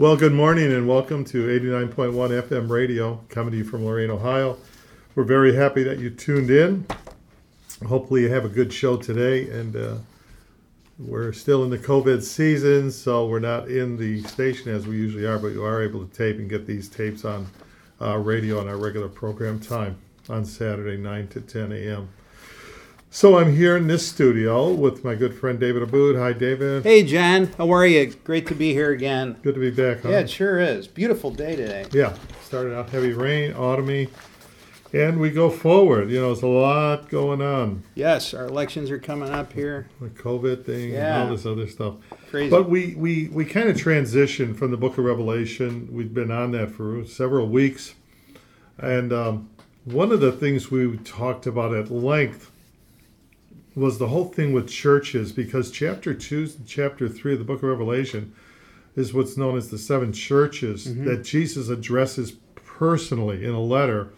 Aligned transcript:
Well, 0.00 0.16
good 0.16 0.32
morning 0.32 0.72
and 0.72 0.88
welcome 0.88 1.26
to 1.26 1.46
89.1 1.60 2.14
FM 2.14 2.70
radio 2.70 3.20
coming 3.28 3.50
to 3.50 3.58
you 3.58 3.64
from 3.64 3.84
Lorain, 3.84 4.08
Ohio. 4.08 4.56
We're 5.14 5.24
very 5.24 5.54
happy 5.54 5.82
that 5.82 5.98
you 5.98 6.08
tuned 6.08 6.50
in. 6.50 6.86
Hopefully, 7.86 8.22
you 8.22 8.30
have 8.30 8.46
a 8.46 8.48
good 8.48 8.72
show 8.72 8.96
today. 8.96 9.50
And 9.50 9.76
uh, 9.76 9.96
we're 10.98 11.34
still 11.34 11.64
in 11.64 11.68
the 11.68 11.76
COVID 11.76 12.22
season, 12.22 12.90
so 12.90 13.26
we're 13.26 13.40
not 13.40 13.68
in 13.68 13.98
the 13.98 14.22
station 14.22 14.72
as 14.72 14.86
we 14.86 14.96
usually 14.96 15.26
are, 15.26 15.38
but 15.38 15.48
you 15.48 15.62
are 15.62 15.82
able 15.82 16.06
to 16.06 16.16
tape 16.16 16.38
and 16.38 16.48
get 16.48 16.66
these 16.66 16.88
tapes 16.88 17.26
on 17.26 17.46
uh, 18.00 18.16
radio 18.16 18.58
on 18.58 18.68
our 18.68 18.78
regular 18.78 19.10
program 19.10 19.60
time 19.60 19.98
on 20.30 20.46
Saturday, 20.46 20.96
9 20.96 21.28
to 21.28 21.42
10 21.42 21.72
a.m. 21.72 22.08
So 23.12 23.38
I'm 23.38 23.56
here 23.56 23.76
in 23.76 23.88
this 23.88 24.06
studio 24.06 24.70
with 24.72 25.02
my 25.02 25.16
good 25.16 25.34
friend 25.34 25.58
David 25.58 25.82
Aboud. 25.82 26.14
Hi, 26.14 26.32
David. 26.32 26.84
Hey, 26.84 27.02
John. 27.02 27.46
How 27.58 27.68
are 27.72 27.84
you? 27.84 28.06
Great 28.22 28.46
to 28.46 28.54
be 28.54 28.72
here 28.72 28.92
again. 28.92 29.36
Good 29.42 29.54
to 29.56 29.60
be 29.60 29.70
back. 29.72 30.02
Huh? 30.02 30.10
Yeah, 30.10 30.20
it 30.20 30.30
sure 30.30 30.60
is. 30.60 30.86
Beautiful 30.86 31.32
day 31.32 31.56
today. 31.56 31.86
Yeah. 31.90 32.14
Started 32.44 32.72
out 32.72 32.90
heavy 32.90 33.12
rain, 33.12 33.52
autumny, 33.54 34.10
and 34.92 35.18
we 35.18 35.30
go 35.30 35.50
forward. 35.50 36.08
You 36.08 36.20
know, 36.20 36.26
there's 36.28 36.44
a 36.44 36.46
lot 36.46 37.08
going 37.08 37.42
on. 37.42 37.82
Yes, 37.96 38.32
our 38.32 38.46
elections 38.46 38.92
are 38.92 38.98
coming 39.00 39.30
up 39.30 39.52
here. 39.54 39.88
The 40.00 40.10
COVID 40.10 40.64
thing 40.64 40.90
Yeah. 40.92 41.22
and 41.22 41.30
all 41.30 41.36
this 41.36 41.44
other 41.46 41.66
stuff. 41.66 41.94
Crazy. 42.30 42.48
But 42.48 42.70
we, 42.70 42.94
we, 42.94 43.26
we 43.26 43.44
kind 43.44 43.68
of 43.68 43.76
transitioned 43.76 44.56
from 44.56 44.70
the 44.70 44.76
book 44.76 44.98
of 44.98 45.04
Revelation. 45.04 45.88
We've 45.90 46.14
been 46.14 46.30
on 46.30 46.52
that 46.52 46.70
for 46.70 47.04
several 47.06 47.48
weeks. 47.48 47.94
And 48.78 49.12
um, 49.12 49.50
one 49.84 50.12
of 50.12 50.20
the 50.20 50.30
things 50.30 50.70
we 50.70 50.96
talked 50.98 51.48
about 51.48 51.74
at 51.74 51.90
length 51.90 52.49
was 53.80 53.98
the 53.98 54.08
whole 54.08 54.26
thing 54.26 54.52
with 54.52 54.68
churches, 54.68 55.32
because 55.32 55.70
chapter 55.70 56.12
2 56.12 56.50
and 56.58 56.66
chapter 56.66 57.08
3 57.08 57.32
of 57.32 57.38
the 57.38 57.44
book 57.44 57.62
of 57.62 57.68
Revelation 57.68 58.34
is 58.94 59.14
what's 59.14 59.36
known 59.36 59.56
as 59.56 59.70
the 59.70 59.78
seven 59.78 60.12
churches 60.12 60.86
mm-hmm. 60.86 61.06
that 61.06 61.24
Jesus 61.24 61.68
addresses 61.70 62.32
personally 62.54 63.44
in 63.44 63.52
a 63.52 63.60
letter. 63.60 64.12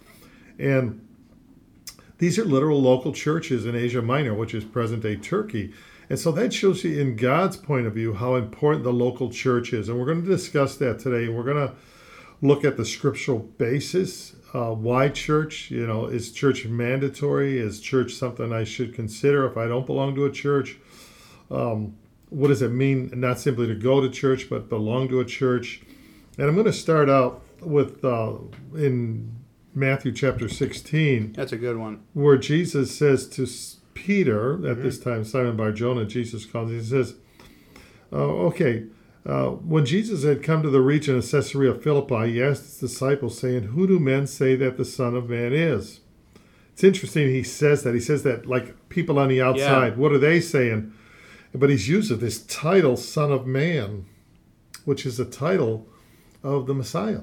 And 0.59 1.07
these 2.19 2.39
are 2.39 2.45
literal 2.45 2.83
local 2.83 3.13
churches 3.13 3.65
in 3.65 3.77
Asia 3.77 4.03
Minor, 4.03 4.35
which 4.35 4.53
is 4.53 4.65
present 4.65 5.03
day 5.03 5.17
Turkey. 5.17 5.73
And 6.11 6.19
so 6.19 6.33
that 6.33 6.53
shows 6.53 6.83
you, 6.83 7.01
in 7.01 7.15
God's 7.15 7.57
point 7.57 7.87
of 7.87 7.95
view, 7.95 8.15
how 8.15 8.35
important 8.35 8.83
the 8.85 8.93
local 8.93 9.31
church 9.31 9.73
is. 9.73 9.89
And 9.89 9.99
we're 9.99 10.07
going 10.07 10.25
to 10.25 10.29
discuss 10.29 10.77
that 10.77 10.99
today. 10.99 11.25
And 11.27 11.37
we're 11.37 11.45
going 11.45 11.69
to 11.69 11.75
look 12.41 12.65
at 12.65 12.77
the 12.77 12.85
scriptural 12.85 13.39
basis. 13.39 14.35
Uh, 14.55 14.71
why 14.75 15.09
church? 15.09 15.71
You 15.71 15.87
know, 15.87 16.07
is 16.07 16.33
church 16.33 16.67
mandatory? 16.67 17.59
Is 17.59 17.81
church 17.81 18.13
something 18.13 18.53
I 18.53 18.65
should 18.65 18.95
consider 18.95 19.47
if 19.47 19.57
I 19.57 19.67
don't 19.67 19.87
belong 19.87 20.15
to 20.17 20.27
a 20.27 20.31
church? 20.31 20.77
Um, 21.51 21.97
what 22.29 22.49
does 22.49 22.63
it 22.63 22.71
mean 22.71 23.11
not 23.15 23.39
simply 23.39 23.67
to 23.67 23.75
go 23.75 24.01
to 24.01 24.11
church, 24.11 24.49
but 24.51 24.69
belong 24.69 25.09
to 25.09 25.21
a 25.21 25.25
church? 25.25 25.83
And 26.39 26.47
I'm 26.49 26.55
going 26.55 26.67
to 26.67 26.73
start 26.73 27.09
out 27.09 27.43
with 27.61 28.05
uh, 28.05 28.35
in 28.75 29.37
Matthew 29.75 30.13
chapter 30.13 30.49
16 30.49 31.33
That's 31.33 31.53
a 31.53 31.57
good 31.57 31.77
one. 31.77 32.03
where 32.13 32.37
Jesus 32.37 32.97
says 32.97 33.27
to 33.31 33.47
Peter, 33.95 34.67
at 34.69 34.83
this 34.83 34.99
time 34.99 35.25
Simon 35.25 35.57
Bar 35.57 35.73
Jonah, 35.73 36.05
Jesus 36.05 36.45
calls, 36.45 36.71
he 36.71 36.83
says, 36.83 37.15
uh, 38.13 38.17
okay, 38.17 38.85
uh, 39.25 39.49
when 39.51 39.87
Jesus 39.87 40.25
had 40.25 40.43
come 40.43 40.63
to 40.63 40.71
the 40.71 40.81
region 40.81 41.17
of 41.17 41.31
Caesarea 41.31 41.75
Philippi, 41.75 42.33
he 42.33 42.43
asked 42.43 42.65
his 42.65 42.79
disciples, 42.79 43.39
saying, 43.39 43.65
Who 43.65 43.87
do 43.87 44.01
men 44.01 44.27
say 44.27 44.57
that 44.57 44.77
the 44.77 44.85
Son 44.85 45.15
of 45.15 45.29
Man 45.31 45.53
is? 45.53 46.01
It's 46.73 46.83
interesting 46.83 47.29
he 47.29 47.43
says 47.43 47.85
that. 47.85 47.95
He 47.95 48.01
says 48.01 48.23
that 48.25 48.47
like 48.47 48.89
people 48.89 49.19
on 49.19 49.29
the 49.29 49.41
outside, 49.43 49.97
what 49.97 50.13
are 50.13 50.19
they 50.19 50.41
saying? 50.41 50.93
But 51.55 51.71
he's 51.71 51.89
using 51.89 52.19
this 52.19 52.43
title, 52.47 52.97
Son 52.97 53.31
of 53.31 53.47
Man, 53.47 54.07
which 54.85 55.05
is 55.07 55.21
a 55.21 55.25
title 55.25 55.87
of 56.43 56.67
the 56.67 56.75
Messiah 56.75 57.21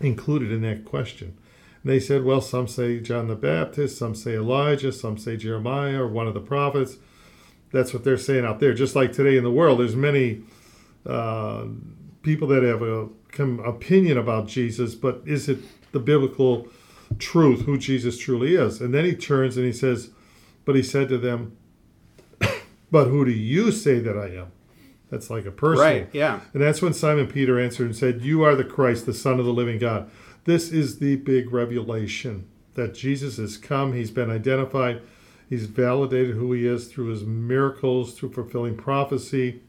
included 0.00 0.52
in 0.52 0.62
that 0.62 0.84
question. 0.84 1.36
And 1.82 1.90
they 1.92 1.98
said, 1.98 2.24
well, 2.24 2.40
some 2.40 2.68
say 2.68 3.00
John 3.00 3.26
the 3.26 3.34
Baptist, 3.34 3.98
some 3.98 4.14
say 4.14 4.34
Elijah, 4.34 4.92
some 4.92 5.18
say 5.18 5.36
Jeremiah 5.36 6.02
or 6.02 6.08
one 6.08 6.28
of 6.28 6.34
the 6.34 6.40
prophets. 6.40 6.96
That's 7.72 7.92
what 7.92 8.04
they're 8.04 8.18
saying 8.18 8.44
out 8.44 8.60
there. 8.60 8.74
Just 8.74 8.94
like 8.94 9.12
today 9.12 9.36
in 9.36 9.44
the 9.44 9.50
world, 9.50 9.80
there's 9.80 9.96
many 9.96 10.42
uh, 11.06 11.66
people 12.22 12.48
that 12.48 12.62
have 12.62 12.82
a 12.82 13.08
come 13.32 13.60
opinion 13.60 14.18
about 14.18 14.46
Jesus, 14.46 14.94
but 14.94 15.22
is 15.24 15.48
it 15.48 15.58
the 15.92 15.98
biblical 15.98 16.68
truth 17.18 17.62
who 17.62 17.78
Jesus 17.78 18.18
truly 18.18 18.54
is? 18.54 18.80
And 18.80 18.92
then 18.92 19.04
he 19.04 19.14
turns 19.14 19.56
and 19.56 19.66
he 19.66 19.72
says, 19.72 20.10
but 20.64 20.76
he 20.76 20.82
said 20.82 21.08
to 21.08 21.18
them, 21.18 21.56
but 22.90 23.06
who 23.06 23.24
do 23.24 23.32
you 23.32 23.72
say 23.72 23.98
that 23.98 24.16
I 24.16 24.28
am? 24.36 24.52
That's 25.10 25.28
like 25.28 25.44
a 25.44 25.50
person. 25.50 25.84
Right, 25.84 26.08
yeah. 26.12 26.40
And 26.54 26.62
that's 26.62 26.80
when 26.80 26.94
Simon 26.94 27.26
Peter 27.26 27.60
answered 27.60 27.84
and 27.84 27.96
said, 27.96 28.22
You 28.22 28.42
are 28.44 28.54
the 28.54 28.64
Christ, 28.64 29.04
the 29.04 29.12
Son 29.12 29.38
of 29.38 29.44
the 29.44 29.52
living 29.52 29.78
God. 29.78 30.10
This 30.44 30.72
is 30.72 31.00
the 31.00 31.16
big 31.16 31.52
revelation 31.52 32.48
that 32.74 32.94
Jesus 32.94 33.36
has 33.36 33.58
come. 33.58 33.92
He's 33.92 34.10
been 34.10 34.30
identified. 34.30 35.02
He's 35.50 35.66
validated 35.66 36.36
who 36.36 36.54
he 36.54 36.66
is 36.66 36.88
through 36.88 37.08
his 37.08 37.24
miracles, 37.24 38.14
through 38.14 38.32
fulfilling 38.32 38.74
prophecy. 38.74 39.60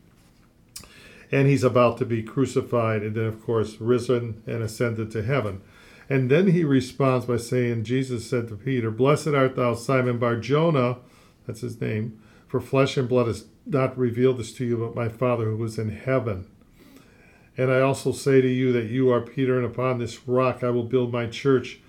And 1.33 1.47
he's 1.47 1.63
about 1.63 1.97
to 1.97 2.05
be 2.05 2.21
crucified 2.21 3.01
and 3.01 3.15
then, 3.15 3.25
of 3.25 3.43
course, 3.43 3.81
risen 3.81 4.43
and 4.45 4.61
ascended 4.61 5.09
to 5.11 5.23
heaven. 5.23 5.61
And 6.07 6.29
then 6.29 6.51
he 6.51 6.63
responds 6.63 7.25
by 7.25 7.37
saying, 7.37 7.85
Jesus 7.85 8.29
said 8.29 8.49
to 8.49 8.55
Peter, 8.55 8.91
Blessed 8.91 9.29
art 9.29 9.55
thou, 9.55 9.73
Simon 9.73 10.19
Bar 10.19 10.35
Jonah, 10.35 10.97
that's 11.47 11.61
his 11.61 11.81
name, 11.81 12.21
for 12.47 12.59
flesh 12.61 12.97
and 12.97 13.09
blood 13.09 13.25
has 13.25 13.45
not 13.65 13.97
revealed 13.97 14.37
this 14.37 14.53
to 14.53 14.63
you, 14.63 14.77
but 14.77 14.93
my 14.93 15.09
Father 15.09 15.45
who 15.45 15.63
is 15.63 15.79
in 15.79 15.89
heaven. 15.89 16.45
And 17.57 17.71
I 17.71 17.81
also 17.81 18.11
say 18.11 18.39
to 18.39 18.47
you 18.47 18.71
that 18.71 18.91
you 18.91 19.11
are 19.11 19.21
Peter, 19.21 19.57
and 19.57 19.65
upon 19.65 19.97
this 19.97 20.27
rock 20.27 20.63
I 20.63 20.69
will 20.69 20.83
build 20.83 21.11
my 21.11 21.25
church, 21.25 21.79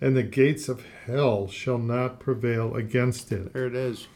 and 0.00 0.16
the 0.16 0.24
gates 0.24 0.68
of 0.68 0.84
hell 1.06 1.46
shall 1.46 1.78
not 1.78 2.18
prevail 2.18 2.74
against 2.74 3.30
it. 3.30 3.52
There 3.52 3.66
it 3.66 3.76
is. 3.76 4.08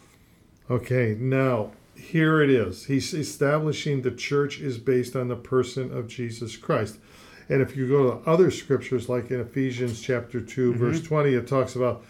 Okay, 0.69 1.16
now 1.16 1.70
here 2.02 2.42
it 2.42 2.50
is. 2.50 2.86
He's 2.86 3.14
establishing 3.14 4.02
the 4.02 4.10
church 4.10 4.60
is 4.60 4.78
based 4.78 5.14
on 5.16 5.28
the 5.28 5.36
person 5.36 5.96
of 5.96 6.08
Jesus 6.08 6.56
Christ. 6.56 6.98
And 7.48 7.60
if 7.62 7.76
you 7.76 7.88
go 7.88 8.10
to 8.20 8.28
other 8.30 8.50
scriptures, 8.50 9.08
like 9.08 9.30
in 9.30 9.40
Ephesians 9.40 10.00
chapter 10.00 10.40
2, 10.40 10.74
verse 10.74 11.02
20, 11.02 11.34
it 11.34 11.46
talks 11.46 11.74
about 11.76 12.04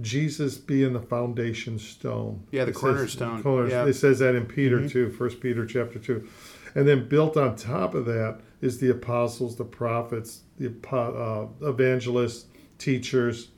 Jesus 0.00 0.56
being 0.56 0.92
the 0.92 1.00
foundation 1.00 1.78
stone. 1.78 2.42
Yeah, 2.50 2.64
the 2.64 2.70
It 2.70 2.74
says- 2.74 2.80
cornerstone. 2.80 3.42
corner- 3.42 3.68
Yeah. 3.68 3.86
It 3.86 3.94
says 3.94 4.18
that 4.20 4.34
in 4.34 4.46
Peter 4.46 4.88
too, 4.88 5.10
First 5.10 5.40
Peter 5.40 5.66
chapter 5.66 5.98
2. 5.98 6.26
And 6.74 6.86
then 6.88 7.08
built 7.08 7.36
on 7.36 7.56
top 7.56 7.94
of 7.94 8.06
that 8.06 8.40
is 8.60 8.78
the 8.78 8.90
apostles, 8.90 9.56
the 9.56 9.64
prophets, 9.64 10.42
the 10.58 10.72
uh, 10.92 11.46
evangelists, 11.68 12.46
teachers. 12.78 13.48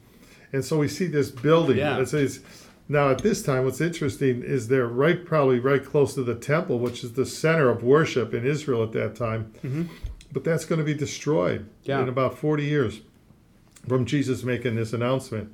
And 0.52 0.64
so 0.64 0.78
we 0.78 0.88
see 0.88 1.06
this 1.06 1.30
building. 1.30 1.76
Yeah. 1.78 1.98
It 2.00 2.08
says, 2.08 2.40
now 2.92 3.10
at 3.10 3.18
this 3.18 3.42
time, 3.42 3.64
what's 3.64 3.80
interesting 3.80 4.42
is 4.42 4.68
they're 4.68 4.86
right, 4.86 5.24
probably 5.24 5.58
right 5.58 5.84
close 5.84 6.14
to 6.14 6.22
the 6.22 6.34
temple, 6.34 6.78
which 6.78 7.02
is 7.02 7.14
the 7.14 7.26
center 7.26 7.68
of 7.68 7.82
worship 7.82 8.32
in 8.34 8.46
Israel 8.46 8.82
at 8.82 8.92
that 8.92 9.16
time. 9.16 9.52
Mm-hmm. 9.64 9.84
But 10.32 10.44
that's 10.44 10.64
going 10.64 10.78
to 10.78 10.84
be 10.84 10.94
destroyed 10.94 11.68
Yeah. 11.84 12.00
in 12.02 12.08
about 12.08 12.38
40 12.38 12.64
years 12.64 13.00
from 13.88 14.04
Jesus 14.06 14.44
making 14.44 14.76
this 14.76 14.92
announcement. 14.92 15.52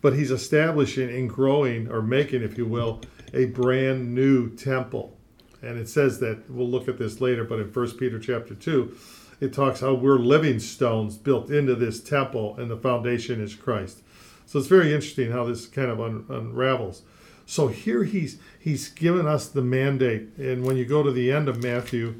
But 0.00 0.14
he's 0.14 0.30
establishing 0.30 1.08
and 1.08 1.28
growing, 1.30 1.88
or 1.90 2.02
making, 2.02 2.42
if 2.42 2.58
you 2.58 2.66
will, 2.66 3.00
a 3.32 3.46
brand 3.46 4.14
new 4.14 4.50
temple. 4.54 5.16
And 5.62 5.78
it 5.78 5.88
says 5.88 6.18
that 6.20 6.50
we'll 6.50 6.68
look 6.68 6.88
at 6.88 6.98
this 6.98 7.20
later, 7.20 7.44
but 7.44 7.60
in 7.60 7.66
1 7.72 7.90
Peter 7.92 8.18
chapter 8.18 8.54
2, 8.54 8.96
it 9.40 9.52
talks 9.52 9.80
how 9.80 9.94
we're 9.94 10.18
living 10.18 10.58
stones 10.58 11.16
built 11.16 11.50
into 11.50 11.74
this 11.74 12.00
temple, 12.02 12.56
and 12.58 12.70
the 12.70 12.76
foundation 12.76 13.40
is 13.40 13.54
Christ. 13.54 14.02
So 14.52 14.58
it's 14.58 14.68
very 14.68 14.92
interesting 14.92 15.32
how 15.32 15.44
this 15.44 15.64
kind 15.64 15.90
of 15.90 15.98
un- 15.98 16.26
unravels. 16.28 17.04
So 17.46 17.68
here 17.68 18.04
he's 18.04 18.36
he's 18.58 18.90
given 18.90 19.26
us 19.26 19.48
the 19.48 19.62
mandate, 19.62 20.28
and 20.36 20.62
when 20.62 20.76
you 20.76 20.84
go 20.84 21.02
to 21.02 21.10
the 21.10 21.32
end 21.32 21.48
of 21.48 21.62
Matthew 21.62 22.16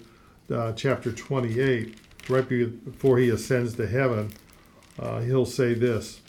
uh, 0.50 0.72
chapter 0.72 1.12
28, 1.12 1.94
right 2.30 2.48
before 2.48 3.18
he 3.18 3.28
ascends 3.28 3.74
to 3.74 3.86
heaven, 3.86 4.32
uh, 4.98 5.20
he'll 5.20 5.44
say 5.44 5.74
this. 5.74 6.22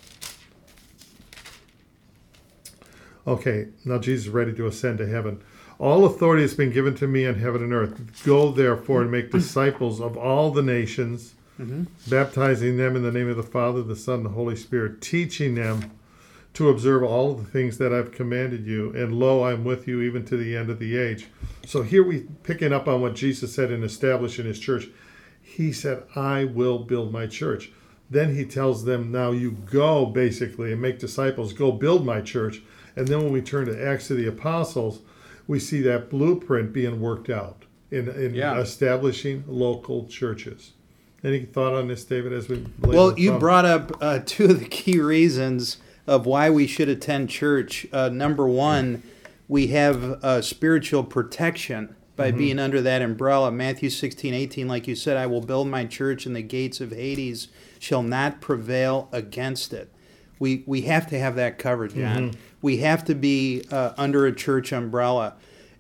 Okay, 3.26 3.70
now 3.86 3.98
Jesus 3.98 4.26
is 4.26 4.30
ready 4.30 4.52
to 4.56 4.68
ascend 4.68 4.98
to 4.98 5.08
heaven. 5.08 5.42
All 5.80 6.04
authority 6.04 6.42
has 6.42 6.54
been 6.54 6.72
given 6.72 6.96
to 6.96 7.08
me 7.08 7.26
on 7.26 7.36
heaven 7.36 7.64
and 7.64 7.72
earth. 7.72 8.26
Go 8.26 8.52
therefore 8.52 9.04
and 9.04 9.10
make 9.10 9.32
disciples 9.32 10.02
of 10.02 10.18
all 10.18 10.52
the 10.52 10.64
nations, 10.64 11.34
Mm-hmm. 11.60 11.84
baptizing 12.10 12.78
them 12.78 12.96
in 12.96 13.04
the 13.04 13.12
name 13.12 13.30
of 13.30 13.38
the 13.38 13.44
Father, 13.44 13.84
the 13.84 13.96
Son, 13.96 14.16
and 14.18 14.26
the 14.26 14.30
Holy 14.30 14.56
Spirit, 14.56 15.02
teaching 15.02 15.54
them 15.54 15.92
to 16.54 16.70
observe 16.70 17.04
all 17.04 17.36
the 17.36 17.44
things 17.46 17.78
that 17.78 17.94
I've 17.94 18.12
commanded 18.12 18.66
you. 18.66 18.92
And 18.96 19.14
lo, 19.20 19.44
I'm 19.44 19.64
with 19.64 19.88
you 19.88 20.02
even 20.02 20.26
to 20.26 20.38
the 20.38 20.56
end 20.56 20.70
of 20.70 20.80
the 20.80 20.98
age. 20.98 21.28
So 21.66 21.82
here 21.84 22.04
we 22.04 22.22
picking 22.44 22.74
up 22.74 22.88
on 22.88 23.02
what 23.02 23.16
Jesus 23.16 23.54
said 23.54 23.72
in 23.72 23.84
establishing 23.84 24.46
his 24.46 24.60
church. 24.60 24.88
He 25.42 25.72
said, 25.72 26.04
I 26.16 26.46
will 26.46 26.80
build 26.80 27.12
my 27.12 27.28
church. 27.28 27.72
Then 28.10 28.36
he 28.36 28.46
tells 28.46 28.86
them, 28.86 29.12
now 29.12 29.32
you 29.32 29.52
go 29.52 30.06
basically 30.08 30.72
and 30.72 30.82
make 30.82 31.00
disciples, 31.00 31.54
go 31.54 31.72
build 31.72 32.06
my 32.06 32.22
church. 32.22 32.62
And 32.96 33.08
then 33.08 33.24
when 33.24 33.32
we 33.32 33.42
turn 33.42 33.66
to 33.68 33.88
Acts 33.88 34.10
of 34.12 34.18
the 34.18 34.28
Apostles, 34.28 35.02
we 35.48 35.60
see 35.60 35.82
that 35.82 36.10
blueprint 36.10 36.74
being 36.74 37.00
worked 37.02 37.30
out 37.30 37.66
in, 37.92 38.08
in 38.10 38.34
Yeah. 38.36 38.60
establishing 38.60 39.44
local 39.48 40.08
churches. 40.08 40.74
Any 41.24 41.46
thought 41.46 41.74
on 41.74 41.88
this, 41.88 42.04
David? 42.04 42.34
As 42.34 42.50
we 42.50 42.66
Well, 42.82 43.18
you 43.18 43.38
brought 43.40 43.66
up 43.66 43.92
uh, 44.02 44.20
two 44.26 44.46
of 44.46 44.60
the 44.60 44.66
key 44.68 45.00
reasons 45.00 45.78
of 46.06 46.26
why 46.26 46.50
we 46.50 46.68
should 46.68 46.90
attend 46.90 47.30
church. 47.30 47.88
Uh, 47.94 48.10
number 48.10 48.46
one, 48.48 49.04
we 49.48 49.68
have 49.68 50.04
uh, 50.04 50.42
spiritual 50.42 51.04
protection 51.04 51.96
by 52.16 52.30
Mm-hmm. 52.30 52.38
being 52.38 52.60
under 52.60 52.82
that 52.82 53.02
umbrella. 53.02 53.52
Matthew 53.52 53.90
16, 53.90 54.34
18, 54.34 54.68
like 54.68 54.88
you 54.88 54.96
said, 54.96 55.18
I 55.18 55.26
will 55.26 55.42
build 55.42 55.68
my 55.68 55.86
church 55.86 56.26
and 56.26 56.36
the 56.36 56.44
gates 56.44 56.80
of 56.80 56.92
Hades 56.92 57.48
shall 57.80 58.04
not 58.04 58.40
prevail 58.40 59.10
against 59.12 59.74
it. 59.74 59.90
We, 60.40 60.64
we 60.68 60.82
have 60.82 61.08
to 61.08 61.18
have 61.18 61.36
that 61.36 61.58
covered, 61.58 61.96
John. 61.96 62.32
Mm-hmm. 62.32 62.40
We 62.62 62.78
have 62.78 63.04
to 63.06 63.16
be 63.16 63.64
uh, 63.72 63.94
under 63.98 64.26
a 64.28 64.36
church 64.36 64.72
umbrella. 64.72 65.36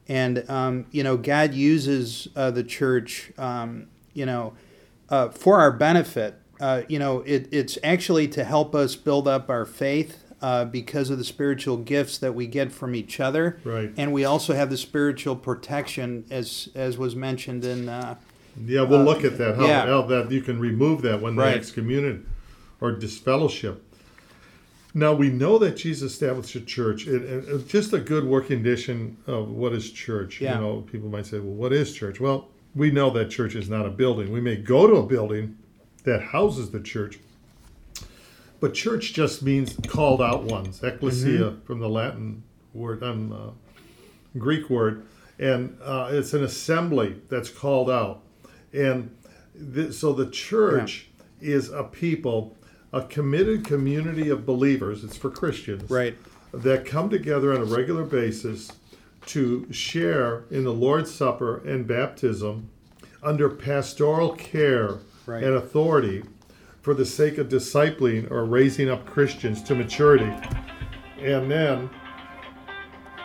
And, 0.07 0.49
um, 0.49 0.85
you 0.91 1.03
know, 1.03 1.17
God 1.17 1.53
uses 1.53 2.27
uh, 2.35 2.49
the 2.51 2.63
church, 2.63 3.31
um, 3.37 3.87
you 4.13 4.25
know, 4.25 4.53
uh, 5.13 5.29
for 5.29 5.59
our 5.59 5.71
benefit. 5.71 6.35
Uh, 6.59 6.81
you 6.89 6.97
know, 6.97 7.19
it, 7.21 7.47
it's 7.51 7.77
actually 7.83 8.27
to 8.29 8.43
help 8.43 8.73
us 8.73 8.95
build 8.95 9.27
up 9.27 9.49
our 9.49 9.65
faith 9.65 10.23
uh, 10.41 10.65
because 10.65 11.09
of 11.09 11.17
the 11.17 11.23
spiritual 11.23 11.77
gifts 11.77 12.17
that 12.17 12.33
we 12.33 12.47
get 12.47 12.71
from 12.71 12.95
each 12.95 13.19
other. 13.19 13.59
Right. 13.63 13.91
And 13.97 14.11
we 14.11 14.25
also 14.25 14.53
have 14.53 14.69
the 14.69 14.77
spiritual 14.77 15.35
protection, 15.35 16.25
as 16.31 16.69
as 16.75 16.97
was 16.97 17.15
mentioned 17.15 17.63
in. 17.65 17.89
Uh, 17.89 18.15
Yeah, 18.65 18.83
we'll 18.83 19.01
Uh, 19.01 19.03
look 19.11 19.23
at 19.23 19.37
that. 19.37 19.55
How, 19.55 19.65
yeah. 19.67 19.85
how 19.85 20.01
that 20.03 20.31
you 20.31 20.41
can 20.41 20.59
remove 20.59 21.01
that 21.03 21.21
when 21.21 21.35
Right. 21.35 21.51
they 21.51 21.57
excommunicate 21.57 22.25
or 22.81 22.91
disfellowship. 22.91 23.81
Now 24.93 25.13
we 25.13 25.29
know 25.29 25.57
that 25.57 25.75
Jesus 25.77 26.11
established 26.13 26.55
a 26.55 26.61
church. 26.61 27.07
It, 27.07 27.21
it- 27.23 27.45
it's 27.47 27.71
just 27.71 27.93
a 27.93 27.99
good 27.99 28.25
working 28.25 28.57
condition 28.57 29.17
of 29.27 29.49
what 29.49 29.73
is 29.73 29.91
church. 29.91 30.39
Yeah. 30.39 30.55
You 30.55 30.61
know, 30.61 30.81
people 30.91 31.09
might 31.09 31.25
say, 31.25 31.39
"Well, 31.39 31.55
what 31.63 31.73
is 31.73 31.93
church?" 31.93 32.19
Well, 32.19 32.49
we 32.75 32.91
know 32.91 33.09
that 33.11 33.29
church 33.29 33.55
is 33.55 33.69
not 33.69 33.85
a 33.85 33.89
building. 33.89 34.31
We 34.31 34.41
may 34.41 34.55
go 34.55 34.87
to 34.87 34.95
a 34.95 35.05
building 35.05 35.57
that 36.05 36.21
houses 36.21 36.71
the 36.71 36.79
church, 36.79 37.19
but 38.59 38.73
church 38.73 39.13
just 39.13 39.43
means 39.43 39.75
called 39.87 40.21
out 40.21 40.43
ones. 40.43 40.81
Ecclesia 40.83 41.39
Mm-hmm. 41.39 41.61
from 41.65 41.79
the 41.79 41.89
Latin 41.89 42.43
word, 42.73 43.03
um, 43.03 43.31
uh, 43.31 44.37
Greek 44.39 44.69
word, 44.69 45.05
and 45.39 45.77
uh, 45.83 46.09
it's 46.11 46.33
an 46.33 46.43
assembly 46.43 47.21
that's 47.29 47.49
called 47.49 47.89
out. 47.89 48.21
And 48.73 49.15
th- 49.73 49.93
so 49.93 50.13
the 50.13 50.29
church 50.29 51.09
is 51.41 51.69
a 51.69 51.83
people, 51.83 52.55
a 52.91 53.03
committed 53.03 53.65
community 53.65 54.29
of 54.29 54.45
believers. 54.45 55.03
It's 55.03 55.17
for 55.17 55.29
Christians, 55.29 55.89
Right. 55.89 56.17
That 56.53 56.85
come 56.85 57.09
together 57.09 57.51
on 57.53 57.61
a 57.61 57.65
regular 57.65 58.03
basis 58.03 58.71
to 59.27 59.71
share 59.71 60.43
in 60.51 60.63
the 60.63 60.73
Lord's 60.73 61.13
Supper 61.13 61.57
and 61.67 61.87
baptism 61.87 62.69
under 63.21 63.49
pastoral 63.49 64.31
care 64.33 64.97
Right. 65.25 65.41
and 65.43 65.53
authority 65.55 66.23
for 66.81 66.93
the 66.93 67.05
sake 67.05 67.37
of 67.37 67.47
discipling 67.47 68.29
or 68.29 68.43
raising 68.43 68.89
up 68.89 69.05
Christians 69.05 69.63
to 69.63 69.75
maturity. 69.75 70.29
And 71.19 71.49
then, 71.49 71.89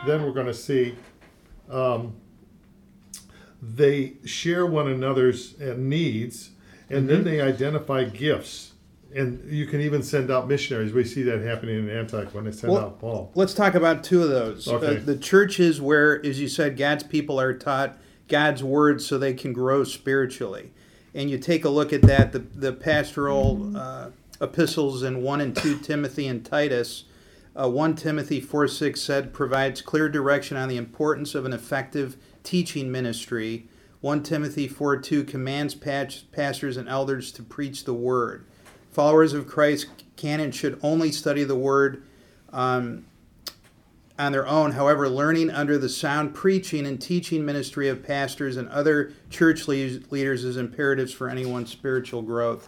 then 0.07 0.23
we're 0.23 0.31
going 0.31 0.45
to 0.47 0.53
see 0.53 0.95
um, 1.69 2.15
they 3.61 4.13
share 4.23 4.65
one 4.65 4.87
another's 4.87 5.59
uh, 5.59 5.75
needs, 5.77 6.51
and 6.89 7.09
then 7.09 7.25
they 7.25 7.41
identify 7.41 8.05
gifts. 8.05 8.71
And 9.15 9.51
you 9.51 9.65
can 9.65 9.81
even 9.81 10.03
send 10.03 10.29
out 10.29 10.47
missionaries. 10.47 10.93
We 10.93 11.03
see 11.03 11.23
that 11.23 11.41
happening 11.41 11.79
in 11.79 11.89
Antioch 11.89 12.33
when 12.33 12.45
they 12.45 12.51
send 12.51 12.73
Well, 12.73 12.85
out 12.85 12.99
Paul. 12.99 13.31
Let's 13.33 13.53
talk 13.53 13.73
about 13.73 14.03
two 14.03 14.21
of 14.21 14.29
those. 14.29 14.67
Okay. 14.67 14.97
Uh, 14.97 14.99
the 15.03 15.17
churches 15.17 15.81
where, 15.81 16.23
as 16.25 16.39
you 16.39 16.47
said, 16.47 16.77
God's 16.77 17.03
people 17.03 17.39
are 17.39 17.53
taught 17.53 17.97
God's 18.27 18.63
word 18.63 19.01
so 19.01 19.17
they 19.17 19.33
can 19.33 19.51
grow 19.51 19.83
spiritually. 19.83 20.71
And 21.13 21.29
you 21.29 21.39
take 21.39 21.65
a 21.65 21.69
look 21.69 21.91
at 21.91 22.03
that, 22.03 22.31
the, 22.31 22.39
the 22.39 22.71
pastoral 22.71 23.75
uh, 23.75 24.09
epistles 24.39 25.03
in 25.03 25.23
1 25.23 25.41
and 25.41 25.55
2 25.55 25.79
Timothy 25.79 26.27
and 26.27 26.45
Titus. 26.45 27.05
Uh, 27.59 27.67
1 27.67 27.95
Timothy 27.95 28.39
4 28.39 28.67
6 28.67 29.01
said, 29.01 29.33
provides 29.33 29.81
clear 29.81 30.07
direction 30.07 30.55
on 30.55 30.69
the 30.69 30.77
importance 30.77 31.33
of 31.35 31.45
an 31.45 31.53
effective 31.53 32.15
teaching 32.43 32.91
ministry. 32.91 33.67
1 34.01 34.23
Timothy 34.23 34.67
4 34.67 34.97
2 34.97 35.23
commands 35.23 35.75
pastors 35.75 36.77
and 36.77 36.87
elders 36.87 37.31
to 37.33 37.43
preach 37.43 37.83
the 37.83 37.93
word. 37.93 38.45
Followers 38.91 39.33
of 39.33 39.47
Christ 39.47 39.87
can 40.15 40.39
and 40.39 40.53
should 40.53 40.79
only 40.83 41.11
study 41.11 41.43
the 41.43 41.55
word 41.55 42.03
um, 42.51 43.05
on 44.17 44.31
their 44.31 44.47
own. 44.47 44.73
However, 44.73 45.07
learning 45.07 45.49
under 45.49 45.77
the 45.77 45.89
sound 45.89 46.35
preaching 46.35 46.85
and 46.85 47.01
teaching 47.01 47.45
ministry 47.45 47.87
of 47.87 48.03
pastors 48.03 48.57
and 48.57 48.67
other 48.69 49.13
church 49.29 49.67
leaders 49.67 50.11
leaders 50.11 50.43
is 50.43 50.57
imperative 50.57 51.13
for 51.13 51.29
anyone's 51.29 51.71
spiritual 51.71 52.21
growth. 52.21 52.67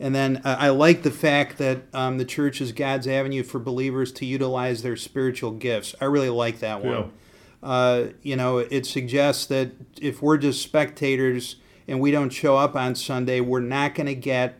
And 0.00 0.14
then 0.14 0.42
uh, 0.44 0.56
I 0.58 0.70
like 0.70 1.02
the 1.02 1.10
fact 1.10 1.58
that 1.58 1.84
um, 1.94 2.18
the 2.18 2.24
church 2.24 2.60
is 2.60 2.72
God's 2.72 3.06
avenue 3.06 3.44
for 3.44 3.60
believers 3.60 4.12
to 4.14 4.26
utilize 4.26 4.82
their 4.82 4.96
spiritual 4.96 5.52
gifts. 5.52 5.94
I 6.00 6.06
really 6.06 6.30
like 6.30 6.58
that 6.58 6.84
one. 6.84 6.92
Yeah. 6.92 7.06
Uh, 7.62 8.08
you 8.20 8.36
know, 8.36 8.58
it 8.58 8.84
suggests 8.84 9.46
that 9.46 9.70
if 10.00 10.20
we're 10.20 10.36
just 10.36 10.60
spectators 10.60 11.56
and 11.88 12.00
we 12.00 12.10
don't 12.10 12.30
show 12.30 12.56
up 12.56 12.76
on 12.76 12.94
Sunday, 12.94 13.40
we're 13.40 13.60
not 13.60 13.94
going 13.94 14.06
to 14.06 14.14
get 14.14 14.58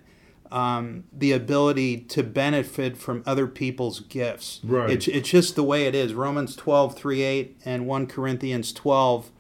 um, 0.51 1.05
the 1.13 1.33
ability 1.33 1.99
to 1.99 2.23
benefit 2.23 2.97
from 2.97 3.23
other 3.27 3.47
people's 3.47 4.01
gifts. 4.01 4.61
Right. 4.63 4.91
It's, 4.91 5.09
it's 5.09 5.29
just 5.29 5.57
the 5.57 5.63
way 5.65 5.87
it 5.87 5.95
is. 5.95 6.15
Romans 6.15 6.55
12, 6.57 6.97
3, 6.97 7.23
8 7.23 7.57
and 7.65 7.87
1 7.87 8.07
Corinthians 8.07 8.73
12 8.73 9.31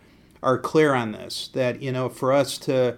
are 0.42 0.58
clear 0.58 0.94
on 0.94 1.12
this 1.12 1.48
that, 1.54 1.80
you 1.82 1.92
know, 1.92 2.08
for 2.08 2.32
us 2.32 2.58
to 2.58 2.96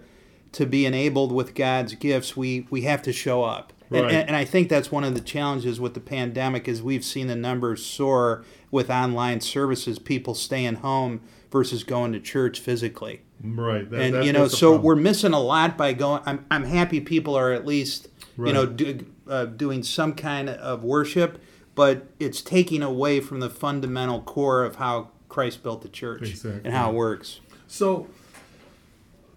to 0.52 0.64
be 0.64 0.86
enabled 0.86 1.32
with 1.32 1.54
God's 1.54 1.94
gifts, 1.96 2.34
we, 2.34 2.66
we 2.70 2.80
have 2.82 3.02
to 3.02 3.12
show 3.12 3.44
up. 3.44 3.74
And, 3.90 4.02
Right. 4.04 4.14
and, 4.14 4.28
and 4.28 4.36
I 4.36 4.46
think 4.46 4.70
that's 4.70 4.90
one 4.90 5.04
of 5.04 5.12
the 5.12 5.20
challenges 5.20 5.78
with 5.78 5.92
the 5.92 6.00
pandemic 6.00 6.66
is 6.66 6.82
we've 6.82 7.04
seen 7.04 7.26
the 7.26 7.36
numbers 7.36 7.84
soar 7.84 8.42
with 8.76 8.90
online 8.90 9.40
services, 9.40 9.98
people 9.98 10.34
staying 10.34 10.76
home 10.76 11.20
versus 11.50 11.82
going 11.82 12.12
to 12.12 12.20
church 12.20 12.60
physically. 12.60 13.22
Right. 13.42 13.88
That, 13.90 14.00
and 14.00 14.14
that- 14.14 14.24
you 14.24 14.32
know, 14.32 14.46
so 14.46 14.68
problem. 14.72 14.82
we're 14.84 14.96
missing 14.96 15.32
a 15.32 15.40
lot 15.40 15.76
by 15.76 15.92
going. 15.94 16.22
I'm, 16.26 16.44
I'm 16.50 16.64
happy 16.64 17.00
people 17.00 17.34
are 17.34 17.52
at 17.52 17.66
least 17.66 18.08
Right. 18.38 18.48
you 18.48 18.52
know 18.54 18.66
do, 18.66 19.06
uh, 19.26 19.46
doing 19.46 19.82
some 19.82 20.12
kind 20.14 20.50
of 20.50 20.84
worship, 20.84 21.40
but 21.74 22.06
it's 22.20 22.42
taking 22.42 22.82
away 22.82 23.18
from 23.20 23.40
the 23.40 23.48
fundamental 23.48 24.20
core 24.20 24.62
of 24.62 24.76
how 24.76 25.08
Christ 25.30 25.62
built 25.62 25.80
the 25.80 25.88
church 25.88 26.28
Exactly. 26.28 26.60
and 26.64 26.74
how 26.74 26.90
it 26.90 26.94
works. 26.94 27.40
So 27.66 28.08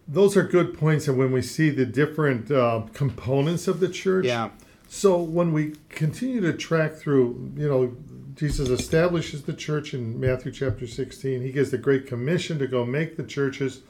those 0.06 0.36
are 0.36 0.44
good 0.44 0.78
points, 0.78 1.08
and 1.08 1.18
when 1.18 1.32
we 1.32 1.42
see 1.42 1.70
the 1.70 1.86
different 1.86 2.52
uh, 2.52 2.82
components 2.94 3.68
of 3.70 3.80
the 3.80 3.88
church, 3.88 4.26
Yeah. 4.26 4.50
So 4.92 5.18
when 5.22 5.54
we 5.54 5.76
continue 5.90 6.42
to 6.42 6.52
track 6.52 6.96
through, 6.96 7.52
you 7.56 7.68
know, 7.70 7.96
Jesus 8.40 8.70
establishes 8.70 9.42
the 9.42 9.52
church 9.52 9.94
in 9.94 10.18
Matthew 10.18 10.54
chapter 10.54 10.88
16. 10.88 11.42
He 11.42 11.52
gives 11.52 11.72
the 11.72 11.78
Great 11.78 12.08
Commission 12.08 12.58
to 12.60 12.68
go 12.68 12.86
make 12.86 13.18
the 13.18 13.24
churches 13.24 13.82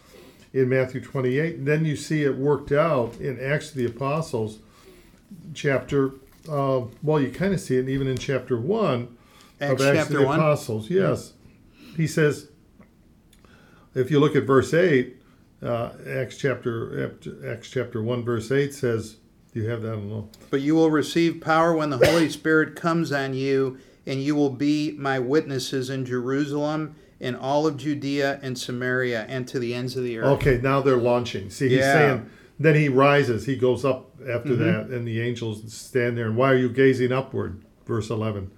in 0.53 0.67
Matthew 0.67 1.01
28. 1.01 1.57
And 1.57 1.67
then 1.67 1.85
you 1.85 1.95
see 1.95 2.23
it 2.23 2.35
worked 2.35 2.71
out 2.71 3.15
in 3.17 3.39
Acts 3.39 3.69
of 3.69 3.75
the 3.75 3.85
Apostles, 3.85 4.57
chapter, 5.53 6.13
uh, 6.49 6.81
well, 7.03 7.21
you 7.21 7.29
kind 7.29 7.53
of 7.53 7.59
see 7.59 7.77
it 7.77 7.87
even 7.87 8.07
in 8.07 8.17
chapter 8.17 8.59
1 8.59 9.15
Acts 9.61 9.83
of 9.83 9.95
Acts 9.95 10.09
of 10.09 10.15
the 10.15 10.25
1? 10.25 10.39
Apostles. 10.39 10.89
Yes. 10.89 11.33
He 11.95 12.07
says, 12.07 12.47
if 13.93 14.09
you 14.09 14.19
look 14.19 14.35
at 14.35 14.45
verse 14.45 14.73
8, 14.73 15.15
uh, 15.61 15.91
Acts 16.07 16.37
chapter 16.37 17.15
Acts 17.45 17.69
chapter 17.69 18.01
1, 18.01 18.23
verse 18.23 18.51
8 18.51 18.73
says, 18.73 19.17
do 19.53 19.59
you 19.59 19.69
have 19.69 19.83
that? 19.83 19.89
I 19.89 19.95
don't 19.95 20.09
know. 20.09 20.29
But 20.49 20.61
you 20.61 20.73
will 20.73 20.89
receive 20.89 21.41
power 21.41 21.75
when 21.75 21.89
the 21.91 21.97
Holy 21.97 22.29
Spirit 22.29 22.75
comes 22.75 23.11
on 23.11 23.33
you, 23.33 23.79
and 24.05 24.21
you 24.21 24.35
will 24.35 24.49
be 24.49 24.91
my 24.97 25.19
witnesses 25.19 25.89
in 25.89 26.05
Jerusalem, 26.05 26.95
in 27.19 27.35
all 27.35 27.67
of 27.67 27.77
Judea 27.77 28.39
and 28.41 28.57
Samaria, 28.57 29.25
and 29.27 29.47
to 29.49 29.59
the 29.59 29.73
ends 29.73 29.95
of 29.97 30.03
the 30.03 30.17
earth. 30.19 30.25
Okay, 30.39 30.59
now 30.61 30.81
they're 30.81 30.95
launching. 30.97 31.49
See, 31.49 31.69
he's 31.69 31.79
Yeah. 31.79 31.93
saying, 31.93 32.29
then 32.59 32.75
he 32.75 32.89
rises, 32.89 33.45
he 33.45 33.55
goes 33.55 33.83
up 33.85 34.11
after 34.21 34.49
Mm-hmm. 34.49 34.63
that, 34.63 34.97
and 34.97 35.07
the 35.07 35.21
angels 35.21 35.61
stand 35.73 36.17
there. 36.17 36.25
And 36.27 36.35
why 36.37 36.51
are 36.51 36.57
you 36.57 36.69
gazing 36.69 37.11
upward? 37.11 37.61
Verse 37.85 38.09
11. 38.09 38.51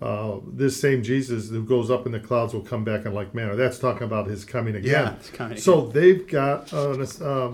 Uh, 0.00 0.36
this 0.50 0.80
same 0.80 1.02
Jesus 1.02 1.50
who 1.50 1.62
goes 1.62 1.90
up 1.90 2.06
in 2.06 2.12
the 2.12 2.20
clouds 2.20 2.54
will 2.54 2.62
come 2.62 2.84
back 2.84 3.04
in 3.04 3.12
like 3.12 3.34
manner. 3.34 3.54
That's 3.54 3.78
talking 3.78 4.04
about 4.04 4.28
his 4.28 4.46
coming 4.46 4.74
again. 4.74 4.90
Yeah, 4.92 5.12
it's 5.14 5.28
coming 5.30 5.58
So 5.58 5.88
they've 5.88 6.26
got 6.26 6.72
uh, 6.72 6.92
uh, 7.20 7.52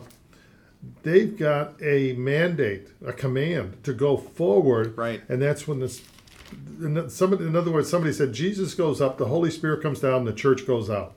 they've 1.03 1.37
got 1.37 1.75
a 1.83 2.13
mandate, 2.13 2.89
a 3.05 3.13
command 3.13 3.83
to 3.85 3.93
go 3.93 4.17
forward. 4.17 4.97
Right. 4.97 5.23
And 5.29 5.43
that's 5.43 5.67
when 5.67 5.81
this. 5.81 6.03
In, 6.81 7.09
somebody, 7.11 7.45
in 7.47 7.57
other 7.57 7.71
words, 7.71 7.89
somebody 7.91 8.13
said 8.13 8.33
Jesus 8.33 8.75
goes 8.75 9.01
up, 9.01 9.19
the 9.19 9.27
Holy 9.27 9.51
Spirit 9.51 9.83
comes 9.83 10.01
down, 10.01 10.25
the 10.25 10.33
church 10.33 10.67
goes 10.67 10.91
out. 10.91 11.15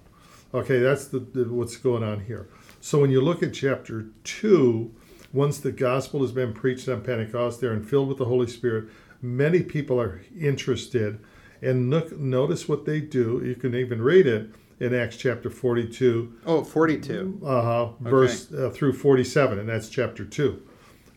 Okay, 0.54 0.80
that's 0.80 1.06
the, 1.08 1.20
the 1.20 1.46
what's 1.46 1.78
going 1.78 2.04
on 2.04 2.22
here. 2.22 2.48
So 2.82 3.00
when 3.00 3.12
you 3.12 3.22
look 3.22 3.44
at 3.44 3.54
chapter 3.54 4.06
two, 4.24 4.92
once 5.34 5.60
the 5.60 5.72
gospel 5.72 6.22
has 6.22 6.32
been 6.32 6.54
preached 6.54 6.88
on 6.90 7.02
Pentecost, 7.02 7.62
there 7.62 7.72
and 7.74 7.88
filled 7.88 8.08
with 8.10 8.18
the 8.18 8.26
Holy 8.26 8.48
Spirit, 8.48 8.86
many 9.22 9.62
people 9.62 10.00
are 10.00 10.22
interested. 10.40 11.20
And 11.62 11.90
look, 11.90 12.18
notice 12.18 12.68
what 12.70 12.86
they 12.86 13.02
do. 13.02 13.42
You 13.46 13.56
can 13.56 13.76
even 13.76 14.02
read 14.02 14.26
it. 14.28 14.50
in 14.80 14.96
Acts 14.96 15.18
chapter 15.18 15.50
42, 15.50 16.34
Oh, 16.46 16.64
42. 16.64 17.42
uh, 17.46 17.62
huh. 17.62 17.90
verse 18.00 18.50
uh, 18.54 18.70
through 18.70 18.94
47, 18.94 19.60
and 19.60 19.68
that's 19.68 19.90
chapter 19.90 20.24
2. 20.24 20.62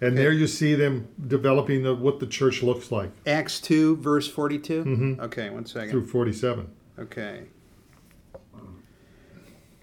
And 0.03 0.19
there 0.19 0.33
you 0.33 0.47
see 0.49 0.75
them 0.75 1.09
developing 1.29 1.85
the, 1.85 1.95
what 1.95 2.19
the 2.19 2.27
church 2.27 2.63
looks 2.63 2.91
like 2.91 3.11
Acts 3.27 3.61
2, 3.61 3.97
verse 3.97 4.27
42? 4.29 4.85
Mhm. 4.85 5.21
Okay, 5.21 5.49
one 5.49 5.65
second. 5.65 5.91
through 5.91 6.07
47. 6.07 6.67
Okay. 6.99 7.45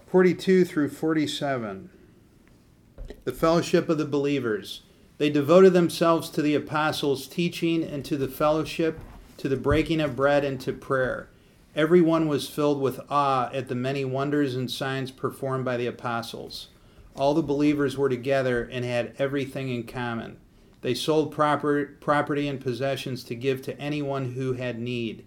42 0.06 0.64
through 0.64 0.88
47. 0.90 1.90
The 3.24 3.32
fellowship 3.32 3.88
of 3.88 3.98
the 3.98 4.04
believers. 4.04 4.82
They 5.18 5.30
devoted 5.30 5.72
themselves 5.72 6.30
to 6.30 6.42
the 6.42 6.54
apostles' 6.54 7.26
teaching 7.26 7.82
and 7.84 8.04
to 8.04 8.16
the 8.16 8.28
fellowship, 8.28 8.98
to 9.38 9.48
the 9.48 9.56
breaking 9.56 10.00
of 10.00 10.16
bread 10.16 10.44
and 10.44 10.60
to 10.62 10.72
prayer. 10.72 11.28
Everyone 11.76 12.26
was 12.26 12.48
filled 12.48 12.80
with 12.80 13.00
awe 13.08 13.48
at 13.52 13.68
the 13.68 13.74
many 13.74 14.04
wonders 14.04 14.54
and 14.56 14.70
signs 14.70 15.10
performed 15.10 15.64
by 15.64 15.76
the 15.76 15.86
apostles. 15.86 16.68
All 17.16 17.34
the 17.34 17.42
believers 17.42 17.98
were 17.98 18.08
together 18.08 18.62
and 18.62 18.84
had 18.84 19.14
everything 19.18 19.68
in 19.68 19.84
common. 19.84 20.38
They 20.80 20.94
sold 20.94 21.32
proper, 21.32 21.96
property 22.00 22.48
and 22.48 22.60
possessions 22.60 23.22
to 23.24 23.34
give 23.34 23.62
to 23.62 23.78
anyone 23.78 24.32
who 24.32 24.54
had 24.54 24.78
need. 24.78 25.24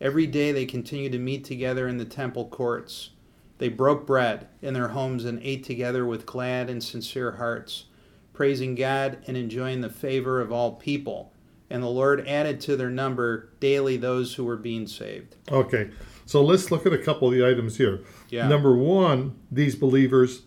Every 0.00 0.26
day 0.26 0.52
they 0.52 0.66
continued 0.66 1.12
to 1.12 1.18
meet 1.18 1.44
together 1.44 1.88
in 1.88 1.98
the 1.98 2.04
temple 2.04 2.48
courts. 2.48 3.10
They 3.58 3.68
broke 3.68 4.06
bread 4.06 4.48
in 4.60 4.74
their 4.74 4.88
homes 4.88 5.24
and 5.24 5.40
ate 5.42 5.64
together 5.64 6.04
with 6.04 6.26
glad 6.26 6.68
and 6.68 6.82
sincere 6.82 7.32
hearts, 7.32 7.84
praising 8.32 8.74
God 8.74 9.18
and 9.26 9.36
enjoying 9.36 9.80
the 9.80 9.88
favor 9.88 10.40
of 10.40 10.52
all 10.52 10.72
people. 10.72 11.32
And 11.70 11.82
the 11.82 11.88
Lord 11.88 12.26
added 12.28 12.60
to 12.62 12.76
their 12.76 12.90
number 12.90 13.50
daily 13.60 13.96
those 13.96 14.34
who 14.34 14.44
were 14.44 14.56
being 14.56 14.86
saved. 14.86 15.36
Okay, 15.50 15.90
so 16.26 16.42
let's 16.42 16.70
look 16.70 16.86
at 16.86 16.92
a 16.92 16.98
couple 16.98 17.28
of 17.28 17.34
the 17.34 17.46
items 17.46 17.76
here. 17.76 18.00
Yeah. 18.28 18.48
Number 18.48 18.76
one, 18.76 19.36
these 19.50 19.74
believers, 19.74 20.42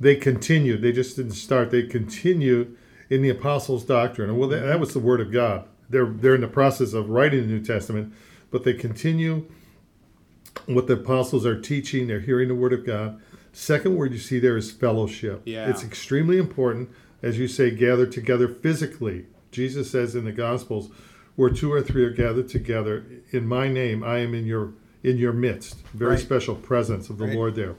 they 0.00 0.16
continued. 0.16 0.80
They 0.82 0.92
just 0.92 1.16
didn't 1.16 1.32
start. 1.32 1.70
They 1.70 1.82
continued 1.82 2.76
in 3.10 3.22
the 3.22 3.28
apostles' 3.28 3.84
doctrine, 3.84 4.30
and 4.30 4.38
well, 4.38 4.48
that, 4.48 4.60
that 4.60 4.80
was 4.80 4.92
the 4.94 4.98
word 4.98 5.20
of 5.20 5.30
God. 5.30 5.68
They're 5.88 6.06
they're 6.06 6.34
in 6.34 6.40
the 6.40 6.48
process 6.48 6.92
of 6.94 7.10
writing 7.10 7.42
the 7.42 7.46
New 7.46 7.64
Testament, 7.64 8.12
but 8.50 8.64
they 8.64 8.72
continue 8.72 9.46
what 10.66 10.86
the 10.86 10.94
apostles 10.94 11.44
are 11.44 11.60
teaching. 11.60 12.06
They're 12.06 12.20
hearing 12.20 12.48
the 12.48 12.54
word 12.54 12.72
of 12.72 12.86
God. 12.86 13.20
Second 13.52 13.96
word 13.96 14.12
you 14.12 14.18
see 14.18 14.38
there 14.38 14.56
is 14.56 14.70
fellowship. 14.70 15.42
Yeah. 15.44 15.68
It's 15.68 15.82
extremely 15.82 16.38
important, 16.38 16.90
as 17.22 17.38
you 17.38 17.48
say, 17.48 17.70
gather 17.72 18.06
together 18.06 18.46
physically. 18.48 19.26
Jesus 19.50 19.90
says 19.90 20.14
in 20.14 20.24
the 20.24 20.32
Gospels, 20.32 20.90
where 21.34 21.50
two 21.50 21.72
or 21.72 21.82
three 21.82 22.04
are 22.04 22.10
gathered 22.10 22.48
together 22.48 23.04
in 23.32 23.46
my 23.46 23.68
name, 23.68 24.04
I 24.04 24.18
am 24.18 24.34
in 24.34 24.46
your 24.46 24.72
in 25.02 25.18
your 25.18 25.32
midst. 25.32 25.78
Very 25.94 26.12
Right. 26.12 26.20
special 26.20 26.54
presence 26.54 27.08
of 27.10 27.18
the 27.18 27.24
Right. 27.24 27.34
Lord 27.34 27.54
there. 27.56 27.74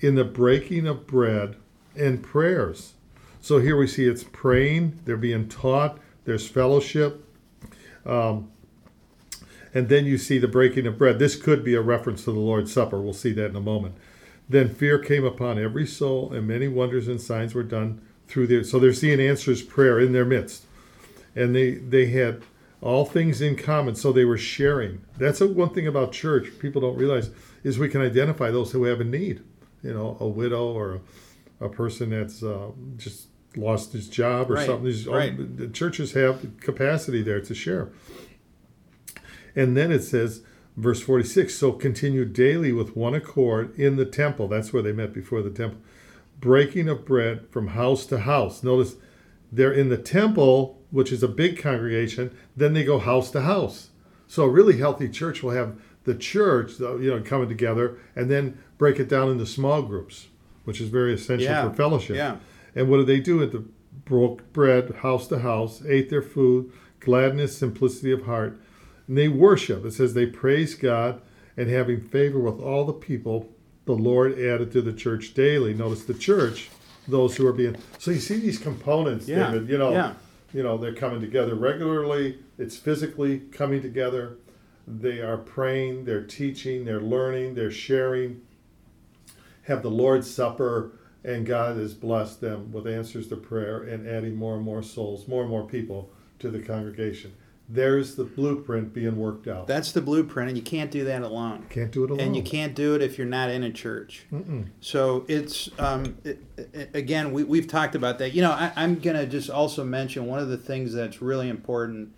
In 0.00 0.14
the 0.14 0.24
breaking 0.24 0.86
of 0.86 1.06
bread 1.06 1.56
and 1.96 2.22
prayers. 2.22 2.94
So 3.40 3.58
here 3.58 3.76
we 3.76 3.86
see 3.86 4.04
it's 4.04 4.24
praying, 4.24 5.00
they're 5.04 5.16
being 5.16 5.48
taught, 5.48 5.98
there's 6.24 6.46
fellowship. 6.48 7.24
Um, 8.04 8.50
and 9.74 9.88
then 9.88 10.06
you 10.06 10.18
see 10.18 10.38
the 10.38 10.48
breaking 10.48 10.86
of 10.86 10.98
bread. 10.98 11.18
This 11.18 11.36
could 11.36 11.64
be 11.64 11.74
a 11.74 11.80
reference 11.80 12.24
to 12.24 12.32
the 12.32 12.38
Lord's 12.38 12.72
Supper. 12.72 13.00
We'll 13.00 13.12
see 13.12 13.32
that 13.32 13.50
in 13.50 13.56
a 13.56 13.60
moment. 13.60 13.96
Then 14.48 14.74
fear 14.74 14.98
came 14.98 15.24
upon 15.24 15.58
every 15.58 15.86
soul, 15.86 16.32
and 16.32 16.46
many 16.46 16.68
wonders 16.68 17.06
and 17.06 17.20
signs 17.20 17.54
were 17.54 17.62
done 17.62 18.00
through 18.26 18.46
their. 18.46 18.64
So 18.64 18.78
they're 18.78 18.94
seeing 18.94 19.20
answers 19.20 19.62
prayer 19.62 20.00
in 20.00 20.12
their 20.12 20.24
midst, 20.24 20.64
and 21.36 21.54
they 21.54 21.72
they 21.72 22.06
had 22.06 22.42
all 22.80 23.04
things 23.04 23.40
in 23.40 23.56
common. 23.56 23.94
So 23.94 24.10
they 24.10 24.24
were 24.24 24.38
sharing. 24.38 25.02
That's 25.18 25.40
a, 25.40 25.48
one 25.48 25.70
thing 25.70 25.86
about 25.86 26.12
church 26.12 26.58
people 26.58 26.80
don't 26.80 26.96
realize 26.96 27.30
is 27.62 27.78
we 27.78 27.88
can 27.88 28.00
identify 28.00 28.50
those 28.50 28.72
who 28.72 28.84
have 28.84 29.00
a 29.00 29.04
need. 29.04 29.42
You 29.82 29.94
know, 29.94 30.16
a 30.20 30.26
widow 30.28 30.66
or 30.72 31.00
a, 31.60 31.66
a 31.66 31.68
person 31.68 32.10
that's 32.10 32.42
uh, 32.42 32.70
just 32.96 33.28
lost 33.56 33.92
his 33.92 34.08
job 34.08 34.50
or 34.50 34.54
Right, 34.54 34.66
something. 34.66 34.84
These- 34.86 35.06
all- 35.08 35.14
right. 35.14 35.56
the 35.56 35.68
churches 35.68 36.12
have 36.12 36.44
capacity 36.60 37.22
there 37.22 37.40
to 37.40 37.54
share. 37.54 37.88
And 39.56 39.76
then 39.76 39.90
it 39.90 40.02
says, 40.02 40.42
verse 40.76 41.00
46 41.00 41.54
so 41.54 41.72
continue 41.72 42.24
daily 42.24 42.72
with 42.72 42.96
one 42.96 43.14
accord 43.14 43.76
in 43.78 43.96
the 43.96 44.04
temple. 44.04 44.48
That's 44.48 44.72
where 44.72 44.82
they 44.82 44.92
met 44.92 45.12
before 45.12 45.42
the 45.42 45.50
temple. 45.50 45.80
Breaking 46.40 46.88
of 46.88 47.04
bread 47.04 47.48
from 47.50 47.68
house 47.68 48.06
to 48.06 48.18
house. 48.20 48.62
Notice 48.62 48.94
they're 49.50 49.72
in 49.72 49.88
the 49.88 49.96
temple, 49.98 50.80
which 50.90 51.10
is 51.10 51.22
a 51.22 51.28
big 51.28 51.58
congregation, 51.60 52.30
then 52.56 52.74
they 52.74 52.84
go 52.84 52.98
house 52.98 53.30
to 53.32 53.40
house. 53.40 53.90
So 54.28 54.44
a 54.44 54.48
really 54.48 54.76
healthy 54.78 55.08
church 55.08 55.42
will 55.42 55.50
have 55.52 55.80
the 56.08 56.14
church, 56.14 56.80
you 56.80 57.10
know, 57.10 57.20
coming 57.22 57.48
together 57.48 57.98
and 58.16 58.30
then 58.30 58.58
break 58.78 58.98
it 58.98 59.08
down 59.08 59.30
into 59.30 59.44
small 59.46 59.82
groups, 59.82 60.26
which 60.64 60.80
is 60.80 60.88
very 60.88 61.12
essential 61.14 61.44
Yeah, 61.46 61.68
for 61.68 61.74
fellowship. 61.76 62.16
yeah. 62.16 62.36
And 62.74 62.88
what 62.88 62.96
do 62.96 63.04
they 63.04 63.20
do? 63.20 63.42
At 63.42 63.52
the 63.52 63.64
broke 64.04 64.52
bread, 64.52 64.90
house 65.02 65.26
to 65.28 65.40
house, 65.40 65.82
ate 65.86 66.08
their 66.10 66.22
food, 66.22 66.72
gladness, 67.00 67.56
simplicity 67.56 68.10
of 68.12 68.22
heart. 68.22 68.58
And 69.06 69.16
they 69.18 69.28
worship. 69.28 69.84
It 69.84 69.92
says 69.92 70.14
they 70.14 70.26
praise 70.26 70.74
God 70.74 71.20
and 71.56 71.68
having 71.68 72.00
favor 72.00 72.38
with 72.38 72.60
all 72.60 72.84
the 72.84 72.92
people, 72.92 73.48
the 73.84 73.92
Lord 73.92 74.38
added 74.38 74.72
to 74.72 74.80
the 74.82 74.92
church 74.92 75.34
daily. 75.34 75.74
Notice 75.74 76.04
the 76.04 76.14
church, 76.14 76.70
those 77.06 77.36
who 77.36 77.46
are 77.46 77.52
being 77.52 77.76
so 77.98 78.10
you 78.10 78.20
see 78.20 78.38
these 78.38 78.58
components, 78.58 79.26
Yeah, 79.28 79.50
David, 79.50 79.68
you 79.68 79.76
know, 79.78 79.92
yeah. 79.92 80.14
you 80.54 80.62
know, 80.62 80.76
they're 80.78 80.94
coming 80.94 81.20
together 81.20 81.54
regularly, 81.54 82.38
it's 82.58 82.76
physically 82.76 83.40
coming 83.52 83.82
together. 83.82 84.36
They 84.88 85.20
are 85.20 85.36
praying, 85.36 86.04
they're 86.06 86.24
teaching, 86.24 86.84
they're 86.84 87.00
learning, 87.00 87.54
they're 87.54 87.70
sharing, 87.70 88.40
have 89.62 89.82
the 89.82 89.90
Lord's 89.90 90.30
Supper, 90.30 90.92
and 91.24 91.44
God 91.44 91.76
has 91.76 91.92
blessed 91.94 92.40
them 92.40 92.72
with 92.72 92.86
answers 92.86 93.28
to 93.28 93.36
prayer 93.36 93.82
and 93.82 94.06
adding 94.08 94.34
more 94.34 94.54
and 94.56 94.64
more 94.64 94.82
souls, 94.82 95.28
more 95.28 95.42
and 95.42 95.50
more 95.50 95.66
people 95.66 96.10
to 96.38 96.50
the 96.50 96.60
congregation. 96.60 97.34
There's 97.70 98.14
the 98.14 98.24
blueprint 98.24 98.94
being 98.94 99.18
worked 99.18 99.46
out. 99.46 99.66
That's 99.66 99.92
the 99.92 100.00
blueprint, 100.00 100.48
and 100.48 100.56
you 100.56 100.64
can't 100.64 100.90
do 100.90 101.04
that 101.04 101.20
alone. 101.20 101.66
Can't 101.68 101.92
do 101.92 102.04
it 102.04 102.10
alone. 102.10 102.20
And 102.20 102.34
you 102.34 102.42
can't 102.42 102.74
do 102.74 102.94
it 102.94 103.02
if 103.02 103.18
you're 103.18 103.26
not 103.26 103.50
in 103.50 103.62
a 103.62 103.70
church. 103.70 104.24
So 104.80 105.26
it's 105.28 105.68
um, 105.78 106.16
it, 106.24 106.42
it- 106.56 106.90
again 106.94 107.30
we 107.30 107.44
we've 107.44 107.66
talked 107.68 107.94
about 107.94 108.18
that. 108.20 108.32
You 108.32 108.40
know, 108.40 108.52
I, 108.52 108.72
I'm 108.74 108.98
gonna 108.98 109.26
just 109.26 109.50
also 109.50 109.84
mention 109.84 110.24
one 110.24 110.38
of 110.38 110.48
the 110.48 110.56
things 110.56 110.94
that's 110.94 111.20
really 111.20 111.50
important 111.50 112.14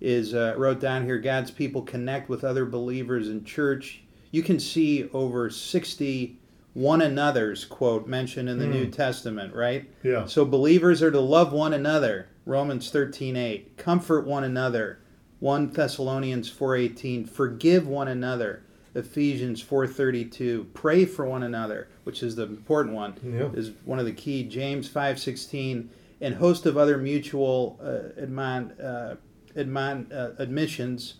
is 0.00 0.34
uh, 0.34 0.54
wrote 0.56 0.80
down 0.80 1.04
here 1.04 1.18
God's 1.18 1.50
people 1.50 1.82
connect 1.82 2.28
with 2.28 2.44
other 2.44 2.64
believers 2.64 3.28
in 3.28 3.44
church. 3.44 4.02
You 4.30 4.42
can 4.42 4.58
see 4.58 5.08
over 5.12 5.50
sixty 5.50 6.38
one 6.74 7.00
another's 7.00 7.64
quote 7.64 8.08
mentioned 8.08 8.48
in 8.48 8.58
the 8.58 8.66
New 8.66 8.88
Testament, 8.88 9.54
right? 9.54 9.88
Yeah. 10.02 10.26
So 10.26 10.44
believers 10.44 11.02
are 11.02 11.12
to 11.12 11.20
love 11.20 11.52
one 11.52 11.72
another. 11.72 12.28
Romans 12.44 12.90
13:8. 12.90 13.76
Comfort 13.76 14.26
one 14.26 14.44
another. 14.44 14.98
1 15.38 15.70
Thessalonians 15.70 16.50
4:18. 16.50 17.26
Forgive 17.26 17.86
one 17.86 18.08
another. 18.08 18.62
Ephesians 18.94 19.62
4:32. 19.62 20.66
Pray 20.74 21.04
for 21.04 21.24
one 21.24 21.42
another, 21.42 21.88
which 22.04 22.22
is 22.22 22.36
the 22.36 22.44
important 22.44 22.94
one. 22.94 23.14
Yeah. 23.24 23.50
Is 23.52 23.72
one 23.84 23.98
of 23.98 24.06
the 24.06 24.12
key. 24.12 24.44
James 24.44 24.88
5:16 24.88 25.88
and 26.20 26.34
host 26.36 26.66
of 26.66 26.76
other 26.76 26.96
mutual 26.96 27.78
uh, 27.82 28.20
admon, 28.20 28.72
uh, 28.82 29.16
admon, 29.56 30.12
uh, 30.12 30.30
admissions. 30.38 31.14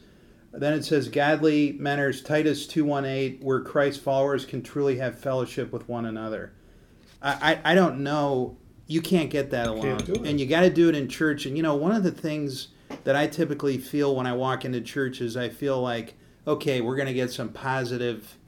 Then 0.53 0.73
it 0.73 0.85
says 0.85 1.09
godly 1.09 1.73
manners 1.79 2.23
Titus 2.23 2.67
2:18 2.67 3.43
where 3.43 3.61
Christ's 3.61 4.00
followers 4.03 4.45
can 4.45 4.62
truly 4.62 4.99
have 4.99 5.19
fellowship 5.19 5.73
with 5.73 5.88
one 5.88 6.07
another. 6.07 6.53
I, 7.21 7.61
I, 7.64 7.73
I 7.73 7.75
don't 7.75 8.03
know. 8.03 8.57
You 8.87 9.00
can't 9.00 9.31
get 9.31 9.50
that 9.50 9.67
alone. 9.67 9.83
Can't 9.83 10.05
do 10.07 10.12
it. 10.12 10.26
And 10.26 10.38
you 10.38 10.47
got 10.47 10.61
to 10.61 10.71
do 10.71 10.88
it 10.88 10.95
in 10.95 11.09
church. 11.09 11.47
And 11.47 11.57
you 11.57 11.62
know, 11.62 11.75
one 11.75 11.93
of 11.93 12.05
the 12.05 12.12
things 12.12 12.69
that 13.03 13.17
I 13.17 13.26
typically 13.26 13.79
feel 13.79 14.14
when 14.14 14.26
I 14.26 14.33
walk 14.35 14.64
into 14.64 14.81
church 14.81 15.21
is 15.21 15.37
I 15.37 15.49
feel 15.49 15.81
like, 15.81 16.14
okay, 16.47 16.81
we're 16.81 16.97
going 16.97 17.09
to 17.09 17.14
get 17.14 17.33
some 17.33 17.49
positive, 17.49 18.38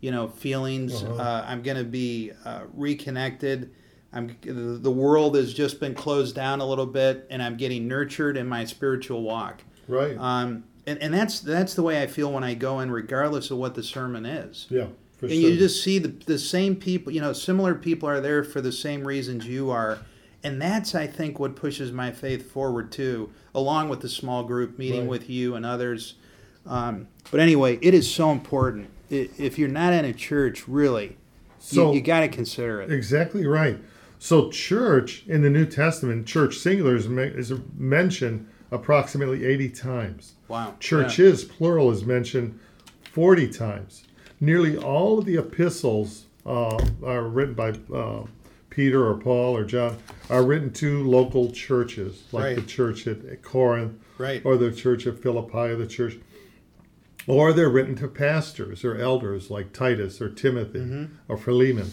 you 0.00 0.10
know, 0.10 0.28
feelings. 0.28 1.02
Uh-huh. 1.02 1.14
Uh, 1.14 1.44
I'm 1.46 1.62
going 1.62 1.76
to 1.76 1.84
be 1.84 2.32
uh, 2.44 2.62
reconnected. 2.72 3.72
I'm 4.12 4.36
the 4.42 4.90
world 4.90 5.36
has 5.36 5.54
just 5.54 5.78
been 5.80 5.94
closed 5.94 6.34
down 6.34 6.60
a 6.60 6.66
little 6.66 6.86
bit, 6.86 7.26
and 7.30 7.42
I'm 7.42 7.56
getting 7.56 7.86
nurtured 7.86 8.36
in 8.36 8.46
my 8.48 8.64
spiritual 8.64 9.22
walk. 9.22 9.62
right. 9.88 10.16
Um, 10.18 10.64
and, 10.86 10.98
and 11.00 11.14
that's 11.14 11.40
that's 11.40 11.74
the 11.74 11.82
way 11.82 12.02
I 12.02 12.06
feel 12.06 12.32
when 12.32 12.42
I 12.42 12.54
go 12.54 12.80
in, 12.80 12.90
regardless 12.90 13.50
of 13.50 13.58
what 13.58 13.74
the 13.74 13.82
sermon 13.82 14.24
is. 14.26 14.66
yeah, 14.70 14.86
for 15.18 15.26
And 15.26 15.34
sure. 15.34 15.50
you 15.50 15.56
just 15.58 15.84
see 15.84 15.98
the, 15.98 16.08
the 16.08 16.38
same 16.38 16.74
people, 16.74 17.12
you 17.12 17.20
know, 17.20 17.32
similar 17.32 17.74
people 17.74 18.08
are 18.08 18.20
there 18.20 18.42
for 18.42 18.60
the 18.60 18.72
same 18.72 19.06
reasons 19.06 19.46
you 19.46 19.70
are. 19.70 19.98
And 20.42 20.60
that's, 20.60 20.94
I 20.94 21.06
think, 21.06 21.38
what 21.38 21.54
pushes 21.54 21.92
my 21.92 22.10
faith 22.10 22.50
forward 22.50 22.90
too, 22.90 23.30
along 23.54 23.90
with 23.90 24.00
the 24.00 24.08
small 24.08 24.42
group 24.42 24.78
meeting 24.78 25.02
Right. 25.02 25.10
with 25.10 25.28
you 25.30 25.54
and 25.54 25.66
others. 25.66 26.14
Um, 26.66 27.08
but 27.30 27.40
anyway, 27.40 27.78
it 27.82 27.92
is 27.92 28.12
so 28.12 28.30
important. 28.32 28.88
If 29.10 29.58
you're 29.58 29.68
not 29.68 29.92
in 29.92 30.06
a 30.06 30.14
church, 30.14 30.66
really, 30.66 31.18
So- 31.58 31.90
you, 31.90 31.96
you 31.98 32.00
got 32.02 32.20
to 32.20 32.28
consider 32.28 32.80
it. 32.80 32.90
Exactly 32.90 33.46
right. 33.46 33.78
So, 34.22 34.50
church 34.50 35.24
in 35.26 35.40
the 35.40 35.48
New 35.48 35.64
Testament, 35.64 36.26
church 36.26 36.58
singular 36.58 36.94
is, 36.94 37.06
is 37.06 37.58
mentioned 37.76 38.46
approximately 38.70 39.46
80 39.46 39.70
times. 39.70 40.34
Wow. 40.46 40.74
Churches, 40.78 41.42
plural, 41.42 41.90
is 41.90 42.04
mentioned 42.04 42.60
40 43.12 43.48
times. 43.48 44.04
nearly 44.38 44.76
all 44.76 45.18
of 45.18 45.24
the 45.24 45.36
epistles 45.38 46.26
uh, 46.46 46.78
are 47.02 47.24
written 47.28 47.54
by 47.54 47.70
uh, 47.94 48.24
Peter 48.68 49.04
or 49.06 49.14
Paul 49.16 49.56
or 49.56 49.64
John 49.64 49.96
are 50.28 50.42
written 50.44 50.70
to 50.74 51.02
local 51.08 51.50
churches, 51.50 52.22
like 52.30 52.44
Right. 52.44 52.56
the 52.56 52.62
church 52.62 53.06
at 53.06 53.42
Corinth 53.42 53.98
Right. 54.18 54.42
or 54.44 54.56
the 54.58 54.70
church 54.70 55.06
of 55.06 55.18
Philippi 55.20 55.56
or 55.72 55.76
the 55.76 55.86
church. 55.86 56.18
Or 57.26 57.52
they're 57.54 57.68
written 57.70 57.96
to 57.96 58.08
pastors 58.08 58.84
or 58.84 58.96
elders 58.96 59.50
like 59.50 59.72
Titus 59.72 60.20
or 60.20 60.28
Timothy 60.30 61.08
or 61.28 61.36
Philemon. 61.38 61.90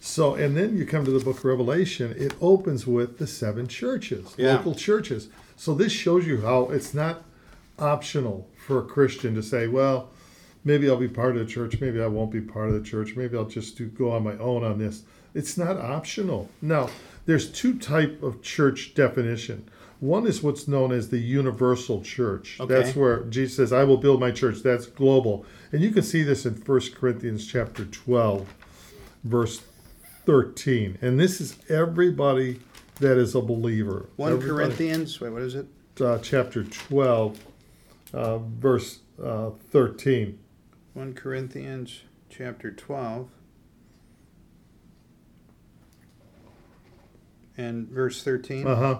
So, 0.00 0.34
and 0.34 0.56
then 0.56 0.76
you 0.78 0.86
come 0.86 1.04
to 1.04 1.10
the 1.10 1.22
book 1.22 1.38
of 1.38 1.44
Revelation, 1.44 2.14
it 2.16 2.32
opens 2.40 2.86
with 2.86 3.18
the 3.18 3.26
seven 3.26 3.68
churches, 3.68 4.34
Yeah. 4.38 4.56
local 4.56 4.74
churches. 4.74 5.28
So, 5.56 5.74
this 5.74 5.92
shows 5.92 6.26
you 6.26 6.40
how 6.40 6.70
it's 6.70 6.94
not 6.94 7.22
optional 7.78 8.48
for 8.56 8.78
a 8.78 8.82
Christian 8.82 9.34
to 9.34 9.42
say, 9.42 9.66
well, 9.66 10.10
maybe 10.64 10.88
I'll 10.88 10.96
be 10.96 11.08
part 11.08 11.36
of 11.36 11.46
the 11.46 11.52
church, 11.52 11.80
maybe 11.80 12.00
I 12.00 12.06
won't 12.06 12.30
be 12.30 12.40
part 12.40 12.68
of 12.68 12.74
the 12.74 12.82
church, 12.82 13.14
maybe 13.14 13.36
I'll 13.36 13.44
just 13.44 13.76
do, 13.76 13.86
go 13.86 14.10
on 14.10 14.24
my 14.24 14.36
own 14.38 14.64
on 14.64 14.78
this. 14.78 15.02
It's 15.34 15.56
not 15.58 15.76
optional. 15.76 16.48
Now, 16.62 16.88
there's 17.26 17.50
two 17.50 17.78
type 17.78 18.22
of 18.22 18.42
church 18.42 18.94
definition. 18.94 19.68
One 20.00 20.26
is 20.26 20.42
what's 20.42 20.66
known 20.66 20.92
as 20.92 21.10
the 21.10 21.18
universal 21.18 22.00
church. 22.02 22.56
Okay. 22.58 22.72
That's 22.72 22.96
where 22.96 23.20
Jesus 23.24 23.56
says, 23.56 23.72
"I 23.72 23.84
will 23.84 23.98
build 23.98 24.18
my 24.18 24.30
church." 24.30 24.62
That's 24.62 24.86
global, 24.86 25.44
and 25.72 25.82
you 25.82 25.90
can 25.90 26.02
see 26.02 26.22
this 26.22 26.46
in 26.46 26.54
1 26.54 26.94
Corinthians 26.94 27.46
chapter 27.46 27.84
12, 27.84 28.46
verse 29.24 29.60
13. 30.34 30.96
And 31.02 31.18
this 31.18 31.40
is 31.40 31.56
everybody 31.68 32.60
that 33.00 33.18
is 33.18 33.34
a 33.34 33.40
believer. 33.40 34.08
1 34.14 34.32
Everybody- 34.34 34.48
Corinthians, 34.66 35.20
wait, 35.20 35.30
what 35.32 35.42
is 35.42 35.56
it? 35.56 35.66
uh, 36.00 36.18
chapter 36.18 36.62
12, 36.62 37.44
uh, 38.14 38.38
verse 38.38 39.00
uh, 39.20 39.50
13. 39.72 40.38
1 40.94 41.14
Corinthians 41.14 42.02
chapter 42.28 42.70
12 42.70 43.28
and 47.58 47.88
verse 47.88 48.22
13. 48.22 48.68
Uh 48.68 48.76
huh. 48.76 48.98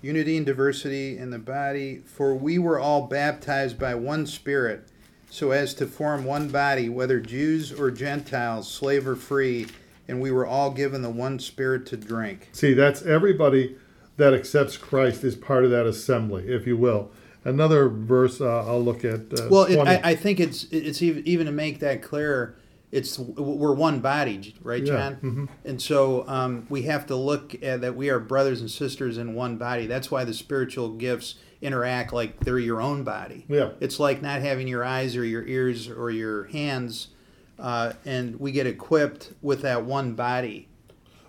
Unity 0.00 0.36
and 0.36 0.46
diversity 0.46 1.18
in 1.18 1.30
the 1.30 1.40
body, 1.40 1.98
for 1.98 2.36
we 2.36 2.56
were 2.56 2.78
all 2.78 3.08
baptized 3.08 3.80
by 3.80 3.96
one 3.96 4.26
Spirit, 4.26 4.88
so 5.30 5.52
as 5.52 5.72
to 5.74 5.86
form 5.86 6.24
one 6.24 6.48
body, 6.48 6.88
whether 6.88 7.20
Jews 7.20 7.72
or 7.72 7.90
Gentiles, 7.90 8.70
slave 8.70 9.06
or 9.06 9.16
free, 9.16 9.68
and 10.08 10.20
we 10.20 10.30
were 10.30 10.46
all 10.46 10.72
given 10.72 11.02
the 11.02 11.10
one 11.10 11.38
Spirit 11.38 11.86
to 11.86 11.96
drink. 11.96 12.48
See, 12.52 12.74
that's 12.74 13.02
everybody 13.02 13.76
that 14.16 14.34
accepts 14.34 14.76
Christ 14.76 15.24
is 15.24 15.36
part 15.36 15.64
of 15.64 15.70
that 15.70 15.86
assembly, 15.86 16.48
if 16.48 16.66
you 16.66 16.76
will. 16.76 17.10
Another 17.44 17.88
verse 17.88 18.40
uh, 18.40 18.66
I'll 18.66 18.82
look 18.82 19.04
at. 19.04 19.32
Uh, 19.32 19.48
Well, 19.48 19.64
it, 19.64 19.78
I, 19.78 20.10
I 20.10 20.14
think 20.14 20.40
it's 20.40 20.64
it's 20.64 21.00
even 21.00 21.26
even 21.26 21.46
to 21.46 21.52
make 21.52 21.78
that 21.80 22.02
clear. 22.02 22.56
It's 22.92 23.18
we're 23.20 23.72
one 23.72 24.00
body, 24.00 24.56
right, 24.62 24.84
John? 24.84 25.12
Yeah, 25.12 25.30
John? 25.30 25.48
And 25.64 25.80
so 25.80 26.26
um, 26.26 26.66
we 26.68 26.82
have 26.82 27.06
to 27.06 27.14
look 27.14 27.54
at 27.62 27.80
that. 27.82 27.94
We 27.94 28.10
are 28.10 28.18
brothers 28.18 28.60
and 28.60 28.70
sisters 28.70 29.16
in 29.16 29.34
one 29.34 29.56
body. 29.56 29.86
That's 29.86 30.10
why 30.10 30.24
the 30.24 30.34
spiritual 30.34 30.90
gifts 30.90 31.36
interact 31.62 32.12
like 32.12 32.40
they're 32.40 32.58
your 32.58 32.80
own 32.80 33.04
body. 33.04 33.44
Yeah. 33.48 33.70
It's 33.80 34.00
like 34.00 34.22
not 34.22 34.40
having 34.40 34.68
your 34.68 34.84
eyes 34.84 35.16
or 35.16 35.24
your 35.24 35.46
ears 35.46 35.88
or 35.88 36.10
your 36.10 36.44
hands, 36.44 37.08
uh, 37.58 37.92
and 38.04 38.38
we 38.40 38.52
get 38.52 38.66
equipped 38.66 39.32
with 39.42 39.62
that 39.62 39.84
one 39.84 40.14
body. 40.14 40.68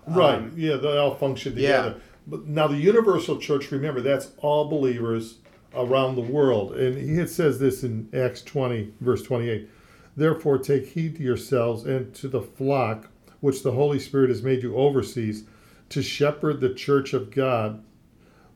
Right. 0.06 0.36
Um, 0.36 0.52
yeah, 0.56 0.76
they 0.76 0.96
all 0.96 1.14
function 1.14 1.54
together. 1.54 1.88
yeah. 1.96 2.02
But 2.26 2.46
now 2.46 2.68
the 2.68 2.76
universal 2.76 3.38
church, 3.38 3.70
remember, 3.70 4.00
that's 4.00 4.30
all 4.38 4.68
believers 4.68 5.38
around 5.74 6.16
the 6.16 6.22
world. 6.22 6.74
And 6.76 6.96
he 6.96 7.26
says 7.26 7.58
this 7.58 7.82
in 7.82 8.08
Acts 8.12 8.42
20, 8.42 8.94
verse 9.00 9.22
28. 9.22 9.68
Therefore, 10.16 10.58
take 10.58 10.86
heed 10.86 11.16
to 11.16 11.22
yourselves 11.22 11.84
and 11.84 12.14
to 12.14 12.28
the 12.28 12.42
flock 12.42 13.08
which 13.40 13.62
the 13.62 13.72
Holy 13.72 13.98
Spirit 13.98 14.28
has 14.28 14.42
made 14.42 14.62
you 14.62 14.76
overseers 14.76 15.44
to 15.88 16.02
shepherd 16.02 16.60
the 16.60 16.72
church 16.72 17.12
of 17.12 17.30
God, 17.30 17.82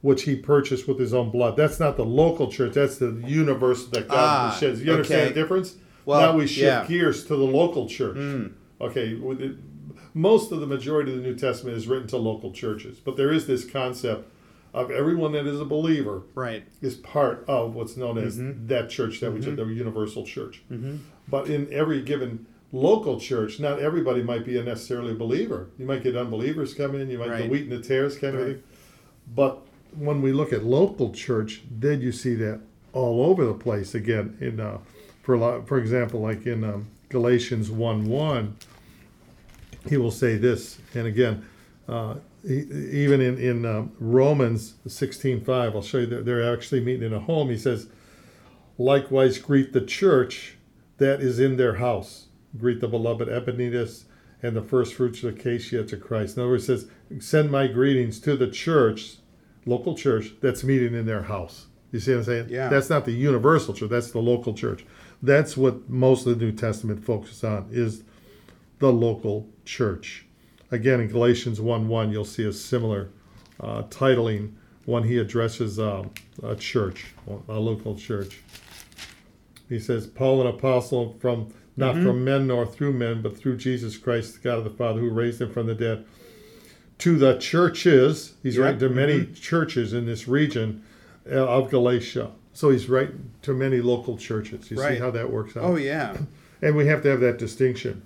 which 0.03 0.23
he 0.23 0.37
purchased 0.37 0.87
with 0.87 0.99
his 0.99 1.13
own 1.15 1.31
blood. 1.31 1.57
That's 1.57 1.81
not 1.81 1.97
the 1.97 2.05
local 2.05 2.51
church, 2.51 2.75
that's 2.75 2.99
the 2.99 3.23
universal 3.27 3.91
that 3.91 4.09
God 4.09 4.17
Ah, 4.53 4.57
sheds. 4.59 4.83
You 4.83 4.93
understand 4.93 5.23
okay. 5.23 5.29
the 5.33 5.41
difference? 5.41 5.77
Well, 6.05 6.21
now 6.21 6.37
we 6.37 6.47
shift 6.47 6.61
yeah. 6.63 6.87
Gears 6.87 7.25
to 7.25 7.37
the 7.37 7.45
local 7.45 7.89
church. 7.89 8.51
Okay, 8.81 9.19
most 10.15 10.53
of 10.53 10.61
the 10.61 10.67
majority 10.67 11.13
of 11.13 11.19
the 11.19 11.25
New 11.25 11.35
Testament 11.37 11.77
is 11.77 11.87
written 11.89 12.07
to 12.09 12.17
local 12.17 12.53
churches, 12.53 12.99
but 12.99 13.17
there 13.17 13.33
is 13.33 13.47
this 13.47 13.65
concept 13.69 14.29
of 14.75 14.91
everyone 14.91 15.33
that 15.33 15.47
is 15.47 15.61
a 15.61 15.65
believer 15.65 16.23
Right. 16.35 16.65
is 16.83 16.95
part 16.97 17.45
of 17.49 17.75
what's 17.75 17.97
known 17.97 18.19
as 18.19 18.37
Mm-hmm. 18.39 18.67
that 18.67 18.91
church 18.91 19.21
that 19.21 19.33
we 19.33 19.41
the 19.41 19.65
universal 19.65 20.25
church. 20.25 20.63
But 21.29 21.49
in 21.49 21.73
every 21.73 22.03
given 22.03 22.47
local 22.73 23.19
church, 23.19 23.59
not 23.59 23.79
everybody 23.81 24.23
might 24.23 24.45
be 24.45 24.59
a 24.59 24.63
necessarily 24.63 25.13
a 25.13 25.15
believer. 25.15 25.69
You 25.79 25.87
might 25.87 26.03
get 26.03 26.17
unbelievers 26.17 26.75
come 26.75 26.95
in, 26.95 27.09
you 27.11 27.19
might 27.19 27.27
get 27.27 27.33
Right. 27.33 27.43
the 27.45 27.49
wheat 27.49 27.63
and 27.63 27.73
the 27.73 27.81
tares 27.81 28.19
kind 28.19 28.37
of 28.37 28.47
thing. 28.47 28.63
But 29.35 29.66
when 29.99 30.23
we 30.23 30.33
look 30.33 30.53
at 30.53 30.65
local 30.65 31.13
church, 31.13 31.63
then 31.71 32.01
you 32.01 32.13
see 32.13 32.35
that 32.37 32.61
all 32.93 33.25
over 33.27 33.45
the 33.45 33.55
place 33.55 33.95
again. 33.95 34.37
In 34.41 34.61
uh, 34.61 34.79
for 35.23 35.63
for 35.63 35.79
example, 35.79 36.21
like 36.21 36.47
in 36.47 36.65
um, 36.65 36.89
Galatians 37.09 37.71
one 37.71 38.09
one, 38.09 38.57
he 39.89 39.97
will 39.97 40.11
say 40.11 40.37
this, 40.37 40.79
and 40.95 41.07
again, 41.07 41.45
uh, 41.89 42.15
he, 42.43 42.61
even 43.05 43.21
in 43.21 43.39
in 43.39 43.65
um, 43.67 43.93
Romans 43.99 44.75
sixteen 44.87 45.45
five, 45.45 45.75
I'll 45.75 45.83
show 45.83 45.99
you 45.99 46.07
that 46.07 46.25
they're 46.25 46.53
actually 46.53 46.81
meeting 46.81 47.07
in 47.07 47.13
a 47.13 47.21
home. 47.21 47.51
He 47.51 47.59
says, 47.59 47.89
likewise 48.79 49.39
greet 49.39 49.73
the 49.73 49.81
church 49.81 50.57
that 50.99 51.21
is 51.21 51.39
in 51.39 51.57
their 51.57 51.75
house. 51.75 52.27
Greet 52.59 52.81
the 52.81 52.89
beloved 52.89 53.29
Epaenetus 53.29 54.05
and 54.43 54.57
the 54.57 54.63
first 54.63 54.95
fruits 54.95 55.23
of 55.23 55.35
Achaia 55.35 55.85
to 55.85 55.97
Christ. 55.97 56.37
In 56.37 56.43
other 56.43 56.53
words, 56.53 56.67
says, 56.67 56.89
send 57.19 57.51
my 57.51 57.67
greetings 57.67 58.21
to 58.21 58.37
the 58.37 58.51
church, 58.51 59.17
local 59.67 59.95
church 59.95 60.33
that's 60.41 60.65
meeting 60.65 60.95
in 60.95 61.05
their 61.05 61.23
house. 61.23 61.67
You 61.93 62.01
see 62.01 62.13
what 62.13 62.19
I'm 62.19 62.25
saying? 62.25 62.47
Yeah. 62.49 62.69
That's 62.69 62.89
not 62.89 63.05
the 63.05 63.13
universal 63.13 63.75
church. 63.75 63.91
That's 63.91 64.11
the 64.11 64.21
local 64.21 64.55
church. 64.55 64.85
That's 65.23 65.57
what 65.57 65.89
most 65.89 66.27
of 66.27 66.39
the 66.39 66.45
New 66.45 66.53
Testament 66.53 67.05
focuses 67.05 67.45
on 67.45 67.69
is 67.71 68.03
the 68.79 68.93
local 68.93 69.49
church. 69.65 70.27
Again, 70.71 71.01
in 71.01 71.09
Galatians 71.09 71.61
1 71.61 71.89
1, 71.89 72.13
you'll 72.13 72.25
see 72.25 72.45
a 72.45 72.53
similar 72.53 73.11
uh, 73.61 73.83
titling 73.85 74.53
when 74.85 75.05
he 75.05 75.19
addresses 75.19 75.79
uh, 75.79 76.05
a 76.43 76.57
church, 76.57 77.15
a 77.49 77.59
local 77.59 77.97
church. 77.97 78.41
He 79.69 79.81
says, 79.81 80.07
Paul, 80.07 80.43
an 80.43 80.47
apostle 80.47 81.17
from 81.19 81.53
not 81.77 81.95
from 81.95 82.25
men 82.25 82.47
nor 82.47 82.65
through 82.65 82.95
men, 82.95 83.21
but 83.21 83.37
through 83.37 83.59
Jesus 83.59 83.99
Christ, 83.99 84.35
the 84.35 84.41
God 84.41 84.59
of 84.59 84.65
the 84.65 84.71
Father, 84.71 85.01
who 85.01 85.11
raised 85.11 85.43
him 85.43 85.53
from 85.53 85.67
the 85.67 85.75
dead, 85.75 86.07
to 86.99 87.17
the 87.19 87.37
churches. 87.39 88.35
He's 88.43 88.57
Yep. 88.57 88.65
writing 88.65 88.81
to 88.81 88.89
many 88.89 89.27
churches 89.27 89.93
in 89.93 90.07
this 90.07 90.27
region 90.29 90.83
uh, 91.31 91.35
of 91.47 91.71
Galatia. 91.71 92.31
So 92.55 92.71
he's 92.71 92.89
writing 92.89 93.31
to 93.43 93.53
many 93.53 93.81
local 93.81 94.17
churches. 94.17 94.71
You 94.71 94.79
see 94.79 94.97
how 94.97 95.11
that 95.11 95.31
works 95.31 95.57
out? 95.57 95.65
Oh 95.65 95.77
yeah. 95.77 96.17
And 96.63 96.75
we 96.75 96.87
have 96.87 97.03
to 97.03 97.11
have 97.11 97.21
that 97.21 97.37
distinction. 97.39 98.01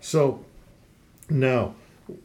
So 0.00 0.44
now, 1.30 1.76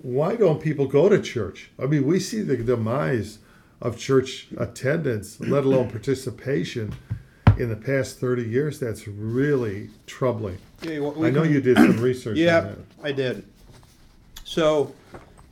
why 0.01 0.35
don't 0.35 0.59
people 0.59 0.87
go 0.87 1.07
to 1.07 1.21
church? 1.21 1.69
I 1.77 1.85
mean, 1.85 2.03
we 2.07 2.19
see 2.19 2.41
the 2.41 2.57
demise 2.57 3.37
of 3.79 3.95
church 3.95 4.47
attendance, 4.57 5.39
let 5.39 5.65
alone 5.69 5.91
participation, 5.91 6.95
in 7.59 7.69
the 7.69 7.75
past 7.75 8.19
30 8.19 8.41
years. 8.49 8.79
That's 8.79 9.07
really 9.07 9.91
troubling. 10.07 10.57
Yeah, 10.81 10.97
well, 10.99 11.11
we 11.11 11.27
I 11.27 11.29
know 11.29 11.43
can- 11.43 11.53
you 11.53 11.61
did 11.61 11.77
some 11.77 12.01
research 12.01 12.31
on 12.31 12.37
Yeah. 12.37 12.73
I 13.03 13.11
did. 13.11 13.43
So, 14.45 14.95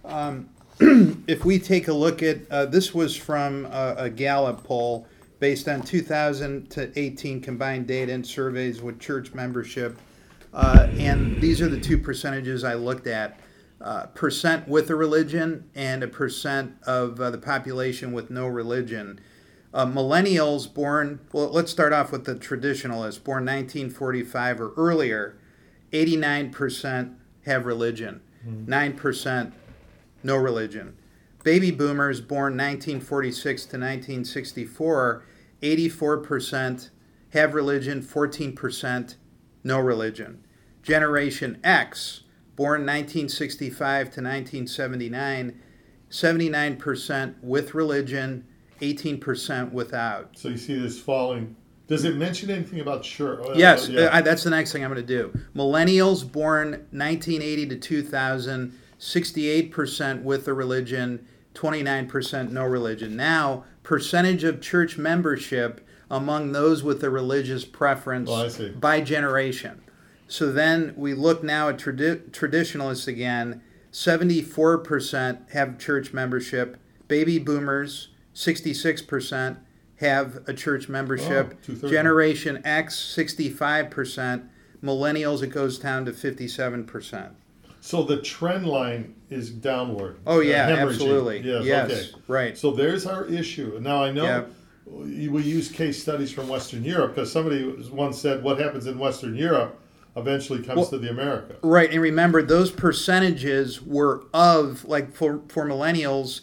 um, 0.05 0.49
if 0.79 1.45
we 1.45 1.57
take 1.57 1.87
a 1.87 1.93
look 1.93 2.21
at 2.21 2.39
uh, 2.51 2.65
this 2.65 2.93
was 2.93 3.15
from 3.15 3.65
a, 3.67 3.95
a 3.97 4.09
Gallup 4.09 4.63
poll 4.65 5.07
based 5.39 5.69
on 5.69 5.81
2000 5.81 6.69
to 6.71 6.99
18 6.99 7.39
combined 7.41 7.87
data 7.87 8.11
and 8.11 8.25
surveys 8.27 8.81
with 8.81 8.99
church 8.99 9.33
membership, 9.33 9.97
uh, 10.53 10.87
and 10.97 11.39
these 11.39 11.61
are 11.61 11.69
the 11.69 11.79
two 11.79 11.97
percentages 11.97 12.65
I 12.65 12.73
looked 12.73 13.07
at: 13.07 13.39
uh, 13.79 14.07
percent 14.07 14.67
with 14.67 14.89
a 14.89 14.95
religion 14.95 15.69
and 15.75 16.03
a 16.03 16.09
percent 16.09 16.75
of 16.83 17.21
uh, 17.21 17.31
the 17.31 17.37
population 17.37 18.11
with 18.11 18.29
no 18.29 18.45
religion. 18.45 19.21
Uh, 19.73 19.85
millennials 19.85 20.73
born, 20.73 21.19
well, 21.31 21.49
let's 21.49 21.71
start 21.71 21.93
off 21.93 22.11
with 22.11 22.25
the 22.25 22.35
traditionalists, 22.35 23.19
born 23.19 23.45
1945 23.45 24.61
or 24.61 24.73
earlier, 24.77 25.37
89% 25.91 27.15
have 27.45 27.65
religion, 27.65 28.21
9% 28.47 29.51
no 30.25 30.35
religion. 30.35 30.97
Baby 31.43 31.69
boomers 31.69 32.19
born 32.19 32.57
1946 32.57 33.61
to 33.61 33.77
1964, 33.77 35.23
84% 35.61 36.89
have 37.29 37.53
religion, 37.53 38.01
14% 38.01 39.15
no 39.63 39.79
religion. 39.79 40.43
Generation 40.81 41.59
X, 41.63 42.23
born 42.55 42.81
1965 42.81 43.77
to 43.77 44.21
1979, 44.21 45.61
79% 46.09 47.35
with 47.41 47.75
religion, 47.75 48.47
18% 48.81 49.71
without. 49.71 50.37
So 50.37 50.49
you 50.49 50.57
see 50.57 50.79
this 50.79 50.99
falling 50.99 51.55
Does 51.87 52.05
it 52.05 52.15
mention 52.15 52.49
anything 52.49 52.79
about 52.79 53.03
church? 53.03 53.45
Uh, 53.47 53.53
Yes, 53.53 53.87
yeah. 53.87 54.09
I, 54.11 54.21
that's 54.21 54.43
the 54.43 54.49
next 54.49 54.71
thing 54.71 54.83
I'm 54.83 54.91
going 54.91 55.05
to 55.05 55.07
do. 55.07 55.37
Millennials 55.55 56.29
born 56.29 56.71
1980 56.91 57.67
to 57.67 57.75
2000, 57.75 58.79
68% 58.99 60.23
with 60.23 60.47
a 60.47 60.53
religion, 60.53 61.27
29% 61.53 62.51
no 62.51 62.63
religion. 62.65 63.15
Now, 63.15 63.65
percentage 63.83 64.43
of 64.43 64.61
church 64.61 64.97
membership 64.97 65.85
among 66.09 66.51
those 66.51 66.83
with 66.83 67.03
a 67.03 67.09
religious 67.09 67.65
preference 67.65 68.29
Oh, 68.31 68.69
by 68.79 69.01
generation. 69.01 69.81
So 70.27 70.51
then 70.51 70.93
we 70.95 71.13
look 71.13 71.43
now 71.43 71.69
at 71.69 71.77
tradi- 71.77 72.31
traditionalists 72.31 73.07
again. 73.07 73.61
74% 73.91 75.49
have 75.51 75.79
church 75.79 76.13
membership. 76.13 76.77
Baby 77.07 77.39
boomers, 77.39 78.09
66% 78.33 79.57
have 79.97 80.43
a 80.47 80.53
church 80.53 80.89
membership. 80.89 81.57
Oh. 81.69 81.87
Generation 81.89 82.61
X, 82.65 82.95
65%. 83.15 84.49
Millennials, 84.83 85.41
it 85.41 85.47
goes 85.47 85.79
down 85.79 86.05
to 86.05 86.11
57%. 86.11 87.31
So 87.85 88.01
the 88.01 88.17
trend 88.17 88.65
line 88.65 89.13
is 89.29 89.51
downward. 89.51 90.17
Oh, 90.25 90.39
yeah, 90.39 90.69
Uh, 90.69 90.87
absolutely. 90.87 91.41
Yes, 91.41 91.63
Yes, 91.63 91.91
okay. 91.91 92.21
right. 92.27 92.57
So 92.57 92.71
there's 92.71 93.05
our 93.05 93.25
issue. 93.27 93.77
Now 93.79 94.03
I 94.03 94.11
know 94.11 94.23
Yeah. 94.23 94.43
we 94.87 95.43
use 95.43 95.69
case 95.69 96.01
studies 96.01 96.31
from 96.31 96.47
Western 96.47 96.83
Europe 96.83 97.13
because 97.13 97.31
somebody 97.31 97.63
once 97.91 98.17
said 98.17 98.41
what 98.41 98.59
happens 98.59 98.87
in 98.87 98.97
Western 98.97 99.35
Europe 99.35 99.79
eventually 100.17 100.63
comes 100.63 100.77
Well- 100.77 100.87
to 100.87 100.97
the 100.97 101.11
America. 101.11 101.57
Right, 101.61 101.91
and 101.91 102.01
remember 102.01 102.41
those 102.41 102.71
percentages 102.71 103.83
were 103.83 104.23
of 104.33 104.83
like 104.85 105.13
for 105.13 105.41
for 105.49 105.67
millennials, 105.67 106.41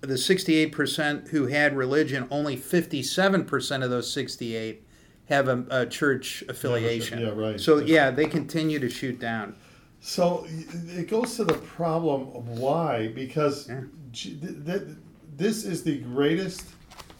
the 0.00 0.16
sixty 0.16 0.54
eight 0.56 0.72
percent 0.72 1.28
who 1.28 1.48
had 1.48 1.76
religion, 1.76 2.24
only 2.30 2.56
fifty 2.56 3.02
seven 3.02 3.44
percent 3.44 3.82
of 3.82 3.90
those 3.90 4.10
sixty 4.10 4.56
eight 4.56 4.82
have 5.26 5.46
a, 5.46 5.62
a 5.70 5.84
church 5.84 6.42
affiliation. 6.48 7.20
yeah, 7.20 7.32
right. 7.34 7.60
So 7.60 7.80
yeah, 7.80 8.10
they 8.10 8.24
continue 8.24 8.78
to 8.78 8.88
shoot 8.88 9.20
down. 9.20 9.56
So 10.00 10.46
it 10.88 11.08
goes 11.08 11.36
to 11.36 11.44
the 11.44 11.54
problem 11.54 12.28
of 12.34 12.48
why 12.58 13.08
because 13.08 13.68
Yeah. 13.68 13.82
Th- 14.12 14.40
th- 14.66 14.82
this 15.36 15.64
is 15.64 15.82
the 15.84 15.98
greatest 15.98 16.64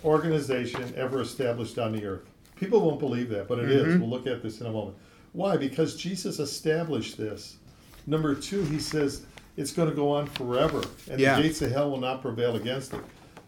organization 0.04 0.92
ever 0.96 1.20
established 1.20 1.78
on 1.78 1.92
the 1.92 2.04
earth. 2.04 2.22
People 2.56 2.80
won't 2.80 2.98
believe 2.98 3.28
that, 3.30 3.46
but 3.48 3.58
it 3.58 3.70
is. 3.70 3.86
Mm-hmm. 3.86 4.00
We'll 4.00 4.10
look 4.10 4.26
at 4.26 4.42
this 4.42 4.60
in 4.60 4.66
a 4.66 4.72
moment. 4.72 4.96
Why? 5.32 5.56
Because 5.56 5.94
Jesus 5.96 6.38
established 6.40 7.16
this. 7.16 7.56
Number 8.06 8.34
two, 8.34 8.62
he 8.64 8.78
says 8.78 9.22
it's 9.56 9.72
going 9.72 9.88
to 9.88 9.94
go 9.94 10.10
on 10.10 10.26
forever, 10.26 10.82
and 11.10 11.20
Yeah. 11.20 11.36
the 11.36 11.42
gates 11.44 11.62
of 11.62 11.70
hell 11.70 11.90
will 11.90 12.00
not 12.00 12.22
prevail 12.22 12.56
against 12.56 12.92
it. 12.94 13.00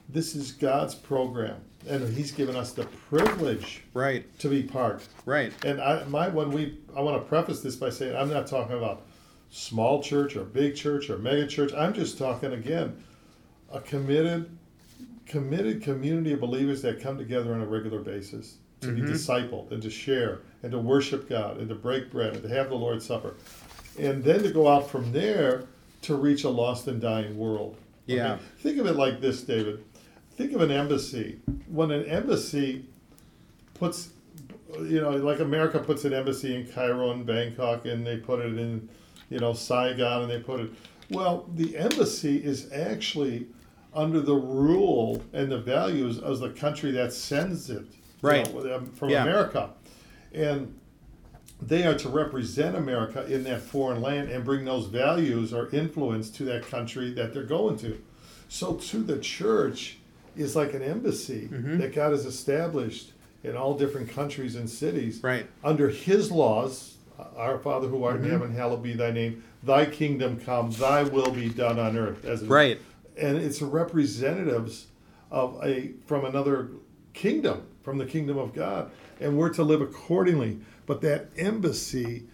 This 0.08 0.34
is 0.36 0.52
God's 0.52 0.94
program, 0.94 1.56
and 1.88 2.06
He's 2.14 2.30
given 2.32 2.54
us 2.54 2.72
the 2.72 2.84
privilege 3.10 3.82
Right, 3.94 4.24
to 4.40 4.48
be 4.48 4.62
part. 4.62 5.02
right. 5.26 5.52
And 5.64 5.80
I, 5.80 6.04
my 6.04 6.28
when 6.28 6.50
we, 6.52 6.78
I 6.96 7.00
want 7.00 7.20
to 7.20 7.28
preface 7.28 7.60
this 7.60 7.76
by 7.76 7.90
saying 7.90 8.14
I'm 8.14 8.30
not 8.30 8.46
talking 8.46 8.76
about 8.76 9.02
small 9.52 10.02
church 10.02 10.34
or 10.34 10.44
big 10.44 10.74
church 10.74 11.10
or 11.10 11.18
mega 11.18 11.46
church. 11.46 11.72
I'm 11.74 11.92
just 11.92 12.16
talking 12.16 12.54
again, 12.54 12.96
a 13.70 13.80
committed, 13.80 14.50
committed 15.26 15.82
community 15.82 16.32
of 16.32 16.40
believers 16.40 16.80
that 16.82 17.00
come 17.00 17.18
together 17.18 17.54
on 17.54 17.60
a 17.60 17.66
regular 17.66 18.00
basis 18.00 18.56
to 18.80 18.92
be 18.92 19.02
mm-hmm. 19.02 19.12
discipled 19.12 19.70
and 19.70 19.82
to 19.82 19.90
share 19.90 20.40
and 20.62 20.72
to 20.72 20.78
worship 20.78 21.28
God 21.28 21.58
and 21.58 21.68
to 21.68 21.74
break 21.74 22.10
bread 22.10 22.32
and 22.32 22.42
to 22.42 22.48
have 22.48 22.70
the 22.70 22.74
Lord's 22.74 23.06
Supper, 23.06 23.36
and 23.98 24.24
then 24.24 24.42
to 24.42 24.50
go 24.50 24.66
out 24.66 24.88
from 24.88 25.12
there 25.12 25.64
to 26.00 26.16
reach 26.16 26.44
a 26.44 26.48
lost 26.48 26.88
and 26.88 27.00
dying 27.00 27.36
world. 27.36 27.76
Okay? 28.08 28.16
Yeah. 28.16 28.38
Think 28.58 28.78
of 28.78 28.86
it 28.86 28.96
like 28.96 29.20
this, 29.20 29.42
David. 29.42 29.84
Think 30.32 30.52
of 30.52 30.62
an 30.62 30.70
embassy. 30.70 31.38
When 31.68 31.90
an 31.90 32.06
embassy 32.06 32.86
puts 33.74 34.08
you 34.80 35.00
know, 35.00 35.10
like 35.10 35.40
America 35.40 35.78
puts 35.78 36.04
an 36.04 36.12
embassy 36.14 36.56
in 36.56 36.66
Cairo 36.66 37.10
and 37.10 37.26
Bangkok, 37.26 37.84
and 37.84 38.06
they 38.06 38.16
put 38.16 38.40
it 38.40 38.58
in, 38.58 38.88
you 39.32 39.38
know, 39.40 39.52
Saigon, 39.54 40.22
and 40.22 40.30
they 40.30 40.38
put 40.40 40.60
it. 40.60 40.70
Well, 41.10 41.48
the 41.56 41.76
embassy 41.76 42.36
is 42.42 42.70
actually 42.72 43.46
under 43.94 44.20
the 44.20 44.34
rule 44.34 45.22
and 45.32 45.50
the 45.50 45.58
values 45.58 46.18
of 46.18 46.40
the 46.40 46.50
country 46.50 46.90
that 46.92 47.12
sends 47.12 47.68
it, 47.70 47.84
you 48.22 48.64
know, 48.64 48.84
from 48.94 49.10
Yeah. 49.10 49.22
America, 49.22 49.70
and 50.32 50.74
they 51.60 51.86
are 51.86 51.94
to 51.98 52.08
represent 52.08 52.76
America 52.76 53.24
in 53.26 53.44
that 53.44 53.60
foreign 53.62 54.00
land 54.02 54.30
and 54.30 54.44
bring 54.44 54.64
those 54.64 54.86
values 54.86 55.52
or 55.52 55.68
influence 55.70 56.30
to 56.30 56.44
that 56.44 56.66
country 56.66 57.12
that 57.14 57.32
they're 57.32 57.42
going 57.44 57.76
to. 57.78 57.98
So, 58.48 58.74
to 58.74 58.98
the 59.02 59.18
church 59.18 59.98
is 60.36 60.56
like 60.56 60.74
an 60.74 60.82
embassy 60.82 61.48
Mm-hmm. 61.52 61.78
that 61.78 61.94
God 61.94 62.12
has 62.12 62.24
established 62.26 63.12
in 63.44 63.56
all 63.56 63.76
different 63.76 64.08
countries 64.08 64.56
and 64.56 64.68
cities 64.70 65.20
Right. 65.22 65.46
under 65.64 65.88
His 65.88 66.30
laws. 66.30 66.91
Our 67.36 67.58
Father 67.58 67.88
who 67.88 67.96
Mm-hmm. 67.96 68.04
art 68.04 68.20
in 68.24 68.30
heaven, 68.30 68.54
hallowed 68.54 68.82
be 68.82 68.94
Thy 68.94 69.10
name. 69.10 69.42
Thy 69.62 69.86
kingdom 69.86 70.40
come. 70.40 70.70
Thy 70.72 71.02
will 71.04 71.30
be 71.30 71.48
done 71.48 71.78
on 71.78 71.96
earth 71.96 72.24
as 72.24 72.40
it 72.42 72.44
is 72.44 72.48
Right. 72.50 72.80
and 73.16 73.36
it's 73.38 73.60
representatives 73.62 74.86
of 75.30 75.58
a 75.64 75.92
from 76.06 76.24
another 76.24 76.68
kingdom 77.14 77.62
from 77.82 77.98
the 77.98 78.06
kingdom 78.06 78.38
of 78.38 78.54
god 78.54 78.90
and 79.20 79.36
we're 79.36 79.48
to 79.52 79.62
live 79.62 79.80
accordingly 79.80 80.58
but 80.86 81.00
that 81.00 81.26
embassy 81.36 82.24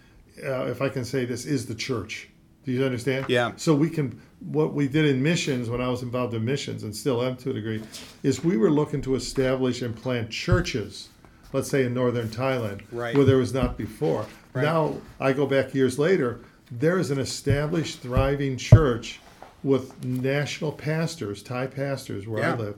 uh, 0.45 0.65
if 0.65 0.81
i 0.81 0.87
can 0.89 1.03
say 1.05 1.25
this 1.25 1.45
is 1.45 1.65
the 1.65 1.75
church 1.75 2.29
do 2.65 2.71
you 2.71 2.83
understand 2.83 3.25
Yeah. 3.29 3.51
so 3.57 3.73
we 3.75 3.89
can 3.89 4.21
what 4.39 4.73
we 4.73 4.87
did 4.87 5.05
in 5.05 5.21
missions 5.21 5.69
when 5.69 5.81
i 5.81 5.89
was 5.89 6.01
involved 6.01 6.33
in 6.33 6.43
missions 6.45 6.83
and 6.83 6.95
still 6.95 7.21
am 7.23 7.35
to 7.37 7.49
a 7.49 7.53
degree 7.53 7.81
is 8.23 8.43
we 8.43 8.55
were 8.57 8.71
looking 8.71 9.01
to 9.03 9.15
establish 9.15 9.81
and 9.81 9.95
plant 9.95 10.29
churches 10.29 11.09
let's 11.53 11.69
say 11.69 11.83
in 11.83 11.93
northern 11.93 12.27
thailand 12.27 12.81
Right. 12.91 13.15
where 13.15 13.25
there 13.25 13.37
was 13.37 13.53
not 13.53 13.77
before 13.77 14.25
Right. 14.53 14.63
now 14.63 14.95
i 15.19 15.33
go 15.33 15.45
back 15.45 15.73
years 15.73 15.97
later 15.99 16.39
there 16.71 16.99
is 16.99 17.09
an 17.11 17.19
established 17.19 17.99
thriving 18.01 18.55
church 18.55 19.19
with 19.63 20.05
national 20.05 20.71
pastors, 20.71 21.41
Thai 21.43 21.65
pastors 21.67 22.27
where 22.27 22.43
Yeah. 22.43 22.53
I 22.53 22.57
live. 22.57 22.75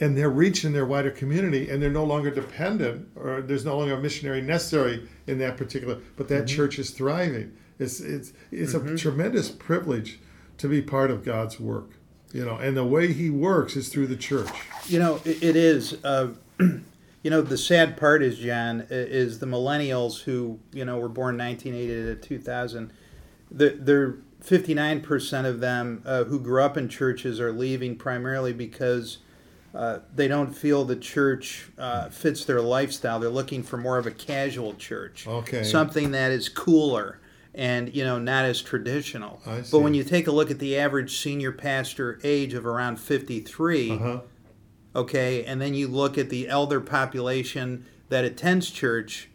And 0.00 0.16
they're 0.18 0.28
reaching 0.28 0.72
their 0.72 0.84
wider 0.84 1.10
community 1.12 1.70
and 1.70 1.80
they're 1.80 1.88
no 1.88 2.04
longer 2.04 2.30
dependent 2.30 3.08
or 3.14 3.42
there's 3.42 3.64
no 3.64 3.78
longer 3.78 3.94
a 3.94 4.00
missionary 4.00 4.42
necessary 4.42 5.08
in 5.28 5.38
that 5.38 5.56
particular 5.56 5.98
but 6.16 6.26
that 6.28 6.48
church 6.48 6.78
is 6.80 6.90
thriving. 6.90 7.52
It's 7.78 8.00
it's 8.00 8.32
it's 8.50 8.74
a 8.74 8.96
tremendous 8.96 9.50
privilege 9.50 10.18
to 10.58 10.66
be 10.68 10.82
part 10.82 11.10
of 11.12 11.24
God's 11.24 11.60
work. 11.60 11.90
You 12.32 12.44
know, 12.44 12.56
and 12.56 12.76
the 12.76 12.84
way 12.84 13.12
he 13.12 13.30
works 13.30 13.76
is 13.76 13.88
through 13.88 14.08
the 14.08 14.16
church. 14.16 14.50
You 14.86 14.98
know, 14.98 15.20
it, 15.24 15.42
it 15.42 15.56
is. 15.56 15.96
Uh, 16.04 16.28
you 17.22 17.30
know, 17.30 17.42
the 17.42 17.58
sad 17.58 17.96
part 17.96 18.22
is, 18.22 18.38
John, 18.38 18.86
is 18.90 19.38
the 19.40 19.46
millennials 19.46 20.22
who 20.22 20.58
you 20.72 20.84
know 20.84 20.98
were 20.98 21.08
born 21.08 21.36
1980 21.38 22.20
to 22.20 22.28
2000. 22.28 22.92
The, 23.50 23.70
they're 23.70 24.14
59 24.40 25.00
percent 25.02 25.46
of 25.46 25.60
them 25.60 26.02
uh, 26.06 26.24
who 26.24 26.40
grew 26.40 26.62
up 26.62 26.76
in 26.76 26.88
churches 26.88 27.40
are 27.40 27.52
leaving 27.52 27.96
primarily 27.96 28.52
because 28.52 29.18
uh, 29.74 29.98
they 30.14 30.26
don't 30.28 30.52
feel 30.54 30.84
the 30.84 30.96
church 30.96 31.68
uh, 31.78 32.08
fits 32.08 32.44
their 32.44 32.60
lifestyle. 32.60 33.20
They're 33.20 33.28
looking 33.28 33.62
for 33.62 33.76
more 33.76 33.98
of 33.98 34.06
a 34.06 34.10
casual 34.10 34.74
church, 34.74 35.26
Okay. 35.26 35.62
something 35.62 36.10
that 36.12 36.30
is 36.32 36.48
cooler 36.48 37.20
and 37.54 37.94
you 37.94 38.04
know 38.04 38.18
not 38.18 38.44
as 38.44 38.62
traditional. 38.62 39.42
But 39.70 39.80
when 39.80 39.92
you 39.94 40.04
take 40.04 40.26
a 40.28 40.32
look 40.32 40.50
at 40.50 40.58
the 40.60 40.76
average 40.78 41.18
senior 41.18 41.52
pastor 41.52 42.18
age 42.24 42.54
of 42.54 42.64
around 42.66 42.96
53 42.98 43.90
Uh-huh. 43.90 44.20
Okay? 44.94 45.44
And 45.44 45.60
then 45.60 45.74
you 45.74 45.88
look 45.88 46.18
at 46.18 46.30
the 46.30 46.48
elder 46.48 46.80
population 46.80 47.86
that 48.08 48.24
attends 48.24 48.70
church 48.70 49.28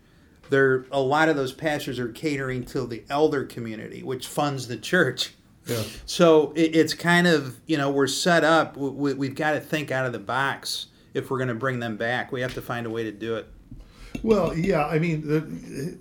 there 0.49 0.85
a 0.91 0.99
lot 0.99 1.27
of 1.27 1.35
those 1.35 1.53
pastors 1.53 1.97
are 1.97 2.09
catering 2.09 2.63
to 2.63 2.85
the 2.85 3.03
elder 3.09 3.43
community 3.43 4.03
which 4.03 4.27
funds 4.27 4.67
the 4.67 4.77
church. 4.77 5.33
Yeah. 5.65 5.81
so 6.05 6.53
it, 6.55 6.75
it's 6.75 6.93
kind 6.93 7.25
of 7.25 7.59
you 7.65 7.77
know 7.77 7.89
we're 7.89 8.05
set 8.05 8.43
up 8.43 8.77
we, 8.77 9.15
we've 9.15 9.33
got 9.33 9.53
to 9.53 9.59
think 9.59 9.89
out 9.89 10.05
of 10.05 10.13
the 10.13 10.19
box 10.19 10.87
if 11.15 11.31
we're 11.31 11.37
going 11.37 11.47
to 11.47 11.55
bring 11.55 11.79
them 11.79 11.97
back. 11.97 12.31
We 12.31 12.41
have 12.41 12.53
to 12.53 12.61
find 12.61 12.85
a 12.85 12.89
way 12.89 13.03
to 13.03 13.11
do 13.11 13.37
it. 13.37 13.47
Well, 14.21 14.55
yeah, 14.55 14.85
I 14.85 14.99
mean, 14.99 15.27
the, 15.27 15.97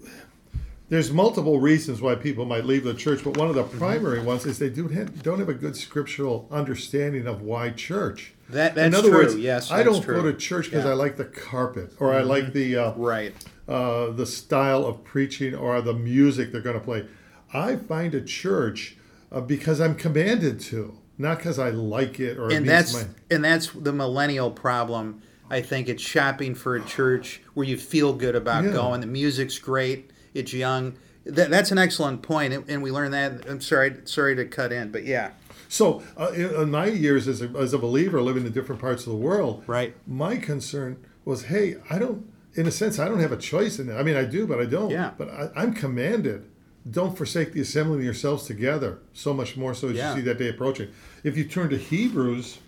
there's 0.89 1.11
multiple 1.13 1.59
reasons 1.61 2.01
why 2.01 2.15
people 2.15 2.45
might 2.45 2.65
leave 2.65 2.85
the 2.85 2.95
church, 2.95 3.25
but 3.25 3.37
one 3.37 3.49
of 3.49 3.55
the 3.55 3.65
Mm-hmm. 3.65 3.79
primary 3.79 4.21
ones 4.23 4.45
is 4.47 4.59
they 4.59 4.69
do 4.69 4.89
have, 4.89 5.23
don't 5.23 5.39
have 5.39 5.49
a 5.49 5.55
good 5.55 5.77
scriptural 5.77 6.47
understanding 6.51 7.27
of 7.27 7.41
why 7.43 7.71
church. 7.71 8.35
That- 8.51 8.77
In 8.77 8.95
other 8.95 9.09
true, 9.09 9.19
words, 9.19 9.37
yes, 9.37 9.71
I 9.71 9.83
don't 9.83 10.05
go 10.07 10.23
to 10.23 10.35
church 10.35 10.67
because 10.67 10.85
Yeah. 10.85 10.91
Mm-hmm. 10.91 11.01
I 11.01 11.05
like 11.05 11.17
the 11.17 11.25
carpet 11.25 11.93
or 11.99 12.13
I 12.13 12.21
like 12.21 12.53
the 12.53 12.77
uh, 12.77 12.93
right 12.95 13.35
uh, 13.67 14.11
the 14.11 14.27
style 14.27 14.85
of 14.85 15.03
preaching 15.05 15.55
or 15.55 15.81
the 15.81 15.95
music 15.95 16.53
they're 16.53 16.61
going 16.61 16.79
to 16.79 16.85
play. 16.85 17.07
I 17.55 17.77
find 17.77 18.15
a 18.15 18.21
church 18.21 18.97
uh, 19.33 19.41
because 19.41 19.81
I'm 19.81 19.95
commanded 19.95 20.61
to, 20.61 20.99
not 21.17 21.39
because 21.39 21.59
I 21.59 21.71
like 21.71 22.21
it 22.21 22.37
or 22.37 22.51
and 22.53 22.67
meets 22.67 22.93
that's 22.93 22.95
my. 22.95 23.05
and 23.31 23.43
that's 23.45 23.69
the 23.69 23.93
millennial 23.95 24.51
problem. 24.51 25.23
I 25.49 25.63
think 25.63 25.89
it's 25.89 26.03
shopping 26.03 26.55
for 26.55 26.77
a 26.77 26.85
church 26.85 27.41
where 27.55 27.67
you 27.67 27.79
feel 27.79 28.13
good 28.13 28.35
about 28.37 28.65
Yeah. 28.65 28.73
going. 28.73 29.01
The 29.01 29.07
music's 29.07 29.59
great. 29.59 30.11
It's 30.35 30.53
young. 30.53 30.95
That, 31.25 31.49
that's 31.51 31.71
an 31.71 31.79
excellent 31.79 32.21
point, 32.23 32.53
and, 32.53 32.69
and 32.69 32.83
we 32.83 32.91
learned 32.91 33.15
that. 33.15 33.49
I'm 33.49 33.61
sorry, 33.61 33.97
sorry 34.05 34.37
to 34.37 34.45
cut 34.45 34.73
in, 34.73 34.91
but 34.93 35.05
yeah, 35.05 35.31
So, 35.71 36.03
uh, 36.19 36.33
in, 36.33 36.71
my 36.71 36.87
years 36.87 37.27
as 37.27 37.41
a, 37.41 37.47
as 37.57 37.73
a 37.73 37.79
believer 37.79 38.21
living 38.21 38.45
in 38.45 38.53
different 38.53 38.81
parts 38.81 39.07
of 39.07 39.13
the 39.13 39.19
world, 39.19 39.63
Right. 39.67 39.95
My 40.07 40.37
concern 40.37 41.03
was, 41.25 41.45
hey, 41.45 41.77
I 41.89 41.99
don't. 41.99 42.31
in 42.55 42.67
a 42.67 42.71
sense, 42.71 42.99
I 42.99 43.09
don't 43.09 43.21
have 43.21 43.33
a 43.33 43.39
choice 43.39 43.79
in 43.79 43.89
it. 43.89 43.95
I 43.95 44.03
mean, 44.03 44.17
I 44.17 44.25
do, 44.27 44.47
but 44.47 44.61
I 44.61 44.67
don't. 44.67 44.91
Yeah. 44.91 45.13
But 45.17 45.31
I, 45.31 45.49
I'm 45.57 45.73
commanded. 45.73 46.45
Don't 46.91 47.17
forsake 47.17 47.55
the 47.55 47.63
assembling 47.63 48.01
of 48.01 48.05
yourselves 48.05 48.45
together. 48.47 48.99
So 49.15 49.33
much 49.33 49.57
more 49.57 49.73
so 49.73 49.89
as 49.89 49.97
Yeah. 49.97 50.11
you 50.11 50.17
see 50.21 50.25
that 50.27 50.37
day 50.39 50.51
approaching. 50.51 50.91
If 51.23 51.39
you 51.39 51.45
turn 51.45 51.71
to 51.71 51.79
Hebrews, 51.79 52.59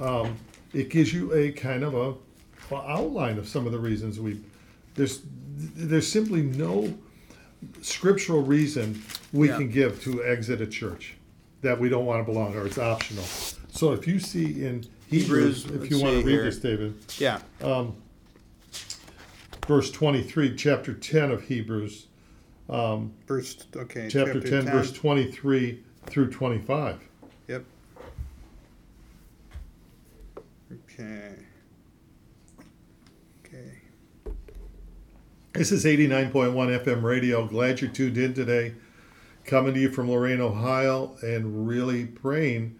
um, 0.00 0.38
it 0.72 0.88
gives 0.88 1.12
you 1.12 1.34
a 1.34 1.52
kind 1.52 1.82
of 1.84 1.94
a, 1.94 2.74
a 2.74 2.78
outline 2.90 3.36
of 3.36 3.46
some 3.46 3.66
of 3.66 3.72
the 3.72 3.78
reasons 3.78 4.18
we. 4.18 4.40
There's 4.94 5.20
there's 5.56 6.10
simply 6.10 6.42
no 6.42 6.92
scriptural 7.82 8.42
reason 8.42 9.02
we 9.32 9.48
Yeah. 9.48 9.56
can 9.58 9.70
give 9.70 10.02
to 10.02 10.24
exit 10.24 10.60
a 10.60 10.66
church 10.66 11.14
that 11.62 11.78
we 11.78 11.88
don't 11.88 12.04
want 12.04 12.24
to 12.26 12.30
belong 12.30 12.54
or 12.54 12.66
it's 12.66 12.78
optional. 12.78 13.24
So 13.72 13.92
if 13.92 14.06
you 14.06 14.18
see 14.18 14.64
in 14.64 14.84
Hebrews, 15.08 15.64
Hebrews, 15.64 15.82
if 15.84 15.90
you 15.90 16.00
want 16.00 16.20
to 16.20 16.26
read 16.26 16.32
here. 16.32 16.44
this, 16.44 16.58
David, 16.58 16.94
Yeah. 17.18 17.40
Um, 17.62 17.94
verse 19.66 19.90
23, 19.90 20.56
chapter 20.56 20.92
10 20.92 21.30
of 21.30 21.42
Hebrews, 21.42 22.06
um, 22.68 23.12
Verse 23.26 23.64
okay. 23.76 24.08
chapter, 24.10 24.40
10, 24.40 24.64
verse 24.66 24.92
23 24.92 25.82
through 26.06 26.30
25. 26.30 26.98
Yep. 27.48 27.64
Okay. 30.90 31.34
This 35.54 35.70
is 35.70 35.84
89.1 35.84 36.52
FM 36.82 37.04
radio. 37.04 37.46
Glad 37.46 37.80
you're 37.80 37.88
tuned 37.88 38.18
in 38.18 38.34
today. 38.34 38.74
Coming 39.44 39.74
to 39.74 39.78
you 39.78 39.88
from 39.88 40.10
Lorain, 40.10 40.40
Ohio, 40.40 41.14
and 41.22 41.68
really 41.68 42.06
praying 42.06 42.76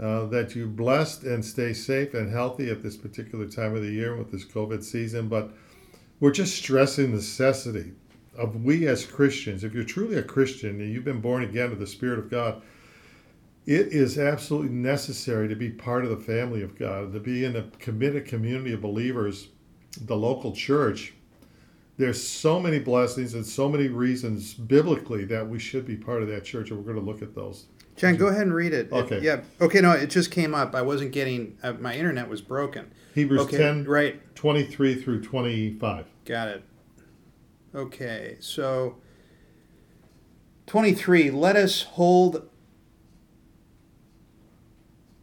uh, 0.00 0.24
that 0.28 0.56
you're 0.56 0.66
blessed 0.66 1.24
and 1.24 1.44
stay 1.44 1.74
safe 1.74 2.14
and 2.14 2.32
healthy 2.32 2.70
at 2.70 2.82
this 2.82 2.96
particular 2.96 3.46
time 3.46 3.76
of 3.76 3.82
the 3.82 3.90
year 3.90 4.16
with 4.16 4.32
this 4.32 4.46
COVID 4.46 4.82
season. 4.82 5.28
But 5.28 5.50
we're 6.18 6.30
just 6.30 6.56
stressing 6.56 7.10
the 7.10 7.16
necessity 7.16 7.92
of 8.38 8.64
we 8.64 8.88
as 8.88 9.04
Christians, 9.04 9.62
if 9.62 9.74
you're 9.74 9.84
truly 9.84 10.16
a 10.16 10.22
Christian 10.22 10.80
and 10.80 10.90
you've 10.90 11.04
been 11.04 11.20
born 11.20 11.42
again 11.42 11.72
of 11.72 11.78
the 11.78 11.86
Spirit 11.86 12.18
of 12.18 12.30
God, 12.30 12.62
it 13.66 13.88
is 13.88 14.18
absolutely 14.18 14.70
necessary 14.70 15.46
to 15.48 15.56
be 15.56 15.68
part 15.68 16.04
of 16.04 16.10
the 16.10 16.24
family 16.24 16.62
of 16.62 16.78
God, 16.78 17.12
to 17.12 17.20
be 17.20 17.44
in 17.44 17.54
a 17.56 17.64
committed 17.80 18.24
community 18.24 18.72
of 18.72 18.80
believers, 18.80 19.48
the 20.00 20.16
local 20.16 20.52
church. 20.52 21.12
There's 21.96 22.26
so 22.26 22.58
many 22.58 22.80
blessings 22.80 23.34
and 23.34 23.46
so 23.46 23.68
many 23.68 23.86
reasons 23.88 24.52
biblically 24.54 25.24
that 25.26 25.48
we 25.48 25.58
should 25.60 25.86
be 25.86 25.96
part 25.96 26.22
of 26.22 26.28
that 26.28 26.44
church, 26.44 26.70
and 26.70 26.78
we're 26.78 26.92
going 26.92 27.04
to 27.04 27.10
look 27.10 27.22
at 27.22 27.34
those. 27.34 27.66
John, 27.96 28.16
go 28.16 28.26
ahead 28.26 28.42
and 28.42 28.54
read 28.54 28.72
it. 28.72 28.86
It- 28.86 28.92
Okay. 28.92 29.20
yeah. 29.20 29.42
Okay. 29.60 29.80
No, 29.80 29.92
it 29.92 30.10
just 30.10 30.32
came 30.32 30.54
up. 30.54 30.74
I 30.74 30.82
wasn't 30.82 31.12
getting. 31.12 31.56
Uh, 31.62 31.74
my 31.74 31.94
internet 31.96 32.28
was 32.28 32.40
broken. 32.40 32.90
Hebrews 33.14 33.42
okay. 33.42 33.58
10, 33.58 33.84
Right. 33.84 34.34
23 34.34 34.96
through 35.00 35.22
25. 35.22 36.06
Got 36.24 36.48
it. 36.48 36.64
Okay. 37.74 38.36
So. 38.40 38.96
Twenty-three. 40.66 41.30
Let 41.30 41.56
us 41.56 41.82
hold 41.82 42.48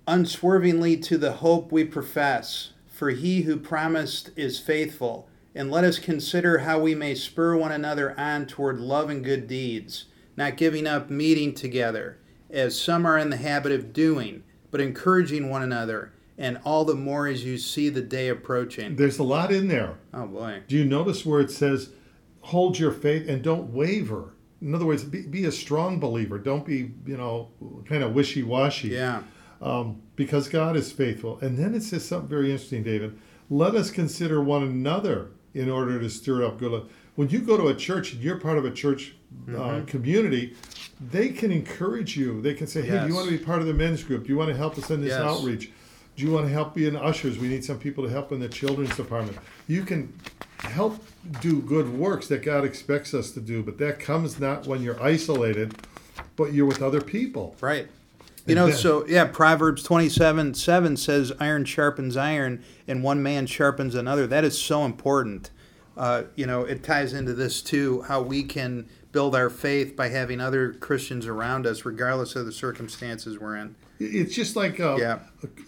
unswervingly 0.08 0.98
to 0.98 1.18
the 1.18 1.34
hope 1.34 1.72
we 1.72 1.84
profess, 1.84 2.74
for 2.88 3.10
he 3.10 3.42
who 3.42 3.58
promised 3.58 4.30
is 4.36 4.60
faithful. 4.60 5.28
And 5.54 5.70
let 5.70 5.84
us 5.84 6.00
consider 6.00 6.60
how 6.60 6.80
we 6.80 6.96
may 6.96 7.14
spur 7.14 7.56
one 7.56 7.72
another 7.72 8.18
on 8.18 8.46
toward 8.46 8.80
love 8.80 9.10
and 9.10 9.24
good 9.24 9.48
deeds, 9.48 10.06
not 10.38 10.56
giving 10.56 10.88
up 10.88 11.10
meeting 11.10 11.54
together, 11.54 12.20
as 12.50 12.80
some 12.80 13.06
are 13.06 13.18
in 13.18 13.30
the 13.30 13.38
habit 13.38 13.72
of 13.72 13.92
doing, 13.92 14.44
but 14.72 14.80
encouraging 14.80 15.50
one 15.50 15.62
another, 15.62 16.14
and 16.38 16.60
all 16.64 16.86
the 16.86 16.96
more 16.96 17.28
as 17.28 17.44
you 17.44 17.58
see 17.58 17.90
the 17.90 18.02
day 18.02 18.30
approaching. 18.30 18.96
There's 18.96 19.20
a 19.20 19.24
lot 19.24 19.52
in 19.52 19.68
there. 19.68 19.98
Oh 20.14 20.26
boy. 20.26 20.64
Do 20.68 20.78
you 20.78 20.86
notice 20.86 21.26
where 21.26 21.42
it 21.42 21.52
says, 21.52 21.90
hold 22.40 22.80
your 22.80 22.92
faith 22.92 23.28
and 23.28 23.42
don't 23.44 23.74
waver? 23.74 24.34
In 24.62 24.74
other 24.74 24.86
words, 24.86 25.04
be, 25.04 25.24
be 25.24 25.46
a 25.46 25.52
strong 25.52 26.00
believer. 26.00 26.38
Don't 26.38 26.66
be, 26.66 26.94
you 27.06 27.18
know, 27.18 27.50
kind 27.86 28.04
of 28.04 28.14
wishy 28.14 28.44
washy. 28.44 28.90
Yeah. 28.90 29.24
um, 29.62 30.02
because 30.16 30.48
God 30.50 30.76
is 30.76 30.92
faithful. 30.92 31.40
And 31.40 31.58
then 31.58 31.76
it 31.76 31.84
says 31.84 32.06
something 32.06 32.30
very 32.30 32.52
interesting, 32.52 32.84
David. 32.84 33.20
Let 33.50 33.76
us 33.76 33.92
consider 33.92 34.42
one 34.42 34.64
another 34.64 35.32
in 35.54 35.70
order 35.70 36.00
to 36.00 36.10
stir 36.10 36.46
up 36.46 36.58
good. 36.60 36.86
When 37.16 37.30
you 37.30 37.40
go 37.40 37.58
to 37.58 37.68
a 37.68 37.76
church 37.76 38.14
and 38.14 38.22
you're 38.24 38.38
part 38.38 38.58
of 38.58 38.66
a 38.66 38.72
church 38.72 39.16
uh, 39.56 39.82
community, 39.86 40.56
they 41.12 41.30
can 41.30 41.52
encourage 41.52 42.16
you. 42.18 42.42
They 42.42 42.54
can 42.54 42.68
say, 42.68 42.82
"Hey, 42.82 43.00
do 43.00 43.08
you 43.08 43.16
want 43.16 43.30
to 43.30 43.38
be 43.38 43.44
part 43.44 43.62
of 43.62 43.68
the 43.68 43.74
men's 43.74 44.04
group? 44.04 44.24
Do 44.24 44.30
you 44.30 44.38
want 44.38 44.50
to 44.50 44.56
help 44.58 44.78
us 44.78 44.90
in 44.90 45.02
this 45.02 45.10
Yes. 45.12 45.22
outreach? 45.22 45.72
Do 46.16 46.24
you 46.26 46.32
want 46.32 46.46
to 46.48 46.52
help 46.52 46.74
be 46.74 46.88
in 46.88 46.96
ushers? 46.96 47.38
We 47.38 47.48
need 47.48 47.64
some 47.64 47.80
people 47.80 48.04
to 48.04 48.10
help 48.10 48.32
in 48.32 48.40
the 48.40 48.50
children's 48.50 48.96
department." 48.96 49.38
You 49.68 49.84
can 49.84 50.14
help 50.60 51.04
do 51.42 51.62
good 51.62 51.90
works 51.98 52.28
that 52.28 52.44
God 52.44 52.64
expects 52.66 53.14
us 53.14 53.32
to 53.32 53.40
do, 53.42 53.64
but 53.64 53.78
that 53.80 54.00
comes 54.00 54.40
not 54.40 54.68
when 54.68 54.82
you're 54.82 55.02
isolated, 55.02 55.74
but 56.36 56.54
you're 56.54 56.66
with 56.66 56.82
other 56.82 57.02
people. 57.02 57.56
Right. 57.62 57.88
You 58.45 58.56
know, 58.56 58.71
so 58.71 59.06
yeah, 59.08 59.25
Proverbs 59.25 59.84
27 59.84 60.54
7 60.56 60.97
says, 60.97 61.32
iron 61.39 61.65
sharpens 61.65 62.17
iron, 62.17 62.63
and 62.88 63.04
one 63.04 63.21
man 63.21 63.45
sharpens 63.45 63.95
another. 63.95 64.25
That 64.27 64.43
is 64.43 64.60
so 64.60 64.84
important. 64.86 65.51
Uh, 65.95 66.23
you 66.36 66.45
know, 66.47 66.63
it 66.63 66.84
ties 66.84 67.13
into 67.13 67.34
this 67.34 67.62
too 67.62 68.01
how 68.04 68.21
we 68.21 68.43
can 68.43 68.88
build 69.12 69.36
our 69.36 69.49
faith 69.49 69.95
by 69.95 70.08
having 70.08 70.39
other 70.39 70.73
Christians 70.73 71.27
around 71.27 71.67
us, 71.67 71.84
regardless 71.86 72.36
of 72.36 72.45
the 72.45 72.51
circumstances 72.51 73.38
we're 73.39 73.58
in. 73.58 73.75
It's 73.99 74.34
just 74.34 74.56
like 74.56 74.80
uh, 74.80 74.95
Yeah. 74.97 75.19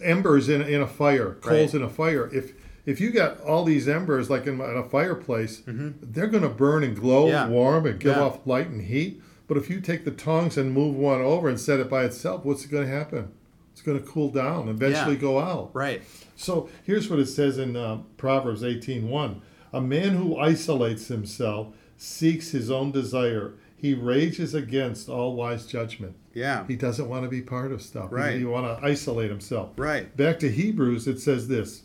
embers 0.02 0.48
in, 0.48 0.62
in 0.62 0.80
a 0.80 0.86
fire, 0.86 1.34
coals 1.42 1.74
Right. 1.74 1.80
in 1.80 1.82
a 1.82 1.90
fire. 1.90 2.28
If 2.32 2.52
if 2.86 3.00
you 3.00 3.10
got 3.12 3.40
all 3.42 3.64
these 3.64 3.86
embers 3.88 4.28
like 4.28 4.46
in, 4.46 4.60
in 4.60 4.76
a 4.76 4.82
fireplace, 4.82 5.62
they're 5.66 6.26
going 6.26 6.42
to 6.42 6.48
burn 6.50 6.82
and 6.84 6.94
glow, 6.98 7.24
Mm-hmm. 7.26 7.30
Yeah. 7.32 7.48
warm, 7.48 7.86
and 7.86 7.98
give 8.00 8.16
Yeah. 8.16 8.22
off 8.22 8.46
light 8.46 8.68
and 8.68 8.82
heat. 8.82 9.22
But 9.46 9.56
if 9.56 9.68
you 9.68 9.80
take 9.80 10.04
the 10.04 10.10
tongs 10.10 10.56
and 10.56 10.72
move 10.72 10.96
one 10.96 11.20
over 11.20 11.48
and 11.48 11.60
set 11.60 11.80
it 11.80 11.90
by 11.90 12.04
itself, 12.04 12.44
what's 12.44 12.64
going 12.66 12.86
to 12.86 12.90
happen? 12.92 13.32
It's 13.72 13.82
going 13.82 14.00
to 14.00 14.06
cool 14.06 14.30
down, 14.30 14.68
eventually 14.68 15.14
Yeah. 15.16 15.20
go 15.20 15.40
out. 15.40 15.70
Right. 15.74 16.02
So 16.36 16.68
here's 16.84 17.10
what 17.10 17.18
it 17.18 17.26
says 17.26 17.58
in 17.58 17.76
uh, 17.76 17.98
Proverbs 18.16 18.62
18:1. 18.62 19.40
A 19.72 19.80
man 19.80 20.10
who 20.16 20.36
isolates 20.38 21.08
himself 21.08 21.74
seeks 21.96 22.50
his 22.52 22.70
own 22.70 22.92
desire. 22.92 23.54
He 23.76 23.92
rages 23.92 24.54
against 24.54 25.08
all 25.08 25.34
wise 25.34 25.66
judgment. 25.66 26.14
Yeah. 26.32 26.64
He 26.66 26.76
doesn't 26.76 27.08
want 27.08 27.24
to 27.24 27.28
be 27.28 27.42
part 27.42 27.72
of 27.72 27.82
stuff. 27.82 28.08
Right. 28.10 28.38
He, 28.38 28.44
want 28.44 28.66
to 28.80 28.84
isolate 28.84 29.30
himself. 29.30 29.70
Right. 29.76 30.16
Back 30.16 30.38
to 30.40 30.50
Hebrews, 30.50 31.06
it 31.06 31.20
says 31.20 31.48
this 31.48 31.82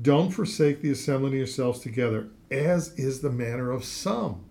Don't 0.00 0.30
forsake 0.30 0.82
the 0.82 0.90
assembling 0.90 1.32
of 1.32 1.38
yourselves 1.38 1.80
together, 1.80 2.28
as 2.50 2.92
is 2.98 3.20
the 3.20 3.30
manner 3.30 3.70
of 3.70 3.84
some. 3.84 4.44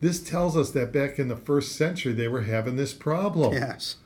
This 0.00 0.22
tells 0.22 0.56
us 0.56 0.70
that 0.70 0.92
back 0.92 1.18
in 1.18 1.28
the 1.28 1.36
first 1.36 1.76
century, 1.76 2.12
they 2.12 2.28
were 2.28 2.42
having 2.42 2.76
this 2.76 2.94
problem. 2.94 3.52
Yes. 3.52 3.96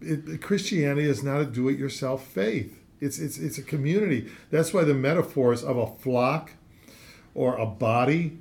It, 0.00 0.40
Christianity 0.40 1.06
is 1.06 1.22
not 1.22 1.40
a 1.40 1.44
do 1.44 1.68
it 1.68 1.78
yourself 1.78 2.26
faith, 2.26 2.78
it's, 3.00 3.18
it's, 3.18 3.38
it's 3.38 3.58
a 3.58 3.62
community. 3.62 4.30
That's 4.50 4.72
why 4.72 4.84
the 4.84 4.94
metaphors 4.94 5.62
of 5.62 5.76
a 5.76 5.86
flock 5.86 6.52
or 7.34 7.56
a 7.56 7.66
body 7.66 8.38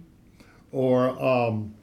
or 0.71 1.09
um, 1.23 1.73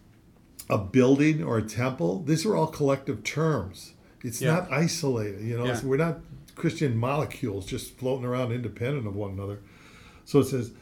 a 0.71 0.79
building 0.79 1.43
or 1.43 1.59
a 1.59 1.63
temple, 1.63 2.23
these 2.23 2.47
are 2.47 2.57
all 2.57 2.67
collective 2.67 3.23
terms. 3.25 3.95
It's 4.23 4.41
Yeah. 4.41 4.55
not 4.55 4.73
isolated. 4.73 5.43
You 5.45 5.59
know, 5.59 5.67
Yeah. 5.67 5.81
We're 5.85 5.97
not 5.97 6.21
Christian 6.55 6.97
molecules 6.97 7.67
just 7.67 7.97
floating 7.99 8.25
around 8.25 8.53
independent 8.53 9.07
of 9.07 9.15
one 9.15 9.33
another. 9.33 9.61
So 10.25 10.41
it 10.41 10.47
says, 10.47 10.73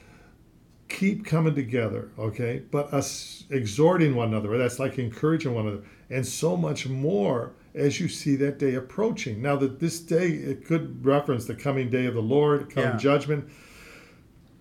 keep 0.88 1.24
coming 1.24 1.54
together, 1.54 2.10
okay? 2.18 2.62
But 2.70 2.92
us 2.92 3.44
exhorting 3.50 4.14
one 4.14 4.28
another, 4.28 4.56
that's 4.58 4.78
like 4.78 4.98
encouraging 4.98 5.54
one 5.54 5.66
another, 5.66 5.82
and 6.10 6.26
so 6.26 6.56
much 6.56 6.86
more 6.88 7.52
as 7.74 8.00
you 8.00 8.08
see 8.08 8.36
that 8.36 8.58
day 8.58 8.74
approaching. 8.74 9.42
Now, 9.42 9.56
that 9.56 9.80
this 9.80 10.00
day, 10.00 10.28
it 10.28 10.64
could 10.64 11.04
reference 11.04 11.44
the 11.44 11.54
coming 11.54 11.90
day 11.90 12.06
of 12.06 12.14
the 12.14 12.22
Lord, 12.22 12.70
come 12.70 12.84
Yeah. 12.84 12.96
judgment. 12.96 13.48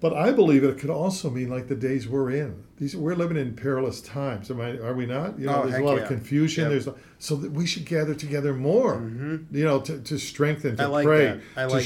But 0.01 0.13
I 0.13 0.33
believe 0.33 0.63
it 0.63 0.77
could 0.77 0.89
also 0.89 1.29
mean 1.29 1.49
like 1.49 1.67
the 1.67 1.75
days 1.75 2.07
we're 2.07 2.29
in. 2.29 2.63
These 2.77 2.95
we're 2.95 3.15
living 3.15 3.37
in 3.37 3.55
perilous 3.55 4.01
times. 4.01 4.51
Am 4.51 4.59
I? 4.59 4.77
Are 4.77 4.93
we 4.93 5.05
not? 5.05 5.39
You 5.39 5.45
know, 5.45 5.63
Oh, 5.63 5.67
there's 5.67 5.81
a 5.81 5.85
lot 5.85 5.95
yeah. 5.95 6.01
of 6.03 6.07
confusion. 6.09 6.63
Yep. 6.63 6.71
There's 6.71 6.89
so 7.17 7.35
that 7.37 7.51
we 7.51 7.65
should 7.65 7.85
gather 7.85 8.13
together 8.13 8.53
more. 8.53 8.97
Mm-hmm. 8.97 9.55
You 9.55 9.63
know, 9.63 9.79
to, 9.79 9.99
to 9.99 10.17
strengthen, 10.19 10.75
to 10.77 10.83
I 10.83 10.85
like 10.87 11.05
pray, 11.05 11.39
to 11.55 11.67
like 11.67 11.83
that. 11.83 11.85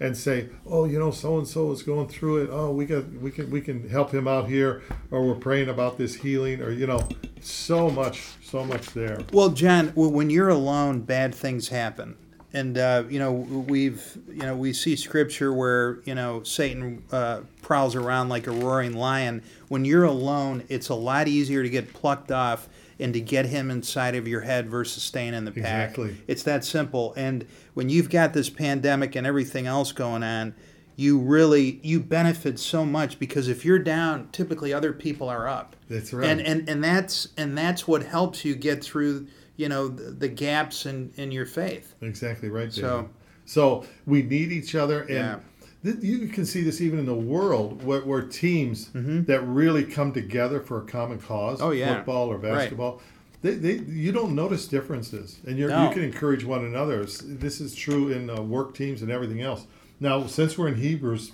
And 0.00 0.16
say, 0.16 0.48
oh, 0.66 0.84
you 0.84 0.98
know, 0.98 1.10
so 1.10 1.38
and 1.38 1.46
so 1.46 1.70
is 1.72 1.82
going 1.82 2.08
through 2.08 2.44
it. 2.44 2.50
Oh, 2.52 2.70
we 2.70 2.86
got 2.86 3.08
we 3.14 3.30
can 3.30 3.50
we 3.50 3.60
can 3.60 3.88
help 3.88 4.12
him 4.12 4.26
out 4.26 4.48
here, 4.48 4.82
or 5.10 5.26
we're 5.26 5.34
praying 5.34 5.68
about 5.68 5.98
this 5.98 6.16
healing, 6.16 6.60
or 6.60 6.70
you 6.70 6.86
know, 6.86 7.06
so 7.40 7.90
much, 7.90 8.22
so 8.42 8.64
much 8.64 8.86
there. 8.88 9.20
Well, 9.32 9.50
John, 9.50 9.88
when 9.94 10.30
you're 10.30 10.48
alone, 10.48 11.02
bad 11.02 11.34
things 11.34 11.68
happen, 11.68 12.16
and 12.52 12.76
uh, 12.76 13.04
you 13.08 13.18
know 13.18 13.32
we've 13.32 14.18
you 14.28 14.42
know 14.42 14.56
we 14.56 14.72
see 14.72 14.96
scripture 14.96 15.52
where 15.52 16.00
you 16.04 16.14
know 16.14 16.42
Satan 16.42 17.04
uh, 17.12 17.40
prowls 17.62 17.94
around 17.94 18.28
like 18.28 18.46
a 18.46 18.52
roaring 18.52 18.94
lion. 18.94 19.42
When 19.68 19.84
you're 19.84 20.04
alone, 20.04 20.64
it's 20.68 20.88
a 20.88 20.94
lot 20.94 21.28
easier 21.28 21.62
to 21.62 21.70
get 21.70 21.92
plucked 21.92 22.32
off 22.32 22.68
and 22.98 23.12
to 23.14 23.20
get 23.20 23.46
him 23.46 23.70
inside 23.70 24.14
of 24.14 24.26
your 24.28 24.42
head 24.42 24.68
versus 24.68 25.02
staying 25.02 25.34
in 25.34 25.44
the 25.44 25.50
pack. 25.50 25.90
Exactly. 25.90 26.16
It's 26.26 26.42
that 26.44 26.64
simple. 26.64 27.12
And 27.16 27.46
when 27.74 27.88
you've 27.88 28.10
got 28.10 28.32
this 28.32 28.48
pandemic 28.50 29.14
and 29.16 29.26
everything 29.26 29.66
else 29.66 29.92
going 29.92 30.22
on, 30.22 30.54
you 30.96 31.18
really 31.18 31.80
you 31.82 31.98
benefit 31.98 32.58
so 32.58 32.84
much 32.84 33.18
because 33.18 33.48
if 33.48 33.64
you're 33.64 33.80
down, 33.80 34.28
typically 34.30 34.72
other 34.72 34.92
people 34.92 35.28
are 35.28 35.48
up. 35.48 35.74
That's 35.88 36.12
right. 36.12 36.28
And 36.30 36.40
and 36.40 36.68
and 36.68 36.84
that's 36.84 37.28
and 37.36 37.58
that's 37.58 37.88
what 37.88 38.04
helps 38.04 38.44
you 38.44 38.54
get 38.54 38.84
through, 38.84 39.26
you 39.56 39.68
know, 39.68 39.88
the, 39.88 40.12
the 40.12 40.28
gaps 40.28 40.86
in 40.86 41.12
in 41.16 41.32
your 41.32 41.46
faith. 41.46 41.94
Exactly 42.00 42.48
right. 42.48 42.70
David. 42.70 42.74
So- 42.74 43.10
so 43.46 43.84
we 44.06 44.22
need 44.22 44.52
each 44.52 44.74
other, 44.74 45.00
and 45.02 45.10
Yeah. 45.10 45.38
Th- 45.84 45.96
you 46.02 46.26
can 46.28 46.44
see 46.44 46.62
this 46.62 46.80
even 46.80 46.98
in 46.98 47.06
the 47.06 47.14
world 47.14 47.84
where, 47.84 48.00
where 48.00 48.22
teams 48.22 48.90
that 48.94 49.40
really 49.46 49.84
come 49.84 50.12
together 50.12 50.60
for 50.60 50.78
a 50.82 50.86
common 50.86 51.18
cause, 51.20 51.58
Mm-hmm. 51.60 51.68
Oh, 51.68 51.70
yeah. 51.72 51.96
football 51.96 52.28
or 52.28 52.36
Right. 52.38 52.54
basketball. 52.54 53.00
They, 53.42 53.54
they, 53.56 53.72
you 53.74 54.10
don't 54.10 54.34
notice 54.34 54.66
differences, 54.66 55.38
and 55.46 55.58
you're, 55.58 55.68
No. 55.68 55.86
you 55.88 55.94
can 55.94 56.02
encourage 56.02 56.44
one 56.44 56.64
another. 56.64 57.04
This 57.04 57.60
is 57.60 57.74
true 57.74 58.08
in 58.08 58.30
uh, 58.30 58.40
work 58.40 58.74
teams 58.74 59.02
and 59.02 59.10
everything 59.10 59.42
else. 59.42 59.66
Now, 60.00 60.26
since 60.26 60.56
we're 60.56 60.68
in 60.68 60.76
Hebrews, 60.76 61.32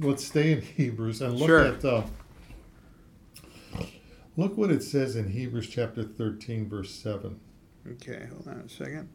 let's 0.00 0.24
stay 0.24 0.52
in 0.52 0.62
Hebrews 0.78 1.20
and 1.20 1.34
look 1.38 1.48
Sure. 1.48 1.60
at 1.66 1.84
uh, 1.84 2.02
look 4.36 4.56
what 4.56 4.70
it 4.70 4.82
says 4.82 5.16
in 5.16 5.30
Hebrews 5.30 5.68
chapter 5.68 6.02
thirteen, 6.02 6.68
verse 6.68 6.90
seven. 6.90 7.38
Okay, 7.86 8.26
hold 8.30 8.48
on 8.48 8.62
a 8.64 8.68
second. 8.68 9.08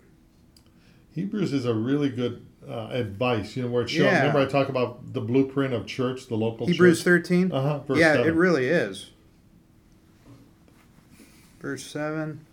Hebrews 1.11 1.53
is 1.53 1.65
a 1.65 1.73
really 1.73 2.09
good 2.09 2.45
uh, 2.69 2.89
advice, 2.91 3.55
you 3.55 3.63
know, 3.63 3.69
where 3.69 3.83
it 3.83 3.89
shows. 3.89 4.03
Yeah. 4.03 4.19
Remember, 4.19 4.39
I 4.39 4.45
talk 4.45 4.69
about 4.69 5.13
the 5.13 5.21
blueprint 5.21 5.73
of 5.73 5.85
church, 5.85 6.27
the 6.27 6.35
local 6.35 6.67
Hebrews 6.67 6.99
church. 6.99 7.27
13? 7.27 7.51
Uh 7.51 7.61
huh. 7.61 7.95
Yeah, 7.95 8.13
seven. 8.13 8.27
it 8.27 8.35
really 8.35 8.67
is. 8.67 9.11
Verse 11.59 11.83
7. 11.83 12.45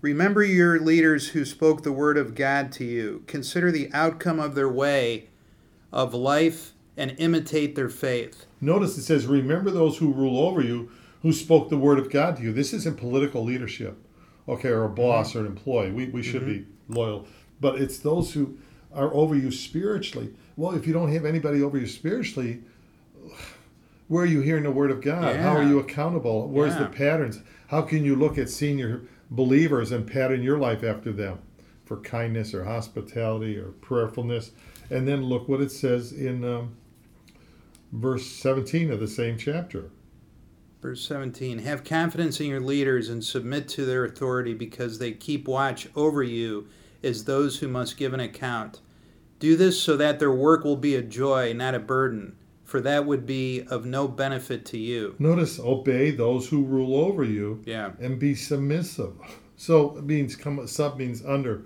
Remember 0.00 0.42
your 0.42 0.80
leaders 0.80 1.28
who 1.28 1.44
spoke 1.44 1.82
the 1.82 1.92
word 1.92 2.16
of 2.16 2.34
God 2.34 2.72
to 2.72 2.84
you. 2.84 3.22
Consider 3.26 3.70
the 3.70 3.90
outcome 3.92 4.40
of 4.40 4.54
their 4.54 4.68
way 4.68 5.28
of 5.92 6.14
life 6.14 6.72
and 6.96 7.14
imitate 7.18 7.74
their 7.74 7.90
faith. 7.90 8.46
Notice 8.60 8.96
it 8.96 9.02
says, 9.02 9.26
"Remember 9.26 9.70
those 9.70 9.98
who 9.98 10.12
rule 10.12 10.38
over 10.38 10.62
you, 10.62 10.90
who 11.22 11.32
spoke 11.32 11.68
the 11.68 11.76
word 11.76 11.98
of 11.98 12.10
God 12.10 12.36
to 12.36 12.42
you." 12.42 12.52
This 12.52 12.72
isn't 12.72 12.96
political 12.96 13.44
leadership, 13.44 13.98
okay, 14.48 14.68
or 14.68 14.84
a 14.84 14.88
boss 14.88 15.36
or 15.36 15.40
an 15.40 15.46
employee. 15.46 15.90
We 15.90 16.06
we 16.06 16.22
should 16.22 16.46
be 16.46 16.66
loyal, 16.88 17.26
but 17.60 17.80
it's 17.80 17.98
those 17.98 18.32
who 18.32 18.56
are 18.94 19.12
over 19.14 19.34
you 19.34 19.50
spiritually. 19.50 20.34
Well, 20.56 20.72
if 20.72 20.86
you 20.86 20.92
don't 20.92 21.12
have 21.12 21.24
anybody 21.24 21.62
over 21.62 21.78
you 21.78 21.86
spiritually, 21.86 22.60
where 24.08 24.24
are 24.24 24.26
you 24.26 24.40
hearing 24.40 24.64
the 24.64 24.70
word 24.70 24.90
of 24.90 25.00
God? 25.00 25.36
How 25.36 25.56
are 25.56 25.62
you 25.62 25.78
accountable? 25.78 26.48
Where's 26.48 26.76
the 26.76 26.86
patterns? 26.86 27.40
How 27.68 27.82
can 27.82 28.04
you 28.04 28.16
look 28.16 28.38
at 28.38 28.50
senior 28.50 29.02
believers 29.30 29.92
and 29.92 30.06
pattern 30.06 30.42
your 30.42 30.58
life 30.58 30.82
after 30.82 31.12
them 31.12 31.38
for 31.84 31.98
kindness 31.98 32.52
or 32.52 32.64
hospitality 32.64 33.56
or 33.56 33.68
prayerfulness? 33.80 34.50
And 34.90 35.06
then 35.06 35.22
look 35.22 35.48
what 35.48 35.60
it 35.60 35.70
says 35.70 36.12
in 36.12 36.44
um, 36.44 36.76
verse 37.92 38.26
17 38.26 38.90
of 38.90 38.98
the 38.98 39.06
same 39.06 39.38
chapter. 39.38 39.90
Verse 40.82 41.06
17 41.06 41.58
Have 41.60 41.84
confidence 41.84 42.40
in 42.40 42.46
your 42.46 42.60
leaders 42.60 43.08
and 43.08 43.22
submit 43.24 43.68
to 43.68 43.84
their 43.84 44.04
authority 44.04 44.54
because 44.54 44.98
they 44.98 45.12
keep 45.12 45.46
watch 45.46 45.88
over 45.94 46.22
you 46.22 46.66
as 47.02 47.24
those 47.24 47.58
who 47.58 47.68
must 47.68 47.96
give 47.96 48.12
an 48.14 48.20
account. 48.20 48.80
Do 49.38 49.56
this 49.56 49.80
so 49.80 49.96
that 49.96 50.18
their 50.18 50.32
work 50.32 50.64
will 50.64 50.76
be 50.76 50.94
a 50.96 51.02
joy, 51.02 51.52
not 51.54 51.74
a 51.74 51.78
burden, 51.78 52.36
for 52.64 52.80
that 52.82 53.06
would 53.06 53.24
be 53.26 53.62
of 53.70 53.86
no 53.86 54.06
benefit 54.06 54.64
to 54.66 54.78
you. 54.78 55.14
Notice, 55.18 55.58
obey 55.58 56.10
those 56.10 56.48
who 56.48 56.62
rule 56.62 56.96
over 56.96 57.24
you 57.24 57.62
Yeah. 57.64 57.92
and 58.00 58.18
be 58.18 58.34
submissive. 58.34 59.14
So 59.56 59.96
it 59.96 60.04
means 60.04 60.36
come 60.36 60.66
sub 60.66 60.98
means 60.98 61.24
under, 61.24 61.62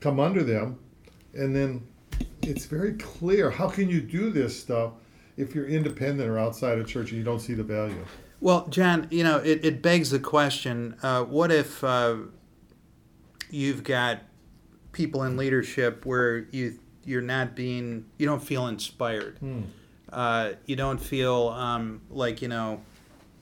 come 0.00 0.18
under 0.20 0.42
them, 0.42 0.78
and 1.34 1.54
then 1.54 1.82
it's 2.42 2.66
very 2.66 2.94
clear. 2.94 3.50
How 3.50 3.68
can 3.68 3.88
you 3.88 4.00
do 4.00 4.30
this 4.30 4.58
stuff 4.58 4.92
if 5.36 5.54
you're 5.54 5.66
independent 5.68 6.28
or 6.28 6.38
outside 6.38 6.78
of 6.78 6.86
church 6.86 7.10
and 7.10 7.18
you 7.18 7.24
don't 7.24 7.40
see 7.40 7.54
the 7.54 7.62
value? 7.62 8.04
Well, 8.40 8.66
John, 8.68 9.06
you 9.10 9.22
know, 9.22 9.38
it, 9.38 9.64
it 9.64 9.82
begs 9.82 10.10
the 10.10 10.18
question 10.18 10.96
uh, 11.02 11.22
what 11.24 11.52
if 11.52 11.84
uh, 11.84 12.16
you've 13.50 13.84
got 13.84 14.20
people 14.92 15.24
in 15.24 15.36
leadership 15.36 16.04
where 16.06 16.46
you 16.50 16.78
you're 17.04 17.22
not 17.22 17.56
being 17.56 18.04
you 18.18 18.26
don't 18.26 18.42
feel 18.42 18.66
inspired 18.68 19.36
Hmm. 19.38 19.62
uh, 20.12 20.50
you 20.66 20.76
don't 20.76 21.00
feel 21.00 21.48
um, 21.48 22.00
like 22.10 22.42
you 22.42 22.48
know 22.48 22.80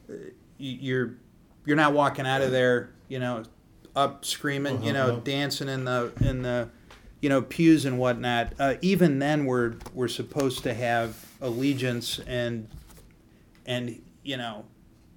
you- 0.09 0.79
you're 0.81 1.15
you're 1.67 1.77
not 1.77 1.93
walking 1.93 2.27
out 2.27 2.41
of 2.43 2.51
there 2.53 2.91
you 3.09 3.19
know 3.19 3.43
up 3.97 4.25
screaming 4.25 4.83
you 4.83 4.93
know 4.93 5.09
Uh-huh. 5.11 5.21
dancing 5.25 5.69
in 5.69 5.85
the 5.85 6.13
in 6.21 6.43
the 6.43 6.69
you 7.21 7.29
know 7.29 7.43
pews 7.43 7.85
and 7.85 7.99
whatnot 7.99 8.55
uh, 8.59 8.75
even 8.81 9.19
then 9.19 9.45
we're 9.45 9.75
we're 9.93 10.09
supposed 10.09 10.63
to 10.63 10.73
have 10.73 11.17
allegiance 11.41 12.21
and 12.27 12.69
and 13.67 14.01
you 14.23 14.37
know 14.37 14.65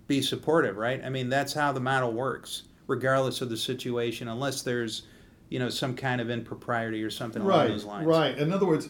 be 0.08 0.22
supportive 0.22 0.76
right 0.78 1.04
i 1.06 1.10
mean 1.10 1.30
that's 1.30 1.54
how 1.54 1.72
the 1.72 1.80
model 1.80 2.12
works 2.12 2.64
regardless 2.88 3.42
of 3.42 3.50
the 3.50 3.56
situation 3.58 4.28
unless 4.28 4.64
there's 4.64 5.04
you 5.54 5.60
know 5.60 5.70
some 5.70 5.96
kind 5.96 6.20
of 6.20 6.32
impropriety 6.32 7.04
or 7.04 7.12
something 7.12 7.44
along 7.44 7.60
Right, 7.60 7.68
those 7.68 7.86
lines 7.86 8.08
right. 8.08 8.36
In 8.40 8.52
other 8.52 8.66
words, 8.66 8.90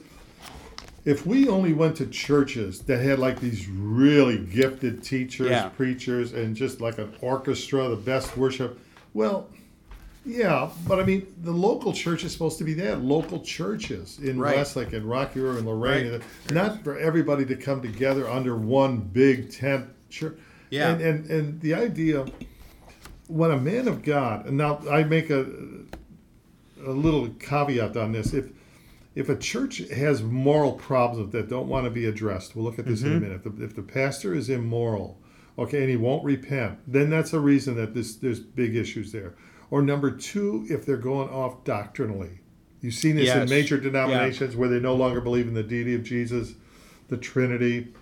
if 1.03 1.25
we 1.25 1.49
only 1.49 1.73
went 1.73 1.97
to 1.97 2.05
churches 2.05 2.79
that 2.83 2.99
had 3.01 3.19
like 3.19 3.41
these 3.41 3.67
really 3.67 4.37
gifted 4.37 5.03
teachers, 5.03 5.49
Yeah. 5.49 5.67
preachers, 5.67 6.31
and 6.31 6.55
just 6.55 6.79
like 6.79 6.99
an 6.99 7.13
orchestra, 7.19 7.89
the 7.89 7.97
best 7.97 8.37
worship, 8.37 8.79
well, 9.13 9.49
yeah, 10.25 10.69
but 10.87 11.01
I 11.01 11.03
mean, 11.03 11.27
the 11.43 11.51
local 11.51 11.91
church 11.91 12.23
is 12.23 12.31
supposed 12.31 12.57
to 12.59 12.63
be 12.63 12.73
that. 12.75 13.01
Local 13.03 13.41
churches 13.41 14.19
in 14.23 14.39
Right. 14.39 14.55
Westlake 14.55 14.93
and 14.93 15.03
Rocky 15.03 15.41
River 15.41 15.57
and 15.57 15.67
Lorain, 15.67 16.13
Right. 16.13 16.21
not 16.53 16.81
for 16.81 16.97
everybody 16.97 17.43
to 17.47 17.57
come 17.57 17.81
together 17.81 18.29
under 18.29 18.55
one 18.55 18.99
big 19.11 19.51
tent 19.51 19.87
church. 20.09 20.37
Yeah. 20.69 20.91
And, 20.93 21.01
and 21.01 21.29
and 21.29 21.59
the 21.59 21.73
idea, 21.73 22.25
when 23.27 23.51
a 23.51 23.57
man 23.59 23.89
of 23.89 24.01
God, 24.01 24.45
and 24.45 24.55
now 24.57 24.79
I 24.89 25.03
make 25.03 25.29
a 25.29 25.45
a 26.85 26.91
little 26.91 27.29
caveat 27.29 27.95
on 27.97 28.11
this. 28.11 28.33
If 28.33 28.49
if 29.15 29.29
a 29.29 29.35
church 29.35 29.77
has 29.89 30.23
moral 30.23 30.73
problems 30.73 31.31
that 31.33 31.47
don't 31.49 31.67
want 31.67 31.85
to 31.85 31.91
be 31.91 32.05
addressed, 32.05 32.55
we'll 32.55 32.65
look 32.65 32.79
at 32.79 32.85
this 32.85 33.03
in 33.03 33.11
a 33.11 33.19
minute. 33.19 33.41
If 33.45 33.55
the, 33.57 33.63
if 33.63 33.75
the 33.75 33.83
pastor 33.83 34.33
is 34.33 34.49
immoral, 34.49 35.19
okay, 35.59 35.81
and 35.81 35.89
he 35.89 35.97
won't 35.97 36.23
repent, 36.25 36.79
then 36.87 37.09
that's 37.11 37.31
a 37.33 37.39
reason 37.39 37.75
that 37.75 37.93
this 37.93 38.15
there's 38.15 38.39
big 38.39 38.75
issues 38.75 39.11
there. 39.11 39.35
Or 39.69 39.81
number 39.81 40.09
two, 40.11 40.65
if 40.69 40.85
they're 40.85 40.97
going 40.97 41.29
off 41.29 41.63
doctrinally, 41.63 42.39
you've 42.81 42.93
seen 42.95 43.15
this 43.15 43.29
in 43.43 43.49
major 43.49 43.77
denominations 43.79 44.55
where 44.55 44.69
they 44.69 44.79
no 44.79 44.95
longer 44.95 45.21
believe 45.21 45.47
in 45.47 45.53
the 45.53 45.63
deity 45.63 45.93
of 45.95 46.03
Jesus, 46.03 46.53
the 47.09 47.17
Trinity, 47.17 47.93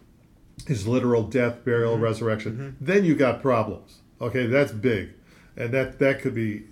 his 0.67 0.88
literal 0.88 1.24
death, 1.24 1.63
burial, 1.65 1.94
Mm-hmm. 1.96 2.04
resurrection. 2.04 2.78
Then 2.80 3.04
you 3.04 3.15
got 3.15 3.41
problems. 3.41 4.00
Okay, 4.22 4.46
that's 4.48 4.72
big, 4.72 5.10
and 5.58 5.72
that 5.74 6.00
that 6.00 6.22
could 6.22 6.36
be 6.36 6.63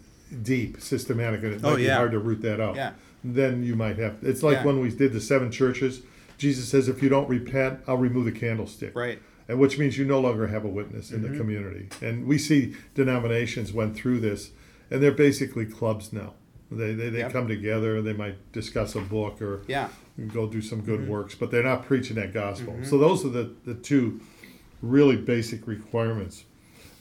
deep, 0.43 0.79
systematic, 0.81 1.43
and 1.43 1.53
it 1.53 1.61
might 1.61 1.71
Oh, 1.73 1.75
be 1.75 1.87
hard 1.87 2.11
to 2.11 2.19
root 2.19 2.41
that 2.41 2.59
out. 2.59 2.75
Yeah. 2.75 2.91
Then 3.23 3.63
you 3.63 3.75
might 3.75 3.97
have. 3.97 4.17
It's 4.21 4.43
like 4.43 4.57
Yeah. 4.57 4.65
when 4.65 4.79
we 4.79 4.89
did 4.89 5.13
the 5.13 5.21
seven 5.21 5.51
churches. 5.51 6.01
Jesus 6.37 6.69
says, 6.69 6.87
"If 6.87 7.03
you 7.03 7.09
don't 7.09 7.27
repent, 7.29 7.79
I'll 7.87 7.97
remove 7.97 8.25
the 8.25 8.31
candlestick." 8.31 8.95
right 8.95 9.19
And 9.49 9.59
which 9.59 9.77
means 9.79 9.97
you 9.97 10.05
no 10.05 10.19
longer 10.21 10.47
have 10.47 10.63
a 10.63 10.67
witness 10.69 11.11
in 11.11 11.21
Mm-hmm. 11.21 11.31
the 11.33 11.37
community. 11.37 11.87
And 12.01 12.25
we 12.27 12.37
see 12.37 12.75
denominations 12.95 13.73
went 13.73 13.95
through 13.95 14.19
this, 14.19 14.51
and 14.91 15.01
they're 15.01 15.11
basically 15.11 15.65
clubs 15.65 16.13
now. 16.13 16.33
They 16.71 16.93
they, 16.93 17.09
they 17.09 17.19
Yep. 17.19 17.33
come 17.33 17.47
together. 17.47 18.01
They 18.01 18.13
might 18.13 18.35
discuss 18.53 18.95
a 18.95 19.01
book 19.01 19.41
or 19.41 19.61
yeah 19.67 19.89
go 20.33 20.47
do 20.47 20.61
some 20.61 20.81
good 20.81 20.99
Mm-hmm. 21.01 21.09
works, 21.11 21.33
but 21.35 21.49
they're 21.49 21.63
not 21.63 21.85
preaching 21.85 22.15
that 22.17 22.33
gospel. 22.33 22.75
So 22.83 22.97
those 22.97 23.25
are 23.25 23.29
the, 23.29 23.51
the 23.65 23.73
two 23.73 24.19
really 24.81 25.15
basic 25.15 25.65
requirements. 25.67 26.43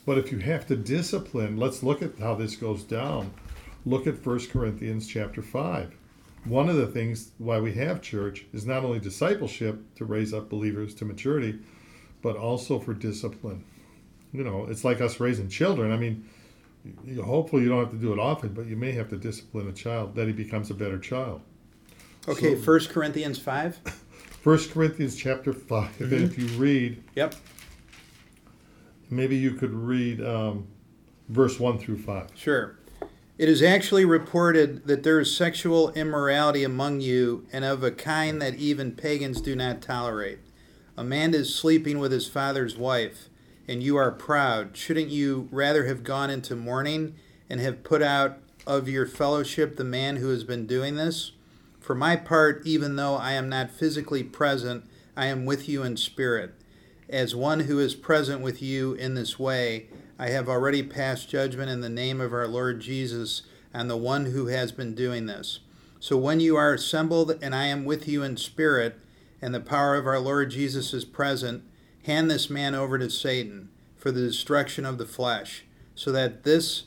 But 0.09 0.17
if 0.17 0.31
you 0.31 0.39
have 0.39 0.65
to 0.69 0.75
discipline, 0.75 1.57
let's 1.57 1.83
look 1.83 2.01
at 2.01 2.17
how 2.17 2.33
this 2.33 2.55
goes 2.55 2.83
down. 2.83 3.31
Look 3.85 4.07
at 4.07 4.25
1 4.25 4.47
Corinthians 4.47 5.05
chapter 5.07 5.43
5. 5.43 5.95
One 6.45 6.67
of 6.67 6.77
the 6.77 6.87
things 6.87 7.29
why 7.37 7.59
we 7.59 7.73
have 7.73 8.01
church 8.01 8.43
is 8.51 8.65
not 8.65 8.83
only 8.83 8.97
discipleship 8.97 9.79
to 9.97 10.05
raise 10.05 10.33
up 10.33 10.49
believers 10.49 10.95
to 10.95 11.05
maturity, 11.05 11.59
but 12.23 12.35
also 12.35 12.79
for 12.79 12.95
discipline. 12.95 13.63
You 14.33 14.43
know, 14.43 14.65
it's 14.67 14.83
like 14.83 14.99
us 14.99 15.19
raising 15.19 15.47
children. 15.47 15.91
I 15.91 15.97
mean, 15.97 16.27
you, 17.05 17.21
hopefully 17.21 17.61
you 17.61 17.69
don't 17.69 17.83
have 17.83 17.91
to 17.91 17.97
do 17.97 18.11
it 18.11 18.17
often, 18.17 18.49
but 18.51 18.65
you 18.65 18.77
may 18.77 18.93
have 18.93 19.09
to 19.09 19.15
discipline 19.15 19.67
a 19.67 19.73
child 19.73 20.15
that 20.15 20.25
he 20.25 20.33
becomes 20.33 20.71
a 20.71 20.73
better 20.73 20.97
child. 20.97 21.41
okay 22.27 22.55
So- 22.55 22.63
first 22.63 22.89
corinthians 22.89 23.37
5 23.37 23.79
First 24.41 24.71
Corinthians 24.71 25.17
chapter 25.17 25.51
5 25.51 26.01
and 26.01 26.13
if 26.13 26.31
mm-hmm. 26.31 26.41
you 26.41 26.47
read, 26.57 27.03
yep 27.13 27.35
maybe 29.09 29.35
you 29.35 29.51
could 29.51 29.73
read 29.73 30.21
um, 30.21 30.67
verse 31.27 31.59
one 31.59 31.77
through 31.77 31.99
five. 31.99 32.29
Sure. 32.35 32.75
It 33.37 33.47
is 33.47 33.63
actually 33.63 34.03
reported 34.03 34.85
that 34.87 35.03
there 35.03 35.19
is 35.19 35.35
sexual 35.35 35.91
immorality 35.93 36.63
among 36.63 36.99
you, 36.99 37.47
and 37.53 37.63
of 37.63 37.83
a 37.83 37.91
kind 37.91 38.41
that 38.41 38.55
even 38.55 38.91
pagans 38.91 39.39
do 39.39 39.55
not 39.55 39.81
tolerate. 39.81 40.39
A 40.97 41.03
man 41.05 41.33
is 41.33 41.55
sleeping 41.55 41.99
with 41.99 42.11
his 42.11 42.27
father's 42.27 42.75
wife, 42.75 43.29
and 43.65 43.81
you 43.81 43.95
are 43.95 44.11
proud. 44.11 44.75
Shouldn't 44.75 45.07
you 45.07 45.47
rather 45.51 45.85
have 45.85 46.03
gone 46.03 46.29
into 46.29 46.55
mourning 46.55 47.15
and 47.49 47.61
have 47.61 47.83
put 47.83 48.01
out 48.01 48.39
of 48.67 48.89
your 48.89 49.05
fellowship 49.05 49.77
the 49.77 49.85
man 49.85 50.17
who 50.17 50.27
has 50.29 50.43
been 50.43 50.67
doing 50.67 50.97
this? 50.97 51.31
For 51.79 51.95
my 51.95 52.17
part, 52.17 52.61
even 52.65 52.97
though 52.97 53.15
I 53.15 53.31
am 53.31 53.47
not 53.47 53.71
physically 53.71 54.21
present, 54.21 54.83
I 55.15 55.27
am 55.27 55.45
with 55.45 55.69
you 55.69 55.81
in 55.83 55.95
spirit. 55.95 56.55
As 57.09 57.35
one 57.35 57.61
who 57.61 57.79
is 57.79 57.95
present 57.95 58.41
with 58.41 58.61
you 58.61 58.93
in 58.93 59.15
this 59.15 59.39
way, 59.39 59.87
I 60.19 60.29
have 60.29 60.47
already 60.47 60.83
passed 60.83 61.27
judgment 61.27 61.69
in 61.69 61.81
the 61.81 61.89
name 61.89 62.21
of 62.21 62.33
our 62.33 62.47
Lord 62.47 62.81
Jesus 62.81 63.41
on 63.73 63.87
the 63.87 63.97
one 63.97 64.27
who 64.27 64.47
has 64.47 64.71
been 64.71 64.93
doing 64.93 65.25
this. 65.25 65.59
So 65.99 66.17
when 66.17 66.39
you 66.39 66.55
are 66.55 66.73
assembled 66.73 67.37
and 67.41 67.55
I 67.55 67.65
am 67.65 67.83
with 67.83 68.07
you 68.07 68.21
in 68.21 68.37
spirit, 68.37 68.99
and 69.41 69.55
the 69.55 69.59
power 69.59 69.95
of 69.95 70.05
our 70.05 70.19
Lord 70.19 70.51
Jesus 70.51 70.93
is 70.93 71.03
present, 71.03 71.63
hand 72.03 72.29
this 72.29 72.49
man 72.49 72.75
over 72.75 72.99
to 72.99 73.09
Satan 73.09 73.69
for 73.97 74.11
the 74.11 74.21
destruction 74.21 74.85
of 74.85 74.97
the 74.97 75.05
flesh, 75.05 75.63
so 75.95 76.11
that 76.11 76.43
this 76.43 76.83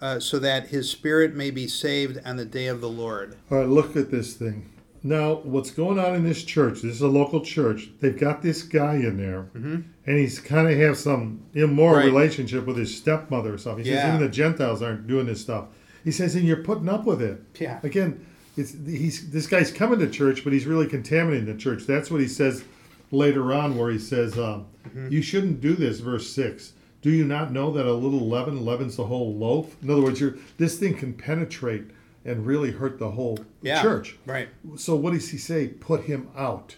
uh, 0.00 0.20
so 0.20 0.38
that 0.38 0.68
his 0.68 0.90
spirit 0.90 1.34
may 1.34 1.50
be 1.50 1.66
saved 1.66 2.20
on 2.24 2.36
the 2.36 2.44
day 2.44 2.66
of 2.66 2.80
the 2.80 2.88
Lord. 2.88 3.36
All 3.50 3.58
right, 3.58 3.68
look 3.68 3.96
at 3.96 4.10
this 4.10 4.34
thing. 4.34 4.70
Now, 5.06 5.34
what's 5.44 5.70
going 5.70 6.00
on 6.00 6.16
in 6.16 6.24
this 6.24 6.42
church? 6.42 6.82
This 6.82 6.96
is 6.96 7.00
a 7.00 7.06
local 7.06 7.40
church. 7.40 7.90
They've 8.00 8.18
got 8.18 8.42
this 8.42 8.62
guy 8.64 8.96
in 8.96 9.16
there, 9.16 9.46
Mhm. 9.56 9.84
and 10.04 10.18
he's 10.18 10.40
kind 10.40 10.68
of 10.68 10.76
have 10.78 10.96
some 10.96 11.40
immoral 11.54 11.98
Right. 11.98 12.06
relationship 12.06 12.66
with 12.66 12.76
his 12.76 12.96
stepmother 12.96 13.54
or 13.54 13.58
something. 13.58 13.84
He 13.84 13.90
says 13.92 14.08
even 14.08 14.20
the 14.20 14.28
Gentiles 14.28 14.82
aren't 14.82 15.06
doing 15.06 15.26
this 15.26 15.40
stuff. 15.40 15.66
He 16.02 16.10
says, 16.10 16.34
and 16.34 16.44
you're 16.44 16.56
putting 16.58 16.88
up 16.88 17.06
with 17.06 17.22
it. 17.22 17.40
Yeah. 17.60 17.78
Again, 17.84 18.18
it's 18.56 18.74
he's 18.84 19.30
this 19.30 19.46
guy's 19.46 19.70
coming 19.70 20.00
to 20.00 20.08
church, 20.08 20.42
but 20.42 20.52
he's 20.52 20.66
really 20.66 20.86
contaminating 20.86 21.46
the 21.46 21.54
church. 21.54 21.86
That's 21.86 22.10
what 22.10 22.20
he 22.20 22.26
says 22.28 22.64
later 23.12 23.52
on, 23.52 23.76
where 23.76 23.90
he 23.92 23.98
says, 23.98 24.36
um, 24.36 24.64
Mm-hmm. 24.88 25.12
"You 25.12 25.22
shouldn't 25.22 25.60
do 25.60 25.74
this." 25.74 26.00
Verse 26.00 26.28
six. 26.28 26.72
Do 27.02 27.10
you 27.10 27.24
not 27.24 27.52
know 27.52 27.70
that 27.72 27.86
a 27.86 27.92
little 27.92 28.28
leaven 28.28 28.64
leavens 28.64 28.96
the 28.96 29.04
whole 29.04 29.32
loaf? 29.36 29.76
In 29.82 29.90
other 29.90 30.02
words, 30.02 30.20
you're, 30.20 30.34
this 30.58 30.76
thing 30.78 30.94
can 30.94 31.12
penetrate 31.12 31.84
and 32.26 32.44
really 32.44 32.72
hurt 32.72 32.98
the 32.98 33.12
whole 33.12 33.38
Yeah. 33.62 33.80
church. 33.80 34.18
Right. 34.26 34.48
So 34.76 34.96
what 34.96 35.12
does 35.12 35.30
he 35.30 35.38
say? 35.38 35.68
Put 35.68 36.02
him 36.02 36.28
out. 36.36 36.76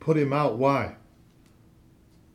Put 0.00 0.16
him 0.16 0.32
out. 0.32 0.58
Why? 0.58 0.96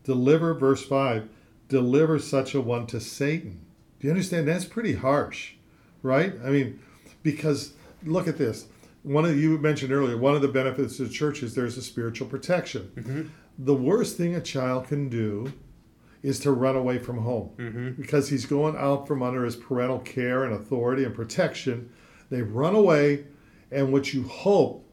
Deliver, 0.03 0.53
verse 0.53 0.85
5, 0.85 1.27
deliver 1.67 2.19
such 2.19 2.53
a 2.55 2.61
one 2.61 2.85
to 2.87 2.99
Satan. 2.99 3.61
Do 3.99 4.07
you 4.07 4.11
understand? 4.11 4.47
That's 4.47 4.65
pretty 4.65 4.93
harsh, 4.93 5.53
right? 6.01 6.33
I 6.43 6.49
mean, 6.49 6.79
because 7.23 7.73
look 8.03 8.27
at 8.27 8.37
this. 8.37 8.67
One 9.03 9.25
of 9.25 9.37
you 9.37 9.57
mentioned 9.57 9.91
earlier, 9.91 10.17
one 10.17 10.35
of 10.35 10.41
the 10.41 10.47
benefits 10.47 10.99
of 10.99 11.07
the 11.07 11.13
church 11.13 11.41
is 11.43 11.55
there's 11.55 11.77
a 11.77 11.81
spiritual 11.81 12.27
protection. 12.27 12.91
Mm-hmm. 12.95 13.21
The 13.57 13.75
worst 13.75 14.17
thing 14.17 14.35
a 14.35 14.41
child 14.41 14.87
can 14.87 15.09
do 15.09 15.53
is 16.23 16.39
to 16.39 16.51
run 16.51 16.75
away 16.75 16.99
from 16.99 17.19
home 17.19 17.51
mm-hmm. 17.57 18.01
because 18.01 18.29
he's 18.29 18.45
going 18.45 18.75
out 18.75 19.07
from 19.07 19.23
under 19.23 19.43
his 19.43 19.55
parental 19.55 19.99
care 19.99 20.43
and 20.43 20.53
authority 20.53 21.03
and 21.03 21.15
protection. 21.15 21.91
They 22.31 22.41
run 22.41 22.73
away, 22.73 23.25
and 23.71 23.93
what 23.93 24.13
you 24.13 24.23
hope, 24.23 24.83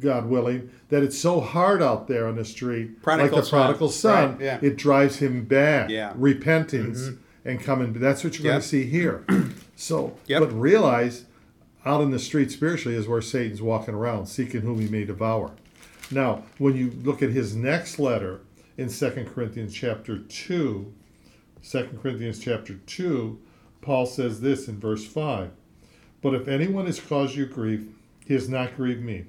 God 0.00 0.26
willing, 0.26 0.70
that 0.88 1.02
it's 1.04 1.18
so 1.18 1.40
hard 1.40 1.82
out 1.82 2.08
there 2.08 2.26
on 2.26 2.36
the 2.36 2.44
street, 2.44 3.02
Prodigal 3.02 3.36
like 3.36 3.44
the 3.44 3.48
son. 3.48 3.60
prodigal 3.66 3.88
son, 3.90 4.30
Right, 4.32 4.40
yeah. 4.40 4.58
it 4.62 4.76
drives 4.76 5.16
him 5.18 5.44
back. 5.44 5.90
Yeah. 5.90 6.12
Mm-hmm. 6.14 7.16
And 7.44 7.60
coming. 7.60 7.92
That's 7.92 8.22
what 8.24 8.38
you're 8.38 8.44
going 8.50 8.60
to 8.60 8.66
see 8.66 8.84
here. 8.84 9.24
So, 9.74 10.16
Yep. 10.28 10.40
but 10.42 10.52
realize 10.52 11.24
out 11.84 12.02
in 12.02 12.12
the 12.12 12.18
street 12.20 12.52
spiritually 12.52 12.96
is 12.96 13.08
where 13.08 13.20
Satan's 13.20 13.60
walking 13.60 13.94
around, 13.94 14.26
seeking 14.26 14.60
whom 14.60 14.78
he 14.78 14.86
may 14.86 15.04
devour. 15.04 15.50
Now, 16.12 16.44
when 16.58 16.76
you 16.76 16.92
look 17.02 17.20
at 17.20 17.30
his 17.30 17.56
next 17.56 17.98
letter 17.98 18.42
in 18.78 18.88
2 18.88 19.10
Corinthians 19.34 19.74
chapter 19.74 20.18
2, 20.18 20.92
2 21.68 21.98
Corinthians 22.00 22.38
chapter 22.38 22.74
2, 22.74 23.40
Paul 23.80 24.06
says 24.06 24.40
this 24.40 24.68
in 24.68 24.78
verse 24.78 25.04
5 25.04 25.50
But 26.22 26.34
if 26.34 26.48
anyone 26.48 26.86
has 26.86 27.00
caused 27.00 27.34
you 27.34 27.46
grief, 27.46 27.82
he 28.24 28.34
has 28.34 28.48
not 28.48 28.76
grieved 28.76 29.02
me, 29.02 29.26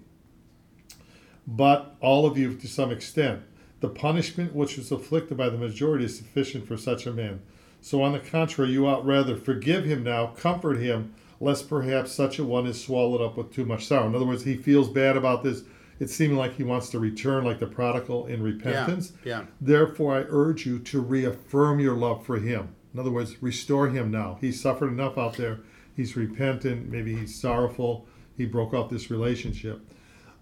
but 1.46 1.96
all 2.00 2.26
of 2.26 2.38
you 2.38 2.56
to 2.56 2.68
some 2.68 2.92
extent. 2.92 3.42
The 3.82 3.90
punishment 3.90 4.56
which 4.56 4.78
was 4.78 4.92
afflicted 4.94 5.36
by 5.36 5.50
the 5.50 5.58
majority 5.58 6.06
is 6.06 6.18
sufficient 6.18 6.66
for 6.68 6.78
such 6.78 7.06
a 7.06 7.12
man. 7.12 7.42
So, 7.82 8.02
on 8.02 8.14
the 8.14 8.20
contrary, 8.20 8.72
you 8.72 8.88
ought 8.88 9.06
rather 9.06 9.36
forgive 9.36 9.84
him 9.84 10.04
now, 10.04 10.28
comfort 10.28 10.78
him, 10.78 11.14
lest 11.42 11.68
perhaps 11.68 12.14
such 12.14 12.40
a 12.40 12.46
one 12.46 12.66
is 12.66 12.82
swallowed 12.82 13.22
up 13.22 13.36
with 13.36 13.54
too 13.54 13.66
much 13.66 13.86
sorrow. 13.86 14.08
In 14.08 14.16
other 14.16 14.26
words, 14.26 14.44
he 14.46 14.56
feels 14.56 14.88
bad 14.88 15.18
about 15.18 15.44
this. 15.44 15.64
It's 16.00 16.16
seeming 16.16 16.38
like 16.38 16.56
he 16.56 16.64
wants 16.64 16.90
to 16.90 17.00
return 17.00 17.44
like 17.44 17.60
the 17.60 17.68
prodigal 17.68 18.28
in 18.28 18.42
repentance. 18.42 19.12
Yeah. 19.26 19.46
Therefore, 19.60 20.16
I 20.16 20.26
urge 20.30 20.66
you 20.66 20.80
to 20.80 21.02
reaffirm 21.02 21.82
your 21.82 21.96
love 21.96 22.26
for 22.26 22.38
him. 22.38 22.74
In 22.94 23.00
other 23.00 23.12
words, 23.12 23.42
restore 23.44 23.90
him 23.90 24.12
now. 24.12 24.38
He 24.40 24.52
suffered 24.54 24.88
enough 24.90 25.18
out 25.18 25.36
there. 25.36 25.60
He's 25.96 26.16
repentant. 26.16 26.90
Maybe 26.90 27.16
he's 27.16 27.40
sorrowful. 27.40 28.08
He 28.36 28.46
broke 28.46 28.74
off 28.74 28.90
this 28.90 29.12
relationship. 29.12 29.82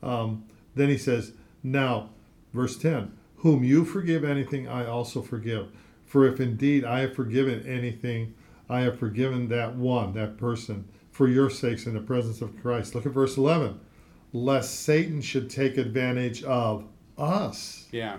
Um, 0.02 0.46
then 0.76 0.90
he 0.90 0.98
says, 0.98 1.34
Now, 1.64 2.10
verse 2.54 2.78
10 2.78 3.12
Whom 3.38 3.64
you 3.64 3.86
forgive 3.86 4.24
anything, 4.24 4.68
I 4.68 4.86
also 4.86 5.22
forgive. 5.22 5.70
For 6.06 6.28
if 6.28 6.40
indeed 6.40 6.84
I 6.84 7.00
have 7.02 7.16
forgiven 7.16 7.66
anything, 7.66 8.34
I 8.70 8.82
have 8.82 9.00
forgiven 9.00 9.50
that 9.50 9.76
one, 9.76 10.14
that 10.14 10.38
person, 10.38 10.88
for 11.12 11.28
your 11.28 11.50
sakes 11.50 11.86
in 11.86 11.94
the 11.94 12.02
presence 12.02 12.42
of 12.42 12.60
Christ. 12.62 12.96
Look 12.96 13.06
at 13.06 13.12
verse 13.12 13.38
11. 13.38 13.80
Lest 14.34 14.82
Satan 14.82 15.22
should 15.22 15.50
take 15.50 15.78
advantage 15.78 16.44
of 16.44 16.86
us. 17.18 17.88
Yeah. 17.92 18.18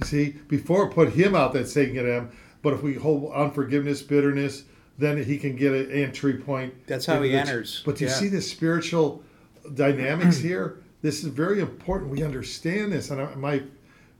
You 0.00 0.06
see, 0.06 0.30
before 0.48 0.90
put 0.90 1.12
him 1.12 1.34
out 1.34 1.52
that 1.52 1.68
Satan 1.68 1.94
can 1.94 2.06
have, 2.06 2.34
but 2.62 2.72
if 2.72 2.82
we 2.82 2.94
hold 2.94 3.32
unforgiveness, 3.32 4.02
bitterness, 4.02 4.64
then 5.00 5.22
he 5.24 5.38
can 5.38 5.56
get 5.56 5.72
an 5.72 5.90
entry 5.90 6.34
point. 6.34 6.74
That's 6.86 7.06
how 7.06 7.22
he 7.22 7.30
the- 7.30 7.38
enters. 7.38 7.82
But 7.84 8.00
you 8.00 8.06
Yeah. 8.06 8.12
see 8.12 8.28
the 8.28 8.42
spiritual 8.42 9.22
dynamics 9.74 10.38
here. 10.48 10.76
This 11.02 11.20
is 11.24 11.26
very 11.30 11.60
important. 11.60 12.10
We 12.10 12.22
understand 12.22 12.92
this, 12.92 13.10
and 13.10 13.20
I, 13.22 13.34
my 13.34 13.62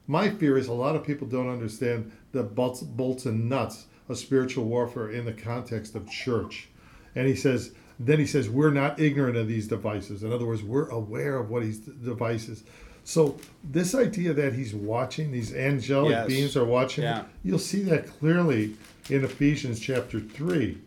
my 0.07 0.29
fear 0.29 0.57
is 0.57 0.67
a 0.67 0.73
lot 0.73 0.95
of 0.95 1.05
people 1.05 1.27
don't 1.27 1.47
understand 1.47 2.11
the 2.31 2.43
bolts, 2.43 2.81
bolts 2.81 3.25
and 3.25 3.47
nuts 3.47 3.85
of 4.09 4.17
spiritual 4.17 4.65
warfare 4.65 5.11
in 5.11 5.23
the 5.25 5.31
context 5.31 5.95
of 5.95 6.09
church. 6.09 6.67
And 7.15 7.27
he 7.27 7.35
says, 7.35 7.71
then 7.99 8.17
he 8.19 8.25
says, 8.25 8.49
we're 8.49 8.71
not 8.71 8.99
ignorant 8.99 9.37
of 9.37 9.47
these 9.47 9.67
devices. 9.67 10.23
In 10.23 10.33
other 10.33 10.45
words, 10.45 10.63
we're 10.63 10.89
aware 10.89 11.37
of 11.37 11.49
what 11.49 11.61
these 11.61 11.77
devices. 11.79 12.63
So 13.03 13.37
this 13.63 13.93
idea 13.95 14.33
that 14.33 14.53
he's 14.53 14.73
watching, 14.73 15.31
these 15.31 15.53
angelic 15.53 16.11
Yes. 16.11 16.27
beings 16.27 16.57
are 16.57 16.65
watching, 16.65 17.03
Yeah. 17.03 17.23
you'll 17.43 17.59
see 17.59 17.83
that 17.83 18.07
clearly 18.07 18.75
in 19.09 19.23
Ephesians 19.23 19.79
chapter 19.79 20.19
3. 20.19 20.77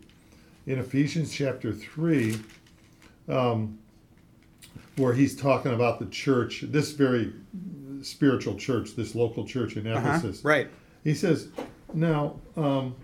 In 0.67 0.79
Ephesians 0.79 1.31
chapter 1.31 1.71
3, 1.71 2.37
um, 3.29 3.77
where 4.97 5.13
he's 5.13 5.35
talking 5.35 5.73
about 5.73 5.99
the 5.99 6.05
church, 6.07 6.61
this 6.69 6.91
very 6.91 7.33
spiritual 8.01 8.55
church, 8.55 8.95
this 8.95 9.13
local 9.15 9.45
church 9.45 9.75
in 9.77 9.85
Uh-huh. 9.87 10.07
Ephesus. 10.09 10.43
Right. 10.43 10.67
He 11.03 11.13
says, 11.13 11.49
now, 11.93 12.39
um, 12.57 12.95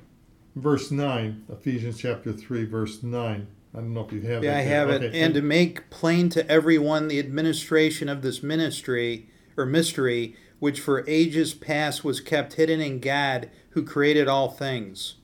verse 0.56 0.90
9, 0.92 1.44
Ephesians 1.52 1.98
chapter 2.00 2.32
3, 2.34 2.66
verse 2.66 3.04
9. 3.04 3.48
I 3.74 3.78
don't 3.78 3.94
know 3.94 4.06
if 4.06 4.12
you 4.12 4.22
have 4.22 4.44
Yeah, 4.44 4.54
that 4.56 4.60
I 4.60 4.64
there. 4.66 4.74
have 4.88 4.90
it. 5.04 5.16
And 5.16 5.34
to 5.36 5.42
make 5.42 5.90
plain 5.90 6.30
to 6.30 6.50
everyone 6.50 7.08
the 7.08 7.20
administration 7.20 8.10
of 8.10 8.22
this 8.22 8.42
ministry 8.44 9.28
or 9.56 9.66
mystery, 9.66 10.36
which 10.60 10.80
for 10.80 11.06
ages 11.08 11.54
past 11.54 12.04
was 12.04 12.20
kept 12.20 12.54
hidden 12.54 12.82
in 12.82 13.00
God, 13.00 13.50
who 13.72 13.84
created 13.84 14.28
all 14.28 14.50
things. 14.50 15.16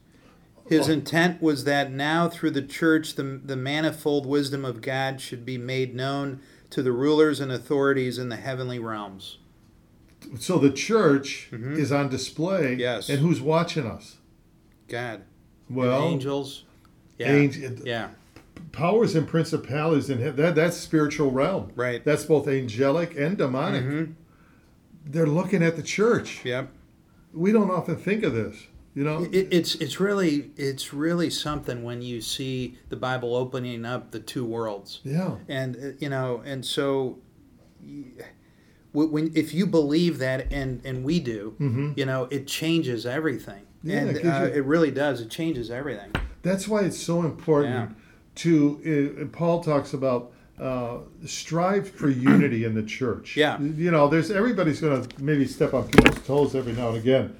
His 0.69 0.89
intent 0.89 1.41
was 1.41 1.63
that 1.63 1.91
now 1.93 2.27
through 2.27 2.51
the 2.51 2.61
church 2.61 3.15
the, 3.15 3.23
the 3.23 3.55
manifold 3.55 4.25
wisdom 4.25 4.65
of 4.65 4.81
God 4.81 5.21
should 5.21 5.45
be 5.45 5.57
made 5.57 5.95
known 5.95 6.41
to 6.71 6.83
the 6.83 6.91
rulers 6.91 7.39
and 7.39 7.51
authorities 7.51 8.17
in 8.17 8.27
the 8.27 8.35
heavenly 8.35 8.77
realms. 8.79 9.37
So 10.39 10.57
the 10.57 10.71
church 10.71 11.47
is 11.53 11.91
on 11.91 12.09
display. 12.09 12.71
Mm-hmm. 12.71 12.79
Yes. 12.81 13.07
And 13.07 13.19
who's 13.19 13.39
watching 13.39 13.85
us? 13.85 14.17
God. 14.89 15.21
And 15.69 15.77
Well, 15.77 16.03
angels. 16.03 16.63
Yeah. 17.17 17.31
angel- 17.31 17.71
Yeah. 17.85 18.09
powers 18.73 19.15
and 19.15 19.25
principalities 19.27 20.09
in 20.09 20.35
that 20.35 20.55
that's 20.55 20.75
spiritual 20.75 21.31
realm. 21.31 21.71
Right. 21.75 22.03
That's 22.03 22.25
both 22.25 22.47
angelic 22.49 23.15
and 23.17 23.37
demonic. 23.37 23.83
Mhm. 23.85 24.13
They're 25.05 25.27
looking 25.27 25.63
at 25.63 25.77
the 25.77 25.83
church. 25.83 26.43
Yep. 26.43 26.69
We 27.33 27.51
don't 27.51 27.69
often 27.71 27.95
think 27.97 28.23
of 28.23 28.33
this. 28.33 28.67
You 28.95 29.03
know, 29.03 29.23
It, 29.31 29.49
it's 29.51 29.75
it's 29.75 29.99
really 29.99 30.49
it's 30.55 30.91
really 30.91 31.29
something 31.29 31.83
when 31.83 32.01
you 32.01 32.19
see 32.19 32.79
the 32.89 32.95
Bible 32.95 33.35
opening 33.35 33.85
up 33.85 34.09
the 34.11 34.19
two 34.19 34.43
worlds, 34.43 35.01
yeah. 35.03 35.35
and 35.47 35.75
uh, 35.75 35.79
you 35.99 36.09
know, 36.09 36.41
and 36.43 36.65
so 36.65 37.19
when 38.91 39.31
if 39.35 39.53
you 39.53 39.67
believe 39.67 40.17
that, 40.17 40.51
and 40.51 40.81
and 40.83 41.03
we 41.03 41.19
do, 41.19 41.55
Mhm. 41.59 41.95
you 41.97 42.05
know, 42.05 42.27
it 42.31 42.47
changes 42.47 43.05
everything, 43.05 43.67
Yeah, 43.83 43.97
and 43.99 44.17
it 44.17 44.25
uh, 44.25 44.49
it 44.51 44.65
really 44.65 44.89
does. 44.89 45.21
It 45.21 45.29
changes 45.29 45.69
everything. 45.69 46.11
That's 46.41 46.67
why 46.67 46.81
it's 46.81 46.97
so 46.97 47.21
important 47.23 47.91
Yeah. 47.91 47.95
to. 48.35 49.15
Uh, 49.21 49.25
Paul 49.25 49.61
talks 49.63 49.93
about 49.93 50.31
uh, 50.59 50.97
strive 51.25 51.89
for 51.89 52.09
unity 52.09 52.63
in 52.65 52.73
the 52.73 52.83
church. 52.83 53.37
Yeah. 53.37 53.59
You 53.59 53.91
know, 53.91 54.07
there's 54.07 54.31
everybody's 54.31 54.81
going 54.81 55.03
to 55.05 55.23
maybe 55.23 55.45
step 55.47 55.73
on 55.73 55.87
people's 55.87 56.25
toes 56.25 56.55
every 56.55 56.73
now 56.73 56.89
and 56.89 56.97
again, 56.97 57.35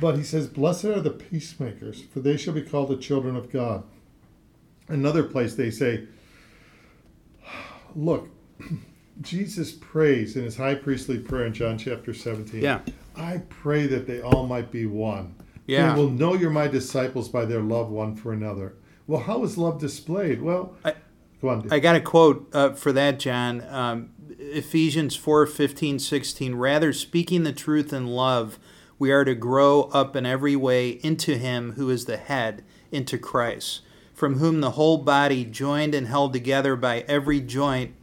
but 0.00 0.16
he 0.16 0.22
says, 0.22 0.46
"Blessed 0.48 0.86
are 0.86 1.00
the 1.00 1.10
peacemakers, 1.10 2.02
for 2.02 2.20
they 2.20 2.36
shall 2.36 2.54
be 2.54 2.62
called 2.62 2.88
the 2.88 2.96
children 2.96 3.36
of 3.36 3.50
God." 3.52 3.84
Another 4.88 5.22
place 5.22 5.54
they 5.54 5.70
say, 5.70 6.06
look, 7.94 8.28
Jesus 9.20 9.72
prays 9.72 10.36
in 10.36 10.44
his 10.44 10.56
high 10.56 10.74
priestly 10.74 11.18
prayer 11.18 11.46
in 11.46 11.52
John 11.52 11.78
chapter 11.78 12.12
17. 12.14 12.60
Yeah. 12.60 12.80
I 13.16 13.38
pray 13.48 13.86
that 13.86 14.06
they 14.06 14.20
all 14.20 14.46
might 14.46 14.70
be 14.70 14.86
one. 14.86 15.34
Yeah. 15.66 15.94
They 15.94 16.00
will 16.00 16.10
know 16.10 16.34
you're 16.34 16.50
my 16.50 16.66
disciples 16.68 17.28
by 17.28 17.44
their 17.44 17.60
love 17.60 17.90
one 17.90 18.16
for 18.16 18.32
another. 18.32 18.74
Well, 19.06 19.20
how 19.20 19.44
is 19.44 19.58
love 19.58 19.78
displayed? 19.80 20.42
Well, 20.42 20.74
I- 20.84 20.94
go 21.42 21.50
on. 21.50 21.68
I 21.70 21.78
got 21.78 21.96
a 21.96 22.00
quote 22.00 22.48
uh, 22.54 22.70
for 22.72 22.92
that, 22.92 23.18
John. 23.18 23.62
Um, 23.68 24.10
Ephesians 24.38 25.14
4 25.16 25.46
15, 25.46 25.98
16. 25.98 26.54
Rather, 26.54 26.92
speaking 26.92 27.42
the 27.42 27.52
truth 27.52 27.92
in 27.92 28.06
love, 28.06 28.58
we 28.98 29.10
are 29.10 29.24
to 29.24 29.34
grow 29.34 29.82
up 29.92 30.16
in 30.16 30.24
every 30.24 30.56
way 30.56 30.90
into 31.02 31.36
Him 31.36 31.72
who 31.72 31.90
is 31.90 32.06
the 32.06 32.16
head, 32.16 32.64
into 32.90 33.18
Christ, 33.18 33.82
from 34.14 34.38
whom 34.38 34.60
the 34.60 34.72
whole 34.72 34.98
body, 34.98 35.44
joined 35.44 35.94
and 35.94 36.06
held 36.06 36.32
together 36.32 36.76
by 36.76 37.00
every 37.08 37.40
joint 37.40 37.94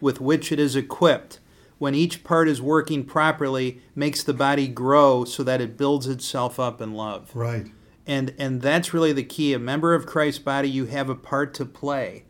with 0.00 0.20
which 0.20 0.52
it 0.52 0.60
is 0.60 0.76
equipped, 0.76 1.40
when 1.78 1.94
each 1.94 2.24
part 2.24 2.48
is 2.48 2.60
working 2.60 3.04
properly, 3.04 3.80
makes 3.94 4.22
the 4.22 4.34
body 4.34 4.68
grow 4.68 5.24
so 5.24 5.42
that 5.42 5.60
it 5.60 5.76
builds 5.76 6.06
itself 6.06 6.60
up 6.60 6.80
in 6.80 6.92
love 6.92 7.30
right. 7.34 7.66
and 8.06 8.34
and 8.38 8.62
that's 8.62 8.94
really 8.94 9.12
the 9.12 9.24
key 9.24 9.52
a 9.52 9.58
member 9.58 9.94
of 9.94 10.06
christ's 10.06 10.38
body 10.38 10.68
you 10.68 10.86
have 10.86 11.08
a 11.08 11.14
part 11.14 11.54
to 11.54 11.64
play 11.64 12.24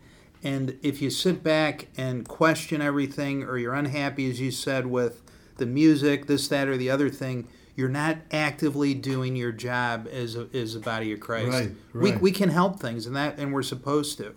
and 0.45 0.77
if 0.81 1.01
you 1.01 1.09
sit 1.09 1.43
back 1.43 1.87
and 1.97 2.25
question 2.25 2.81
everything 2.81 3.43
or 3.43 3.57
you're 3.57 3.73
unhappy 3.73 4.29
as 4.29 4.39
you 4.39 4.51
said 4.51 4.87
with 4.87 5.21
the 5.57 5.65
music 5.65 6.27
this 6.27 6.47
that 6.47 6.67
or 6.67 6.77
the 6.77 6.89
other 6.89 7.09
thing 7.09 7.47
you're 7.75 7.89
not 7.89 8.17
actively 8.31 8.93
doing 8.93 9.35
your 9.35 9.51
job 9.51 10.07
as 10.11 10.35
a, 10.35 10.47
as 10.53 10.75
a 10.75 10.79
body 10.79 11.11
of 11.11 11.19
christ. 11.19 11.51
Right, 11.51 11.71
We, 11.93 12.11
we 12.13 12.31
can 12.31 12.49
help 12.49 12.79
things 12.79 13.05
and 13.05 13.15
that 13.15 13.37
and 13.37 13.53
we're 13.53 13.63
supposed 13.63 14.17
to. 14.19 14.33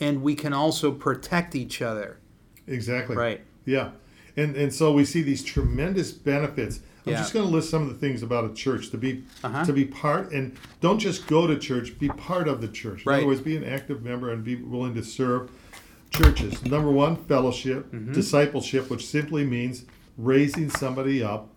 And 0.00 0.22
we 0.22 0.34
can 0.34 0.52
also 0.52 0.90
protect 0.90 1.54
each 1.54 1.80
other. 1.82 2.18
Exactly. 2.66 3.14
right. 3.14 3.40
Yeah. 3.64 3.90
And 4.36 4.56
and 4.56 4.72
so 4.72 4.92
we 4.92 5.04
see 5.04 5.22
these 5.22 5.42
tremendous 5.44 6.10
benefits. 6.12 6.80
I'm 7.06 7.12
Yeah. 7.12 7.18
just 7.18 7.32
going 7.34 7.44
to 7.46 7.50
list 7.52 7.68
some 7.68 7.82
of 7.82 7.88
the 7.88 7.94
things 7.94 8.22
about 8.22 8.48
a 8.48 8.54
church 8.54 8.90
to 8.90 8.96
be 8.98 9.24
Uh-huh. 9.42 9.64
to 9.64 9.72
be 9.72 9.84
part 9.84 10.30
and 10.32 10.52
don't 10.80 10.98
just 11.00 11.26
go 11.26 11.46
to 11.46 11.58
church, 11.58 11.98
be 11.98 12.08
part 12.08 12.46
of 12.48 12.60
the 12.60 12.68
church. 12.68 13.04
In 13.04 13.10
Right. 13.10 13.16
other 13.18 13.26
words, 13.26 13.40
be 13.40 13.56
an 13.56 13.64
active 13.64 14.02
member 14.04 14.30
and 14.30 14.44
be 14.44 14.54
willing 14.56 14.94
to 14.94 15.02
serve 15.02 15.50
churches. 16.10 16.64
Number 16.64 16.90
1, 16.90 17.16
fellowship, 17.16 17.92
Mm-hmm. 17.92 18.12
discipleship, 18.12 18.88
which 18.90 19.04
simply 19.06 19.44
means 19.44 19.84
raising 20.16 20.70
somebody 20.70 21.22
up 21.22 21.48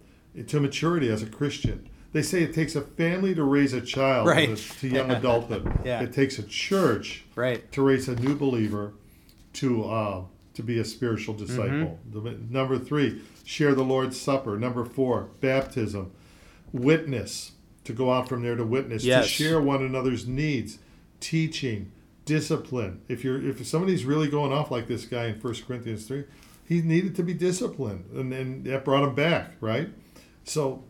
to 0.48 0.60
maturity 0.60 1.10
as 1.10 1.22
a 1.22 1.26
Christian. 1.28 1.88
They 2.14 2.22
say 2.22 2.42
it 2.44 2.54
takes 2.54 2.76
a 2.76 2.82
family 2.82 3.36
to 3.36 3.44
raise 3.44 3.74
a 3.74 3.82
child 3.82 4.28
Right. 4.28 4.56
to, 4.56 4.80
to 4.80 4.88
young 4.88 5.12
adulthood. 5.12 5.70
Yeah. 5.86 6.02
It 6.02 6.12
takes 6.14 6.40
a 6.40 6.44
church 6.44 7.24
right 7.36 7.70
to 7.74 7.82
raise 7.82 8.08
a 8.08 8.16
new 8.16 8.36
believer 8.36 8.94
to 9.54 9.84
uh, 9.84 10.22
to 10.56 10.64
be 10.64 10.80
a 10.80 10.86
spiritual 10.86 11.36
disciple. 11.36 12.00
Mm-hmm. 12.12 12.52
Number 12.52 12.80
three, 12.80 13.22
share 13.44 13.76
the 13.76 13.84
Lord's 13.84 14.20
Supper. 14.20 14.58
Number 14.58 14.86
four, 14.86 15.30
baptism. 15.42 16.12
Witness 16.72 17.52
to 17.84 17.94
go 17.94 18.12
out 18.12 18.28
from 18.28 18.42
there 18.42 18.56
to 18.56 18.66
witness 18.66 19.04
Yes. 19.04 19.26
to 19.26 19.30
share 19.30 19.62
one 19.62 19.84
another's 19.84 20.28
needs, 20.28 20.80
teaching, 21.20 21.92
discipline. 22.26 23.02
If 23.08 23.24
you're 23.24 23.42
if 23.46 23.66
somebody's 23.68 24.04
really 24.06 24.28
going 24.30 24.52
off 24.52 24.72
like 24.72 24.88
this 24.88 25.06
guy 25.06 25.26
in 25.28 25.40
1 25.40 25.54
Corinthians 25.68 26.06
three, 26.08 26.26
he 26.68 26.82
needed 26.82 27.16
to 27.18 27.24
be 27.24 27.34
disciplined, 27.34 28.06
and 28.16 28.32
then 28.32 28.64
that 28.64 28.84
brought 28.84 29.04
him 29.04 29.16
back, 29.16 29.54
right? 29.62 29.90
So. 30.44 30.84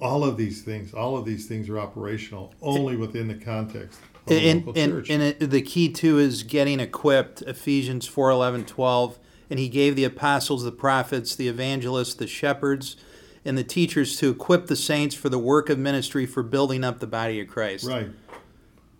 All 0.00 0.24
of 0.24 0.36
these 0.36 0.62
things, 0.62 0.92
all 0.92 1.16
of 1.16 1.24
these 1.24 1.46
things 1.46 1.68
are 1.68 1.78
operational 1.78 2.52
only 2.60 2.96
within 2.96 3.28
the 3.28 3.36
context 3.36 4.00
and, 4.28 4.68
and, 4.76 5.10
and 5.10 5.22
it, 5.22 5.50
the 5.50 5.62
key 5.62 5.88
too 5.92 6.18
is 6.18 6.42
getting 6.42 6.78
equipped 6.80 7.42
ephesians 7.42 8.06
4 8.06 8.30
11 8.30 8.64
12 8.66 9.18
and 9.50 9.58
he 9.58 9.68
gave 9.68 9.96
the 9.96 10.04
apostles 10.04 10.62
the 10.64 10.72
prophets 10.72 11.34
the 11.34 11.48
evangelists 11.48 12.14
the 12.14 12.26
shepherds 12.26 12.96
and 13.44 13.58
the 13.58 13.64
teachers 13.64 14.16
to 14.18 14.30
equip 14.30 14.66
the 14.66 14.76
saints 14.76 15.14
for 15.14 15.28
the 15.28 15.38
work 15.38 15.68
of 15.68 15.78
ministry 15.78 16.26
for 16.26 16.42
building 16.42 16.84
up 16.84 17.00
the 17.00 17.06
body 17.06 17.40
of 17.40 17.48
christ 17.48 17.84
right. 17.86 18.10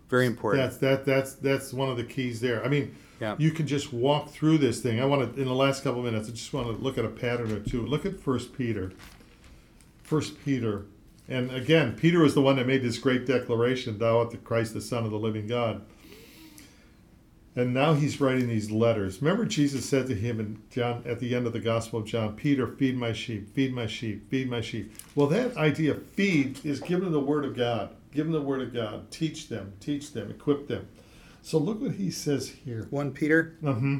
very 0.09 0.25
important 0.25 0.63
That's 0.63 0.77
that 0.77 1.05
that's 1.05 1.33
that's 1.35 1.73
one 1.73 1.89
of 1.89 1.97
the 1.97 2.03
keys 2.03 2.39
there. 2.41 2.63
I 2.63 2.67
mean, 2.67 2.93
Yeah. 3.19 3.35
you 3.39 3.51
can 3.51 3.65
just 3.65 3.93
walk 3.93 4.29
through 4.29 4.57
this 4.57 4.81
thing. 4.81 4.99
I 4.99 5.05
want 5.05 5.33
to 5.35 5.41
in 5.41 5.47
the 5.47 5.55
last 5.55 5.83
couple 5.83 5.99
of 5.99 6.05
minutes. 6.05 6.27
I 6.29 6.33
just 6.33 6.51
want 6.53 6.67
to 6.67 6.73
look 6.83 6.97
at 6.97 7.05
a 7.05 7.09
pattern 7.09 7.51
or 7.51 7.59
two. 7.59 7.85
Look 7.85 8.05
at 8.05 8.19
First 8.19 8.55
Peter. 8.57 8.91
First 10.03 10.43
Peter, 10.43 10.85
and 11.27 11.51
again, 11.51 11.95
Peter 11.95 12.19
was 12.19 12.33
the 12.35 12.41
one 12.41 12.57
that 12.57 12.67
made 12.67 12.83
this 12.83 12.97
great 12.97 13.25
declaration: 13.25 13.97
"Thou 13.97 14.19
art 14.19 14.31
the 14.31 14.37
Christ, 14.37 14.73
the 14.73 14.81
Son 14.81 15.05
of 15.05 15.11
the 15.11 15.19
Living 15.19 15.47
God." 15.47 15.81
And 17.55 17.71
now 17.71 17.93
he's 17.93 18.19
writing 18.19 18.47
these 18.47 18.71
letters. 18.71 19.21
Remember, 19.21 19.45
Jesus 19.45 19.85
said 19.87 20.07
to 20.07 20.15
him 20.15 20.39
in 20.39 20.59
John 20.71 21.03
at 21.05 21.19
the 21.19 21.35
end 21.35 21.45
of 21.45 21.53
the 21.53 21.59
Gospel 21.59 21.99
of 21.99 22.05
John, 22.07 22.35
"Peter, 22.35 22.65
feed 22.67 22.97
my 22.97 23.13
sheep, 23.13 23.53
feed 23.53 23.73
my 23.73 23.85
sheep, 23.85 24.27
feed 24.29 24.49
my 24.49 24.59
sheep." 24.59 24.91
Well, 25.13 25.27
that 25.27 25.55
idea, 25.55 25.93
feed, 25.93 26.65
is 26.65 26.79
give 26.79 27.01
them 27.01 27.11
the 27.11 27.19
Word 27.19 27.45
of 27.45 27.55
God. 27.55 27.89
Give 28.11 28.25
them 28.25 28.33
the 28.33 28.41
Word 28.41 28.61
of 28.61 28.73
God. 28.73 29.11
Teach 29.11 29.49
them, 29.49 29.73
teach 29.79 30.13
them, 30.13 30.31
equip 30.31 30.67
them. 30.67 30.87
So 31.43 31.57
look 31.59 31.79
what 31.81 31.93
he 31.93 32.09
says 32.09 32.49
here. 32.49 32.87
1 32.89 33.11
peter 33.11 33.55
Mm-hmm. 33.61 33.97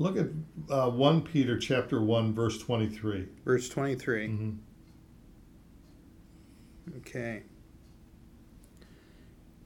Look 0.00 0.16
at 0.16 0.26
uh, 0.70 0.90
1 0.90 1.22
Peter 1.22 1.58
chapter 1.58 2.00
1, 2.00 2.32
verse 2.32 2.58
23. 2.58 3.26
verse 3.44 3.68
23 3.68 4.28
Mhm. 4.28 4.56
Okay 6.96 7.42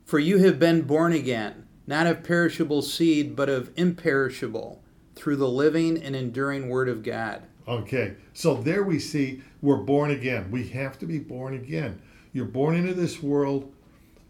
for 0.04 0.18
you 0.18 0.38
have 0.38 0.58
been 0.58 0.82
born 0.82 1.12
again 1.12 1.66
not 1.86 2.06
of 2.06 2.22
perishable 2.22 2.82
seed 2.82 3.34
but 3.36 3.48
of 3.48 3.70
imperishable 3.76 4.82
through 5.14 5.36
the 5.36 5.48
living 5.48 6.02
and 6.02 6.16
enduring 6.16 6.68
word 6.68 6.88
of 6.88 7.02
god 7.02 7.42
Okay, 7.68 8.14
so 8.32 8.54
there 8.54 8.82
we 8.82 8.98
see 8.98 9.42
we're 9.60 9.76
born 9.76 10.10
again. 10.10 10.50
We 10.50 10.68
have 10.68 10.98
to 10.98 11.06
be 11.06 11.18
born 11.18 11.54
again. 11.54 12.00
You're 12.32 12.46
born 12.46 12.74
into 12.74 12.94
this 12.94 13.22
world 13.22 13.72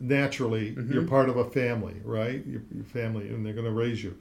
naturally. 0.01 0.73
Mm-hmm. 0.73 0.93
You're 0.93 1.07
part 1.07 1.29
of 1.29 1.37
a 1.37 1.49
family, 1.49 1.97
right? 2.05 2.45
Your, 2.47 2.63
your 2.75 2.85
family, 2.85 3.29
and 3.29 3.45
they're 3.45 3.55
going 3.55 3.65
to 3.65 3.73
raise 3.73 4.03
you. 4.05 4.19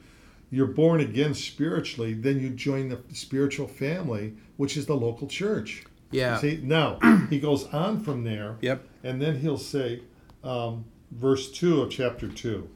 You're 0.49 0.67
born 0.67 0.99
again 1.01 1.33
spiritually, 1.33 2.13
then 2.13 2.39
you 2.39 2.49
join 2.49 2.89
the 2.89 3.01
spiritual 3.13 3.67
family, 3.67 4.33
which 4.57 4.75
is 4.75 4.85
the 4.85 4.95
local 4.95 5.27
church. 5.27 5.83
Yeah 6.11 6.37
See, 6.37 6.59
now 6.61 6.99
he 7.29 7.39
goes 7.39 7.65
on 7.73 8.01
from 8.03 8.23
there, 8.23 8.57
yep 8.61 8.85
and 9.03 9.21
then 9.21 9.39
he'll 9.39 9.57
say, 9.57 10.01
um, 10.43 10.85
verse 11.11 11.51
2 11.51 11.81
of 11.81 11.89
chapter 11.89 12.27
2. 12.27 12.69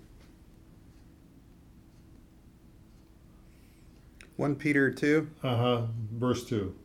1 4.38 4.56
Peter 4.56 4.92
2. 4.92 5.30
Uh 5.44 5.56
huh. 5.56 5.82
Verse 6.12 6.44
2. 6.46 6.76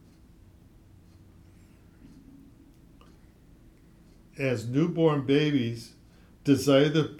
As 4.38 4.66
newborn 4.66 5.26
babies, 5.26 5.92
desire 6.44 6.88
the 6.88 7.18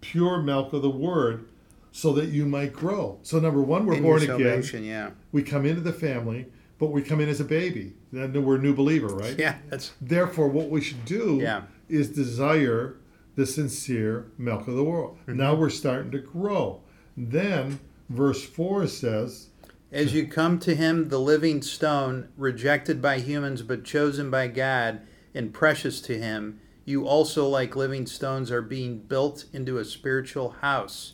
pure 0.00 0.42
milk 0.42 0.72
of 0.72 0.82
the 0.82 0.90
word 0.90 1.46
so 1.92 2.12
that 2.14 2.30
you 2.30 2.46
might 2.46 2.72
grow. 2.72 3.18
So, 3.22 3.38
number 3.38 3.60
one, 3.60 3.84
we're 3.84 3.94
in 3.94 4.02
born 4.02 4.22
again. 4.22 4.62
yeah. 4.84 5.10
We 5.30 5.42
come 5.42 5.66
into 5.66 5.82
the 5.82 5.92
family, 5.92 6.46
but 6.82 6.90
we 6.90 7.00
come 7.00 7.20
in 7.20 7.28
as 7.28 7.38
a 7.38 7.44
baby. 7.44 7.92
Then 8.10 8.44
we're 8.44 8.56
a 8.56 8.58
new 8.58 8.74
believer, 8.74 9.06
right? 9.06 9.38
Yeah, 9.38 9.58
that's 9.70 9.92
Therefore, 10.00 10.48
what 10.48 10.68
we 10.68 10.80
should 10.80 11.04
do 11.04 11.38
Yeah. 11.40 11.62
is 11.88 12.08
desire 12.08 12.96
the 13.36 13.46
sincere 13.46 14.32
milk 14.36 14.66
of 14.66 14.74
the 14.74 14.82
world. 14.82 15.16
Mm-hmm. 15.20 15.36
Now 15.36 15.54
we're 15.54 15.70
starting 15.70 16.10
to 16.10 16.18
grow. 16.18 16.80
Then, 17.16 17.78
verse 18.08 18.42
4 18.44 18.88
says, 18.88 19.50
as 19.92 20.12
you 20.12 20.26
come 20.26 20.58
to 20.58 20.74
him, 20.74 21.08
the 21.08 21.20
living 21.20 21.62
stone, 21.62 22.30
rejected 22.36 23.00
by 23.00 23.20
humans 23.20 23.62
but 23.62 23.84
chosen 23.84 24.28
by 24.28 24.48
God 24.48 25.02
and 25.36 25.54
precious 25.54 26.00
to 26.00 26.18
him, 26.18 26.58
you 26.84 27.06
also, 27.06 27.46
like 27.46 27.76
living 27.76 28.06
stones, 28.06 28.50
are 28.50 28.60
being 28.60 28.98
built 28.98 29.44
into 29.52 29.78
a 29.78 29.84
spiritual 29.84 30.56
house 30.62 31.12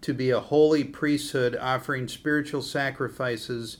to 0.00 0.12
be 0.12 0.30
a 0.30 0.40
holy 0.40 0.82
priesthood, 0.82 1.54
offering 1.54 2.08
spiritual 2.08 2.62
sacrifices 2.62 3.76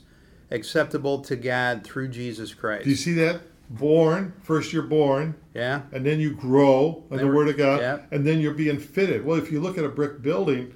acceptable 0.51 1.19
to 1.21 1.35
God 1.35 1.83
through 1.83 2.09
Jesus 2.09 2.53
Christ. 2.53 2.83
Do 2.85 2.89
you 2.89 2.95
see 2.95 3.13
that? 3.13 3.41
Born, 3.69 4.33
first 4.43 4.71
you're 4.73 4.83
born, 4.83 5.33
yeah? 5.55 5.81
and 5.91 6.05
then 6.05 6.19
you 6.19 6.31
grow 6.35 7.03
in 7.09 7.17
the 7.17 7.27
Word 7.27 7.47
of 7.49 7.57
God, 7.57 7.81
yeah. 7.81 7.99
and 8.11 8.25
then 8.25 8.39
you're 8.39 8.53
being 8.53 8.77
fitted. 8.77 9.25
Well, 9.25 9.37
if 9.39 9.51
you 9.51 9.59
look 9.59 9.77
at 9.79 9.83
a 9.83 9.89
brick 9.89 10.21
building, 10.21 10.71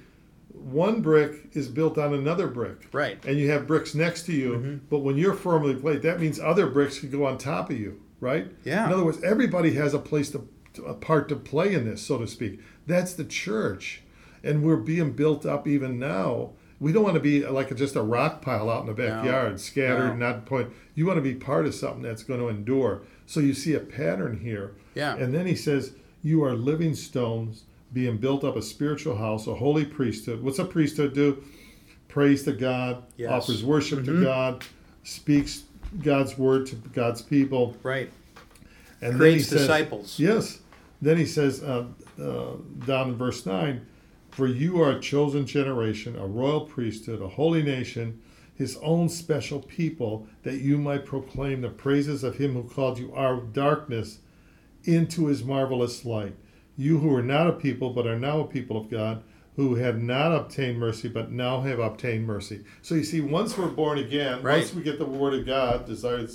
one 0.52 1.02
brick 1.02 1.50
is 1.54 1.68
built 1.68 2.00
on 2.00 2.16
another 2.16 2.48
brick. 2.48 2.88
Right. 2.92 3.24
And 3.26 3.38
you 3.38 3.52
have 3.52 3.68
bricks 3.68 3.94
next 3.94 4.24
to 4.24 4.34
you, 4.34 4.54
Mm-hmm. 4.54 4.78
but 4.90 5.00
when 5.00 5.18
you're 5.18 5.36
firmly 5.36 5.76
placed, 5.76 6.02
that 6.02 6.20
means 6.20 6.40
other 6.40 6.66
bricks 6.66 7.00
can 7.00 7.12
go 7.12 7.26
on 7.28 7.38
top 7.38 7.70
of 7.70 7.80
you, 7.80 8.02
right? 8.20 8.52
Yeah. 8.64 8.88
In 8.88 8.94
other 8.94 9.06
words, 9.06 9.22
everybody 9.24 9.74
has 9.76 9.94
a 9.94 10.00
place 10.00 10.32
to, 10.32 10.48
to- 10.74 10.86
a 10.86 10.96
part 10.96 11.30
to 11.30 11.36
play 11.36 11.76
in 11.76 11.86
this, 11.86 12.02
so 12.02 12.18
to 12.18 12.26
speak. 12.28 12.60
That's 12.88 13.14
the 13.14 13.24
church, 13.26 14.02
and 14.44 14.64
we're 14.64 14.78
being 14.78 15.12
built 15.12 15.46
up 15.46 15.68
even 15.68 16.00
now. 16.00 16.54
We 16.80 16.94
don't 16.94 17.04
want 17.04 17.16
to 17.16 17.20
be 17.22 17.46
like 17.46 17.76
just 17.76 17.96
a 17.96 18.02
rock 18.02 18.42
pile 18.42 18.70
out 18.70 18.82
in 18.82 18.88
the 18.88 18.94
backyard, 18.94 19.60
scattered, 19.60 20.18
No. 20.18 20.28
not 20.32 20.46
point. 20.46 20.70
You 20.96 21.06
want 21.06 21.18
to 21.18 21.22
be 21.22 21.36
part 21.36 21.66
of 21.66 21.76
something 21.76 22.02
that's 22.02 22.24
going 22.24 22.40
to 22.40 22.48
endure. 22.48 23.02
So 23.26 23.40
you 23.42 23.54
see 23.54 23.74
a 23.74 23.80
pattern 23.80 24.40
here. 24.40 24.72
Yeah. 24.96 25.16
And 25.16 25.34
then 25.34 25.46
he 25.46 25.56
says, 25.56 25.94
"You 26.24 26.44
are 26.44 26.54
living 26.56 26.96
stones." 26.96 27.64
Being 27.92 28.18
built 28.18 28.44
up 28.44 28.56
a 28.56 28.62
spiritual 28.62 29.18
house, 29.18 29.48
a 29.48 29.56
holy 29.56 29.84
priesthood. 29.84 30.44
What's 30.44 30.60
a 30.60 30.64
priesthood 30.66 31.16
do? 31.16 31.44
Praise 32.08 32.44
to 32.44 32.52
God, 32.54 33.02
Yes. 33.18 33.32
offers 33.32 33.64
worship 33.66 34.00
Mhm. 34.02 34.06
to 34.06 34.24
God, 34.24 34.64
speaks 35.02 35.64
God's 36.04 36.38
word 36.38 36.68
to 36.68 36.76
God's 36.76 37.24
people, 37.24 37.76
Right. 37.82 38.12
and 39.02 39.18
Creates 39.18 39.50
then 39.50 39.58
he 39.58 39.64
disciples. 39.64 40.12
Says, 40.12 40.20
yes. 40.20 40.60
Then 41.02 41.18
he 41.18 41.26
says 41.26 41.64
uh, 41.64 41.86
uh, 42.22 42.58
down 42.86 43.10
in 43.10 43.16
verse 43.16 43.44
nine, 43.48 43.82
"For 44.40 44.48
you 44.48 44.82
are 44.82 44.92
a 44.92 45.02
chosen 45.02 45.46
generation, 45.46 46.16
a 46.16 46.26
royal 46.26 46.62
priesthood, 46.62 47.22
a 47.22 47.28
holy 47.28 47.62
nation." 47.62 48.20
His 48.56 48.78
own 48.82 49.10
special 49.10 49.60
people, 49.60 50.28
that 50.44 50.62
you 50.62 50.78
might 50.78 51.04
proclaim 51.04 51.60
the 51.60 51.68
praises 51.68 52.24
of 52.24 52.38
him 52.38 52.54
who 52.54 52.64
called 52.64 53.00
you 53.00 53.14
out 53.18 53.38
of 53.38 53.52
darkness 53.52 54.20
into 54.86 55.26
his 55.26 55.44
marvelous 55.44 56.06
light. 56.06 56.38
You 56.78 57.00
who 57.00 57.14
are 57.14 57.22
not 57.22 57.48
a 57.48 57.52
people, 57.52 57.90
but 57.90 58.08
are 58.08 58.18
now 58.18 58.40
a 58.40 58.48
people 58.48 58.78
of 58.78 58.90
God, 58.90 59.24
who 59.58 59.76
had 59.76 60.02
not 60.02 60.34
obtained 60.34 60.80
mercy, 60.80 61.10
but 61.10 61.34
now 61.34 61.60
have 61.60 61.80
obtained 61.80 62.26
mercy. 62.26 62.62
So 62.82 62.96
you 62.96 63.04
see, 63.04 63.20
once 63.20 63.58
we're 63.58 63.68
born 63.68 63.98
again, 63.98 64.42
Right. 64.42 64.60
once 64.60 64.74
we 64.74 64.84
get 64.84 65.00
the 65.00 65.06
word 65.06 65.34
of 65.34 65.46
God, 65.46 65.86
desired, 65.86 66.30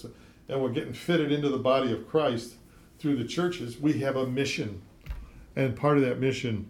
and 0.51 0.61
we're 0.61 0.73
getting 0.73 0.93
fitted 0.93 1.33
into 1.33 1.49
the 1.49 1.57
body 1.57 1.91
of 1.91 2.07
Christ 2.07 2.57
through 2.99 3.17
the 3.17 3.25
churches, 3.25 3.81
we 3.81 3.95
have 4.01 4.15
a 4.15 4.27
mission. 4.27 4.83
And 5.57 5.75
part 5.75 5.97
of 5.97 6.05
that 6.05 6.21
mission 6.21 6.67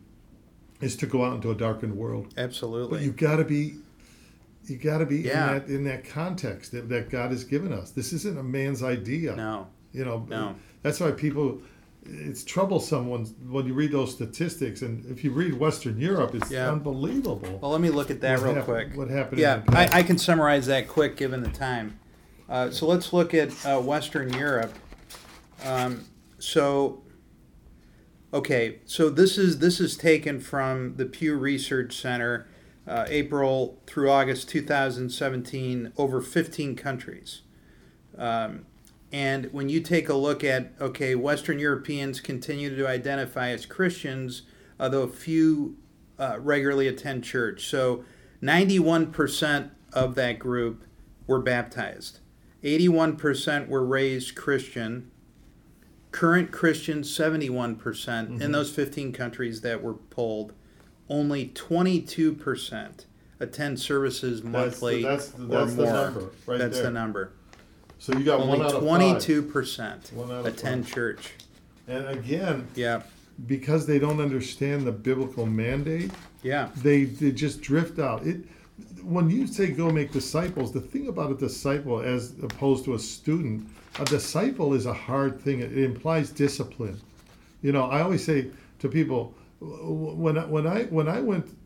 is 0.84 0.96
to 0.96 1.06
go 1.06 1.24
out 1.24 1.34
into 1.34 1.50
a 1.50 1.54
darkened 1.54 1.96
world. 1.96 2.32
Absolutely. 2.36 2.98
But 2.98 3.04
you've 3.04 3.16
got 3.16 3.36
to 3.36 3.44
be 3.44 3.74
you 4.66 4.76
got 4.78 4.98
to 4.98 5.06
be 5.06 5.18
Yeah. 5.18 5.48
in 5.48 5.58
that 5.58 5.68
in 5.68 5.84
that 5.84 6.04
context 6.08 6.72
that, 6.72 6.88
that 6.88 7.10
God 7.10 7.30
has 7.30 7.44
given 7.44 7.72
us. 7.72 7.90
This 7.90 8.12
isn't 8.12 8.38
a 8.38 8.42
man's 8.42 8.82
idea. 8.82 9.34
no. 9.36 9.66
You 9.92 10.04
know, 10.04 10.26
No. 10.28 10.54
that's 10.82 11.00
why 11.00 11.10
people. 11.12 11.60
It's 12.06 12.44
troublesome 12.44 13.08
when 13.08 13.24
when 13.48 13.64
you 13.66 13.72
read 13.72 13.92
those 13.92 14.12
statistics, 14.12 14.82
and 14.82 15.06
if 15.10 15.24
you 15.24 15.30
read 15.30 15.54
Western 15.54 15.98
Europe, 15.98 16.34
it's 16.34 16.50
Yeah. 16.50 16.70
unbelievable. 16.70 17.58
Well, 17.62 17.70
let 17.70 17.80
me 17.80 17.88
look 17.88 18.10
at 18.10 18.20
that 18.20 18.40
real 18.40 18.54
hap- 18.56 18.64
quick. 18.66 18.88
What 18.94 19.08
happened? 19.08 19.40
Yeah, 19.40 19.62
I. 19.68 20.00
I 20.00 20.02
can 20.02 20.18
summarize 20.18 20.66
that 20.66 20.86
quick 20.88 21.16
given 21.16 21.42
the 21.42 21.48
time. 21.48 21.98
Uh, 22.46 22.70
so 22.70 22.86
let's 22.86 23.14
look 23.14 23.32
at 23.32 23.50
uh, 23.64 23.80
Western 23.80 24.30
Europe. 24.34 24.72
Um, 25.64 26.04
so, 26.38 27.00
okay, 28.34 28.80
so 28.84 29.08
this 29.08 29.38
is 29.38 29.60
this 29.60 29.80
is 29.80 29.96
taken 29.96 30.40
from 30.40 30.96
the 30.96 31.06
Pew 31.06 31.36
Research 31.36 31.96
Center, 31.96 32.46
uh, 32.86 33.06
April 33.08 33.80
through 33.86 34.10
August 34.10 34.48
2017, 34.48 35.92
over 35.96 36.20
15 36.20 36.74
countries. 36.74 37.42
Um, 38.18 38.66
and 39.12 39.52
when 39.52 39.68
you 39.68 39.80
take 39.80 40.08
a 40.08 40.14
look 40.14 40.42
at 40.42 40.72
okay, 40.80 41.14
Western 41.14 41.60
Europeans 41.60 42.20
continue 42.20 42.74
to 42.76 42.88
identify 42.88 43.50
as 43.50 43.64
Christians, 43.64 44.42
although 44.80 45.02
a 45.02 45.08
few 45.08 45.76
uh, 46.18 46.38
regularly 46.40 46.88
attend 46.88 47.22
church. 47.22 47.66
So, 47.66 48.04
91% 48.42 49.70
of 49.92 50.16
that 50.16 50.38
group 50.38 50.84
were 51.26 51.40
baptized. 51.40 52.18
81% 52.62 53.68
were 53.68 53.84
raised 53.84 54.34
Christian. 54.34 55.10
Current 56.14 56.52
Christians, 56.52 57.10
71% 57.10 57.58
in 57.58 57.74
mm-hmm. 57.74 58.52
those 58.52 58.70
15 58.70 59.12
countries 59.12 59.62
that 59.62 59.82
were 59.82 59.94
polled. 59.94 60.52
Only 61.08 61.48
22% 61.48 63.06
attend 63.40 63.80
services 63.80 64.40
That's 64.40 64.52
monthly 64.52 65.02
that's 65.02 65.30
the, 65.30 65.42
or 65.42 65.48
that's 65.48 65.74
the 65.74 65.82
more. 65.82 65.92
number 65.92 66.30
right 66.46 66.58
That's 66.60 66.76
there. 66.76 66.84
the 66.84 66.90
number. 66.92 67.32
So 67.98 68.16
you 68.16 68.22
got 68.22 68.38
Only 68.38 68.58
one 68.60 68.66
out 68.66 68.74
of 68.74 68.82
22% 68.84 70.12
One 70.12 70.30
out 70.30 70.38
of 70.38 70.46
attend 70.46 70.86
church. 70.86 71.32
And 71.88 72.06
again, 72.06 72.68
Yeah, 72.76 73.02
because 73.48 73.84
they 73.84 73.98
don't 73.98 74.20
understand 74.20 74.86
the 74.86 74.92
biblical 74.92 75.46
mandate, 75.46 76.12
yeah, 76.44 76.70
they 76.76 77.06
they 77.06 77.32
just 77.32 77.60
drift 77.60 77.98
out. 77.98 78.24
It 78.24 78.44
when 79.02 79.30
you 79.30 79.48
say 79.48 79.72
go 79.72 79.90
make 79.90 80.12
disciples, 80.12 80.72
the 80.72 80.80
thing 80.80 81.08
about 81.08 81.32
a 81.32 81.34
disciple 81.34 82.00
as 82.00 82.34
opposed 82.40 82.84
to 82.84 82.94
a 82.94 83.00
student, 83.00 83.68
a 83.98 84.04
disciple 84.04 84.74
is 84.74 84.86
a 84.86 84.92
hard 84.92 85.40
thing. 85.40 85.60
It 85.60 85.76
implies 85.76 86.30
discipline. 86.30 87.00
You 87.62 87.72
know, 87.72 87.84
I 87.84 88.02
always 88.02 88.24
say 88.24 88.50
to 88.80 88.88
people 88.88 89.34
when 89.60 90.36
I, 90.38 90.44
when 90.44 90.66
I 90.66 90.84
when 90.84 91.08
I 91.08 91.20
went 91.20 91.56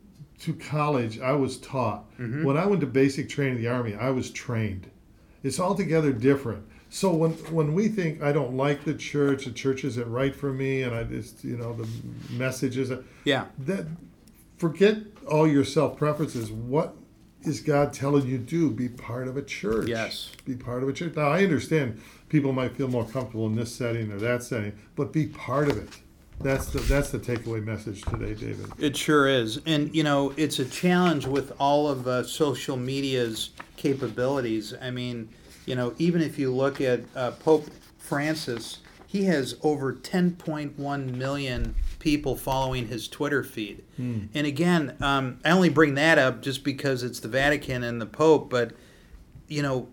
to 0.40 0.54
college, 0.54 1.18
I 1.18 1.32
was 1.32 1.58
taught. 1.58 2.10
Mm-hmm. 2.18 2.44
When 2.44 2.56
I 2.56 2.66
went 2.66 2.80
to 2.82 2.86
basic 2.86 3.28
training 3.28 3.56
in 3.56 3.62
the 3.62 3.68
army, 3.68 3.94
I 3.94 4.10
was 4.10 4.30
trained. 4.30 4.90
It's 5.42 5.58
altogether 5.58 6.12
different. 6.12 6.66
So 6.90 7.12
when 7.12 7.32
when 7.52 7.74
we 7.74 7.88
think 7.88 8.22
I 8.22 8.32
don't 8.32 8.56
like 8.56 8.84
the 8.84 8.94
church, 8.94 9.44
the 9.44 9.50
church 9.50 9.84
isn't 9.84 10.10
right 10.10 10.34
for 10.34 10.52
me, 10.52 10.82
and 10.82 10.94
I 10.94 11.04
just 11.04 11.44
you 11.44 11.56
know 11.56 11.74
the 11.74 11.88
messages 12.30 12.90
yeah. 13.24 13.46
that 13.58 13.86
forget 14.56 14.98
all 15.30 15.46
your 15.46 15.64
self 15.64 15.96
preferences. 15.98 16.50
What 16.50 16.96
is 17.42 17.60
God 17.60 17.92
telling 17.92 18.26
you 18.26 18.38
to 18.38 18.44
do? 18.44 18.70
Be 18.70 18.88
part 18.88 19.28
of 19.28 19.36
a 19.36 19.42
church. 19.42 19.88
Yes. 19.88 20.30
Be 20.44 20.56
part 20.56 20.82
of 20.82 20.88
a 20.88 20.92
church. 20.92 21.14
Now 21.14 21.28
I 21.28 21.44
understand 21.44 22.00
people 22.28 22.52
might 22.52 22.76
feel 22.76 22.88
more 22.88 23.04
comfortable 23.04 23.46
in 23.46 23.54
this 23.54 23.74
setting 23.74 24.10
or 24.12 24.18
that 24.18 24.42
setting, 24.42 24.72
but 24.96 25.12
be 25.12 25.26
part 25.26 25.68
of 25.68 25.78
it. 25.78 26.00
That's 26.40 26.66
the 26.66 26.78
that's 26.80 27.10
the 27.10 27.18
takeaway 27.18 27.64
message 27.64 28.02
today, 28.02 28.34
David. 28.34 28.66
It 28.78 28.96
sure 28.96 29.26
is. 29.26 29.60
And, 29.66 29.94
you 29.94 30.04
know, 30.04 30.32
it's 30.36 30.60
a 30.60 30.64
challenge 30.64 31.26
with 31.26 31.52
all 31.58 31.88
of 31.88 32.06
uh, 32.06 32.22
social 32.22 32.76
media's 32.76 33.50
capabilities. 33.76 34.72
I 34.80 34.90
mean, 34.90 35.30
you 35.66 35.74
know, 35.74 35.94
even 35.98 36.22
if 36.22 36.38
you 36.38 36.54
look 36.54 36.80
at 36.80 37.00
uh, 37.16 37.32
Pope 37.32 37.66
Francis, 37.98 38.78
he 39.08 39.24
has 39.24 39.56
over 39.62 39.92
10.1 39.92 41.14
million 41.16 41.74
people 41.98 42.36
following 42.36 42.86
his 42.86 43.08
Twitter 43.08 43.42
feed. 43.42 43.82
And 44.34 44.46
again, 44.46 44.96
um, 45.00 45.40
I 45.44 45.50
only 45.50 45.70
bring 45.70 45.94
that 45.94 46.18
up 46.18 46.40
just 46.40 46.62
because 46.62 47.02
it's 47.02 47.18
the 47.18 47.28
Vatican 47.28 47.82
and 47.82 48.00
the 48.00 48.06
Pope, 48.06 48.48
but, 48.48 48.72
you 49.48 49.62
know, 49.62 49.88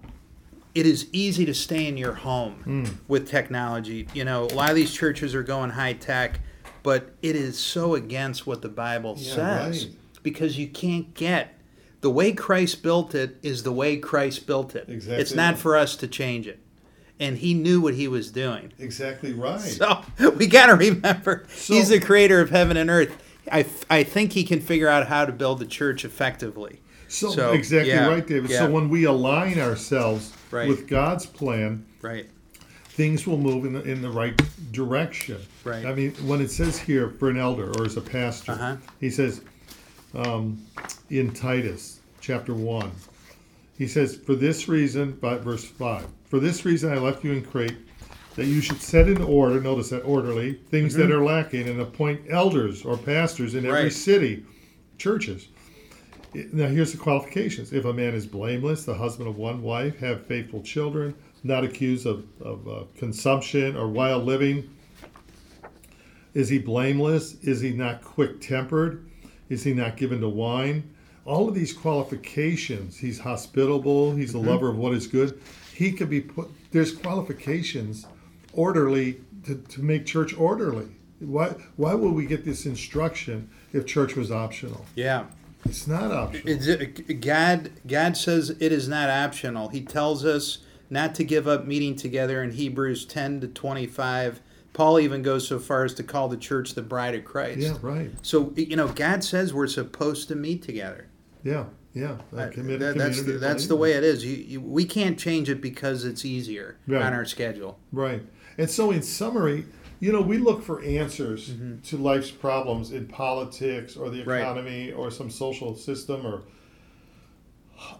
it 0.75 0.85
is 0.85 1.07
easy 1.13 1.45
to 1.45 1.53
stay 1.53 1.87
in 1.87 1.95
your 1.95 2.13
home 2.13 2.55
hmm. 2.63 2.85
with 3.07 3.27
technology. 3.27 4.07
You 4.13 4.25
know, 4.25 4.43
a 4.43 4.53
lot 4.53 4.69
of 4.69 4.75
these 4.75 4.93
churches 4.93 5.33
are 5.33 5.41
going 5.41 5.71
high 5.71 5.93
tech, 5.93 6.41
but 6.83 7.15
it 7.21 7.35
is 7.35 7.57
so 7.57 7.95
against 7.95 8.45
what 8.45 8.61
the 8.61 8.69
Bible 8.69 9.15
Yeah, 9.17 9.33
says 9.33 9.85
right. 9.85 9.95
because 10.21 10.59
you 10.59 10.67
can't 10.67 11.13
get 11.13 11.57
the 12.01 12.11
way 12.11 12.33
Christ 12.33 12.83
built 12.83 13.15
it 13.15 13.37
is 13.41 13.63
the 13.63 13.71
way 13.71 13.97
Christ 13.97 14.45
built 14.45 14.75
it. 14.75 14.89
Exactly 14.89 15.21
It's 15.21 15.33
not 15.33 15.57
for 15.57 15.75
us 15.75 15.95
to 15.95 16.07
change 16.07 16.45
it. 16.45 16.59
And 17.19 17.37
he 17.37 17.53
knew 17.53 17.79
what 17.79 17.93
he 17.93 18.09
was 18.09 18.29
doing. 18.29 18.73
Exactly 18.77 19.33
right. 19.33 19.59
So 19.59 20.03
we 20.35 20.45
got 20.45 20.67
to 20.67 20.75
remember 20.75 21.45
So- 21.47 21.73
he's 21.73 21.89
the 21.89 22.01
creator 22.01 22.41
of 22.41 22.49
heaven 22.49 22.75
and 22.75 22.89
earth. 22.89 23.15
I, 23.51 23.65
I 23.89 24.03
think 24.03 24.33
he 24.33 24.43
can 24.43 24.59
figure 24.59 24.87
out 24.89 25.07
how 25.07 25.25
to 25.25 25.31
build 25.31 25.59
the 25.59 25.65
church 25.65 26.03
effectively. 26.03 26.81
So, 27.07 27.31
So, 27.31 27.53
exactly 27.53 27.91
yeah, 27.91 28.07
right, 28.07 28.25
David. 28.25 28.49
yeah. 28.49 28.59
So 28.59 28.71
when 28.71 28.89
we 28.89 29.05
align 29.05 29.59
ourselves 29.59 30.33
Right. 30.55 30.67
with 30.69 30.87
God's 30.87 31.25
plan, 31.25 31.85
Right. 32.01 32.27
things 32.85 33.27
will 33.27 33.37
move 33.37 33.65
in 33.65 33.73
the, 33.73 33.81
in 33.83 34.01
the 34.01 34.09
right 34.09 34.39
direction. 34.71 35.37
Right. 35.65 35.85
I 35.85 35.93
mean, 35.93 36.11
when 36.25 36.39
it 36.41 36.49
says 36.49 36.79
here 36.79 37.09
for 37.09 37.29
an 37.29 37.37
elder 37.37 37.71
or 37.77 37.85
as 37.85 37.97
a 37.97 38.01
pastor, 38.01 38.53
Uh-huh. 38.53 38.77
he 39.01 39.09
says 39.09 39.41
um, 40.13 40.65
in 41.09 41.31
Titus 41.31 41.99
chapter 42.21 42.53
1, 42.53 42.89
he 43.77 43.85
says, 43.87 44.15
For 44.15 44.35
this 44.35 44.69
reason, 44.69 45.11
by 45.13 45.37
verse 45.37 45.65
5, 45.65 46.05
for 46.25 46.39
this 46.39 46.63
reason 46.63 46.91
I 46.93 46.97
left 46.97 47.23
you 47.25 47.33
in 47.33 47.43
Crete, 47.43 47.75
that 48.35 48.45
you 48.45 48.61
should 48.61 48.81
set 48.81 49.09
in 49.09 49.21
order, 49.21 49.59
notice 49.61 49.89
that 49.89 50.01
orderly, 50.03 50.53
things 50.53 50.93
that 50.95 51.11
are 51.11 51.23
lacking, 51.23 51.67
and 51.67 51.81
appoint 51.81 52.21
elders 52.29 52.83
or 52.85 52.97
pastors 52.97 53.55
in 53.55 53.65
every 53.65 53.77
Mm-hmm. 53.79 53.83
Right. 53.85 53.93
city, 53.93 54.45
churches. 54.97 55.47
Now, 56.51 56.67
here's 56.67 56.91
the 56.91 56.97
qualifications. 56.97 57.71
If 57.71 57.85
a 57.85 57.93
man 57.93 58.13
is 58.13 58.25
blameless, 58.25 58.83
the 58.83 58.95
husband 58.95 59.29
of 59.29 59.37
one 59.37 59.61
wife, 59.61 59.99
have 59.99 60.25
faithful 60.25 60.61
children, 60.61 61.15
not 61.43 61.63
accused 61.63 62.05
of, 62.05 62.25
of 62.41 62.67
uh, 62.67 62.83
consumption 62.97 63.77
or 63.77 63.87
wild 63.87 64.25
living. 64.25 64.69
Is 66.33 66.49
he 66.49 66.59
blameless? 66.59 67.35
Is 67.35 67.61
he 67.61 67.71
not 67.71 68.03
quick 68.03 68.41
tempered? 68.41 69.09
Is 69.47 69.63
he 69.63 69.73
not 69.73 69.95
given 69.95 70.19
to 70.19 70.27
wine? 70.27 70.93
All 71.23 71.47
of 71.47 71.55
these 71.55 71.71
qualifications, 71.71 72.97
he's 72.97 73.19
hospitable, 73.19 74.13
he's 74.13 74.33
a 74.33 74.39
lover 74.39 74.69
of 74.69 74.77
what 74.77 74.93
is 74.93 75.07
good. 75.07 75.41
He 75.73 75.91
could 75.93 76.09
be 76.09 76.21
put, 76.21 76.49
there's 76.71 76.91
qualifications 76.91 78.05
orderly 78.53 79.21
to, 79.45 79.55
to 79.55 79.81
make 79.81 80.05
church 80.05 80.35
orderly. 80.35 80.87
Why, 81.19 81.55
why 81.77 81.93
would 81.93 82.13
we 82.13 82.25
get 82.25 82.43
this 82.43 82.65
instruction 82.65 83.49
if 83.71 83.85
church 83.85 84.15
was 84.15 84.31
optional? 84.31 84.85
Yeah. 84.95 85.25
It's 85.65 85.87
not 85.87 86.11
optional. 86.11 86.43
It's, 86.67 87.01
God, 87.25 87.71
God 87.87 88.15
says 88.17 88.51
it 88.59 88.71
is 88.71 88.87
not 88.87 89.09
optional. 89.09 89.69
He 89.69 89.81
tells 89.81 90.23
us 90.25 90.59
not 90.89 91.15
to 91.15 91.23
give 91.23 91.47
up 91.47 91.65
meeting 91.65 91.95
together 91.95 92.43
in 92.43 92.51
Hebrews 92.51 93.05
10 93.05 93.41
to 93.41 93.47
25. 93.47 94.41
Paul 94.73 94.99
even 94.99 95.21
goes 95.21 95.47
so 95.47 95.57
far 95.57 95.83
as 95.85 95.93
to 95.95 96.03
call 96.03 96.27
the 96.27 96.37
church 96.37 96.73
the 96.75 96.81
bride 96.81 97.15
of 97.15 97.25
Christ. 97.25 97.59
Yeah, 97.59 97.77
right. 97.81 98.11
So, 98.21 98.53
you 98.55 98.75
know, 98.75 98.89
God 98.89 99.23
says 99.23 99.53
we're 99.53 99.67
supposed 99.67 100.27
to 100.27 100.35
meet 100.35 100.61
together. 100.61 101.07
Yeah, 101.43 101.65
yeah. 101.93 102.17
Uh, 102.33 102.49
that- 102.79 102.97
that's 102.97 103.23
the, 103.23 103.33
that's 103.39 103.67
the 103.67 103.75
way 103.75 103.93
it 103.93 104.03
is. 104.03 104.25
You, 104.25 104.35
you, 104.35 104.61
we 104.61 104.85
can't 104.85 105.17
change 105.17 105.49
it 105.49 105.61
because 105.61 106.03
it's 106.05 106.25
easier 106.25 106.77
on 107.05 107.13
our 107.13 107.25
schedule. 107.25 107.79
Right. 107.91 108.21
And 108.57 108.69
so, 108.69 108.91
in 108.91 109.01
summary, 109.01 109.65
you 110.05 110.11
know, 110.11 110.21
we 110.21 110.37
look 110.37 110.61
for 110.63 110.83
answers 110.83 111.51
to 111.85 111.97
life's 111.97 112.29
problems 112.29 112.91
in 112.91 113.07
politics 113.07 113.97
or 113.97 114.11
the 114.11 114.19
Mm-hmm. 114.19 114.29
Right. 114.29 114.41
economy 114.41 114.91
or 114.91 115.09
some 115.09 115.31
social 115.31 115.75
system 115.75 116.27
or 116.27 116.43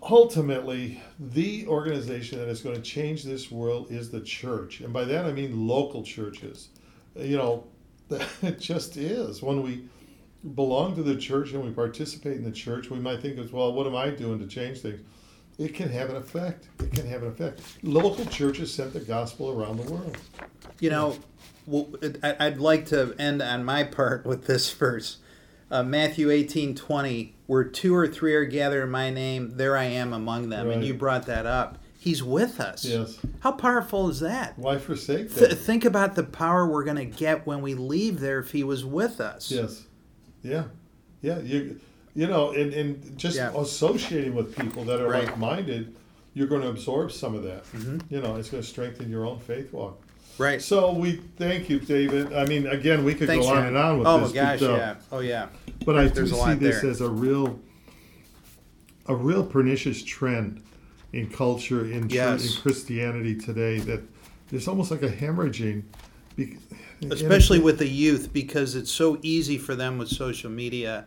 ultimately, 0.04 1.02
the 1.20 1.66
organization 1.68 2.38
that 2.40 2.48
is 2.48 2.62
going 2.62 2.76
to 2.76 2.82
change 2.82 3.24
this 3.24 3.52
world 3.52 3.92
is 3.92 4.12
the 4.12 4.22
church. 4.22 4.82
And 4.82 4.94
by 4.94 5.04
that 5.06 5.26
I 5.26 5.32
mean 5.32 5.68
local 5.68 6.04
churches. 6.04 6.70
You 7.16 7.38
know, 7.38 7.64
it 8.44 8.60
just 8.60 8.98
is. 8.98 9.42
When 9.42 9.64
we 9.64 9.86
belong 10.54 10.96
to 10.98 11.04
the 11.04 11.16
church 11.16 11.54
and 11.54 11.64
we 11.64 11.72
participate 11.72 12.38
in 12.38 12.44
the 12.44 12.52
church, 12.52 12.92
we 12.92 13.00
might 13.00 13.22
think, 13.22 13.40
as 13.40 13.52
well, 13.52 13.74
what 13.74 13.88
am 13.88 13.96
I 13.96 14.12
doing 14.12 14.38
to 14.40 14.48
change 14.48 14.82
things? 14.82 15.02
It 15.58 15.74
can 15.74 15.90
have 15.90 16.10
an 16.10 16.18
effect. 16.18 16.68
It 16.80 16.92
can 16.94 17.08
have 17.08 17.24
an 17.24 17.30
effect. 17.30 17.62
Local 17.82 18.26
churches 18.26 18.74
sent 18.74 18.94
the 18.94 19.00
gospel 19.00 19.50
around 19.50 19.78
the 19.78 19.92
world. 19.92 20.18
You 20.80 20.90
know, 20.90 21.18
well, 21.66 21.88
I- 22.24 22.36
I'd 22.40 22.58
like 22.60 22.86
to 22.88 23.14
end 23.20 23.42
on 23.42 23.64
my 23.64 23.84
part 23.84 24.26
with 24.26 24.46
this 24.46 24.72
verse. 24.72 25.18
Uh, 25.72 25.84
Matthew 25.84 26.30
eighteen 26.30 26.76
twenty, 26.76 27.36
where 27.48 27.64
two 27.64 27.96
or 27.96 28.08
three 28.08 28.36
are 28.36 28.46
gathered 28.46 28.84
in 28.84 28.92
my 28.92 29.10
name, 29.10 29.54
there 29.56 29.76
I 29.76 29.86
am 29.86 30.14
among 30.14 30.50
them. 30.50 30.70
And 30.70 30.84
you 30.86 30.94
brought 30.94 31.26
that 31.26 31.46
up. 31.46 31.80
He's 32.00 32.22
with 32.22 32.60
us. 32.60 32.86
Yes. 32.86 33.18
How 33.40 33.52
powerful 33.52 34.08
is 34.10 34.20
that? 34.20 34.60
Why 34.60 34.78
forsake 34.78 35.34
Th- 35.34 35.54
think 35.54 35.84
about 35.86 36.14
the 36.14 36.24
power 36.24 36.68
we're 36.68 36.84
going 36.84 36.98
to 36.98 37.06
get 37.06 37.48
when 37.48 37.64
we 37.64 37.74
leave 37.74 38.20
there 38.20 38.38
if 38.38 38.52
he 38.52 38.64
was 38.64 38.86
with 38.86 39.20
us. 39.20 39.50
Yes. 39.50 39.86
Yeah. 40.44 40.66
Yeah. 41.24 41.40
You 41.40 41.80
you 42.14 42.28
know, 42.28 42.52
and, 42.52 42.72
and 42.74 43.18
just 43.18 43.36
Yeah. 43.36 43.52
associating 43.58 44.36
with 44.36 44.56
people 44.56 44.84
that 44.86 45.02
are 45.02 45.10
Right. 45.10 45.26
like 45.26 45.38
minded, 45.40 45.96
you're 46.36 46.48
going 46.48 46.62
to 46.62 46.70
absorb 46.70 47.12
some 47.12 47.34
of 47.34 47.42
that. 47.44 47.66
Mhm. 47.74 48.04
You 48.10 48.22
know, 48.22 48.36
it's 48.36 48.50
going 48.52 48.62
to 48.62 48.70
strengthen 48.70 49.10
your 49.10 49.26
own 49.26 49.40
faith 49.40 49.74
walk. 49.74 50.00
Right. 50.38 50.62
So 50.62 50.92
we 50.92 51.14
thank 51.38 51.70
you, 51.70 51.80
David. 51.80 52.34
I 52.34 52.46
mean, 52.46 52.68
again, 52.68 53.04
we 53.04 53.14
could 53.14 53.28
Thanks, 53.28 53.46
go 53.46 53.54
on 53.54 53.66
and 53.68 53.78
on 53.78 54.00
with 54.00 54.08
oh 54.08 54.20
this. 54.20 54.30
my 54.30 54.36
gosh, 54.36 54.60
but, 54.60 54.70
uh, 54.72 54.76
yeah. 54.78 54.96
Oh 55.12 55.20
yeah. 55.20 55.48
But 55.86 55.98
I 55.98 56.08
do 56.08 56.28
see 56.28 56.54
this 56.56 56.82
there. 56.82 56.92
as 56.92 57.02
a 57.02 57.10
real, 57.10 57.60
a 59.08 59.16
real 59.16 59.46
pernicious 59.46 60.04
trend 60.04 60.62
in 61.14 61.30
culture 61.30 61.86
in, 61.90 62.10
Yes. 62.10 62.56
in 62.56 62.62
Christianity 62.62 63.36
today. 63.36 63.80
That 63.80 64.02
there's 64.50 64.68
almost 64.68 64.92
like 64.92 65.04
a 65.04 65.10
hemorrhaging, 65.10 65.84
especially 67.10 67.60
with 67.60 67.78
the 67.80 67.88
youth 67.88 68.34
because 68.34 68.76
it's 68.76 68.92
so 68.92 69.18
easy 69.22 69.58
for 69.58 69.76
them 69.76 69.98
with 69.98 70.10
social 70.10 70.50
media 70.50 71.06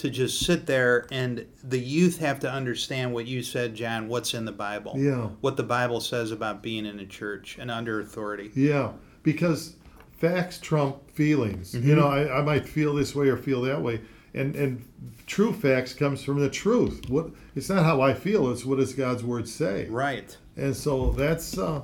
to 0.00 0.10
just 0.10 0.40
sit 0.44 0.66
there 0.66 1.06
and 1.12 1.46
the 1.62 1.78
youth 1.78 2.18
have 2.18 2.40
to 2.40 2.50
understand 2.50 3.12
what 3.12 3.26
you 3.26 3.42
said 3.42 3.74
john 3.74 4.08
what's 4.08 4.34
in 4.34 4.44
the 4.44 4.52
bible 4.52 4.94
Yeah. 4.96 5.28
what 5.40 5.56
the 5.56 5.62
bible 5.62 6.00
says 6.00 6.30
about 6.30 6.62
being 6.62 6.86
in 6.86 6.98
a 7.00 7.06
church 7.06 7.56
and 7.58 7.70
under 7.70 8.00
authority 8.00 8.50
Yeah, 8.54 8.92
because 9.22 9.76
facts 10.18 10.58
trump 10.58 11.10
feelings. 11.12 11.72
Mm-hmm. 11.74 11.88
You 11.88 11.96
know, 11.96 12.06
I, 12.08 12.38
I 12.38 12.42
might 12.42 12.68
feel 12.68 12.94
this 12.94 13.14
way 13.14 13.28
or 13.28 13.36
feel 13.36 13.62
that 13.62 13.80
way, 13.82 14.00
and 14.34 14.54
and 14.56 14.84
true 15.26 15.52
facts 15.52 15.92
comes 15.94 16.22
from 16.22 16.38
the 16.40 16.48
truth. 16.50 17.08
What 17.08 17.30
it's 17.54 17.68
not 17.68 17.84
how 17.84 18.00
I 18.02 18.12
feel; 18.14 18.50
it's 18.50 18.64
what 18.64 18.78
does 18.78 18.92
God's 18.94 19.22
word 19.24 19.48
say. 19.48 19.86
right 19.88 20.36
And 20.56 20.74
so 20.76 21.12
that's 21.12 21.56
uh, 21.58 21.82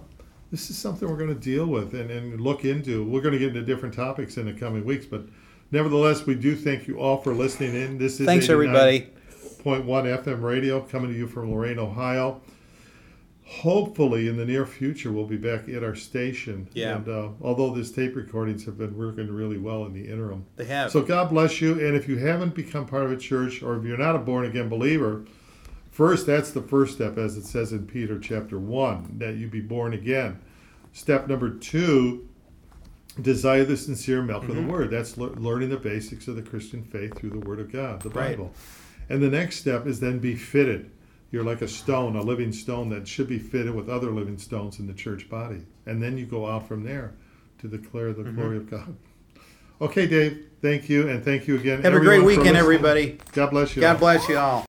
this 0.51 0.71
is 0.71 0.77
something 0.79 1.09
we're 1.09 1.17
going 1.17 1.35
to 1.35 1.41
deal 1.53 1.67
with 1.67 1.95
and, 1.95 2.11
and 2.11 2.41
look 2.41 2.65
into. 2.65 3.05
We're 3.05 3.21
going 3.23 3.33
to 3.33 3.39
get 3.39 3.49
into 3.49 3.63
different 3.63 3.95
topics 3.95 4.37
in 4.37 4.47
the 4.47 4.53
coming 4.53 4.85
weeks, 4.85 5.07
but 5.07 5.23
nevertheless, 5.71 6.27
we 6.27 6.35
do 6.35 6.57
thank 6.57 6.87
you 6.87 6.99
all 6.99 7.19
for 7.19 7.35
listening 7.35 7.75
in. 7.75 7.99
This 7.99 8.21
is 8.21 8.27
thanks 8.27 8.49
everybody 8.49 9.11
89.1 9.67 10.25
FM 10.25 10.43
radio 10.43 10.81
coming 10.81 11.11
to 11.11 11.17
you 11.17 11.27
from 11.27 11.51
Lorain, 11.51 11.79
Ohio. 11.79 12.41
Hopefully, 13.45 14.29
in 14.29 14.37
the 14.37 14.45
near 14.45 14.65
future, 14.65 15.11
we'll 15.11 15.27
be 15.27 15.37
back 15.37 15.69
at 15.69 15.83
our 15.83 15.95
station. 15.95 16.69
Yeah. 16.73 16.97
And 16.97 17.09
uh, 17.09 17.29
although 17.41 17.75
these 17.75 17.91
tape 17.91 18.15
recordings 18.15 18.65
have 18.65 18.79
been 18.79 18.97
working 18.97 19.29
really 19.29 19.59
well 19.59 19.85
in 19.85 19.93
the 19.93 20.09
interim, 20.09 20.47
they 20.57 20.65
have 20.67 20.93
so 20.93 21.03
God 21.03 21.31
bless 21.31 21.61
you. 21.61 21.73
And 21.75 21.97
if 21.97 22.09
you 22.09 22.17
haven't 22.17 22.55
become 22.55 22.87
part 22.87 23.05
of 23.05 23.13
a 23.13 23.17
church, 23.17 23.63
or 23.63 23.77
if 23.77 23.85
you're 23.85 23.99
not 23.99 24.15
a 24.15 24.19
born 24.19 24.47
again 24.47 24.69
believer, 24.69 25.25
first 25.91 26.27
that's 26.27 26.51
the 26.51 26.63
first 26.63 26.95
step, 26.95 27.19
as 27.19 27.37
it 27.37 27.45
says 27.45 27.73
in 27.73 27.87
Peter 27.87 28.19
chapter 28.19 28.59
one, 28.59 29.17
that 29.19 29.37
you 29.37 29.49
be 29.49 29.61
born 29.61 29.93
again. 29.93 30.41
Step 30.93 31.29
number 31.29 31.51
two, 31.51 32.29
desire 33.21 33.65
the 33.65 33.77
sincere 33.77 34.23
milk 34.23 34.45
of 34.45 34.51
Mm-hmm. 34.51 34.67
the 34.67 34.73
word. 34.73 34.91
That's 34.91 35.17
lear- 35.17 35.31
learning 35.31 35.71
the 35.71 35.77
basics 35.79 36.29
of 36.29 36.37
the 36.37 36.43
Christian 36.43 36.83
faith 36.83 37.17
through 37.19 37.31
the 37.31 37.41
Word 37.41 37.61
of 37.61 37.73
God, 37.73 38.01
the 38.03 38.11
Right. 38.11 38.31
Bible. 38.37 38.53
And 39.09 39.23
the 39.23 39.31
next 39.31 39.57
step 39.57 39.87
is 39.87 40.01
then 40.01 40.19
be 40.19 40.35
fitted. 40.37 40.91
You're 41.31 41.45
like 41.45 41.63
a 41.63 41.69
stone, 41.69 42.15
a 42.17 42.23
living 42.23 42.53
stone 42.53 42.89
that 42.91 43.07
should 43.09 43.29
be 43.29 43.39
fitted 43.39 43.75
with 43.75 43.89
other 43.89 44.11
living 44.11 44.39
stones 44.39 44.79
in 44.79 44.87
the 44.87 44.93
church 44.95 45.29
body. 45.29 45.63
And 45.87 46.03
then 46.03 46.17
you 46.19 46.27
go 46.27 46.47
out 46.47 46.67
from 46.69 46.85
there 46.85 47.15
to 47.61 47.69
declare 47.69 48.13
the 48.13 48.23
Mm-hmm. 48.23 48.37
glory 48.41 48.57
of 48.59 48.71
God. 48.71 48.95
Okay, 49.81 50.07
Dave, 50.07 50.47
thank 50.63 50.89
you, 50.89 51.09
and 51.09 51.23
thank 51.25 51.47
you 51.47 51.57
again. 51.57 51.83
have 51.83 51.93
a 51.95 52.01
great 52.01 52.23
weekend 52.25 52.57
everybody 52.57 53.19
God 53.33 53.51
bless 53.51 53.77
you. 53.77 53.83
god 53.83 53.95
all. 53.97 53.99
bless 54.01 54.29
you 54.29 54.39
all 54.39 54.65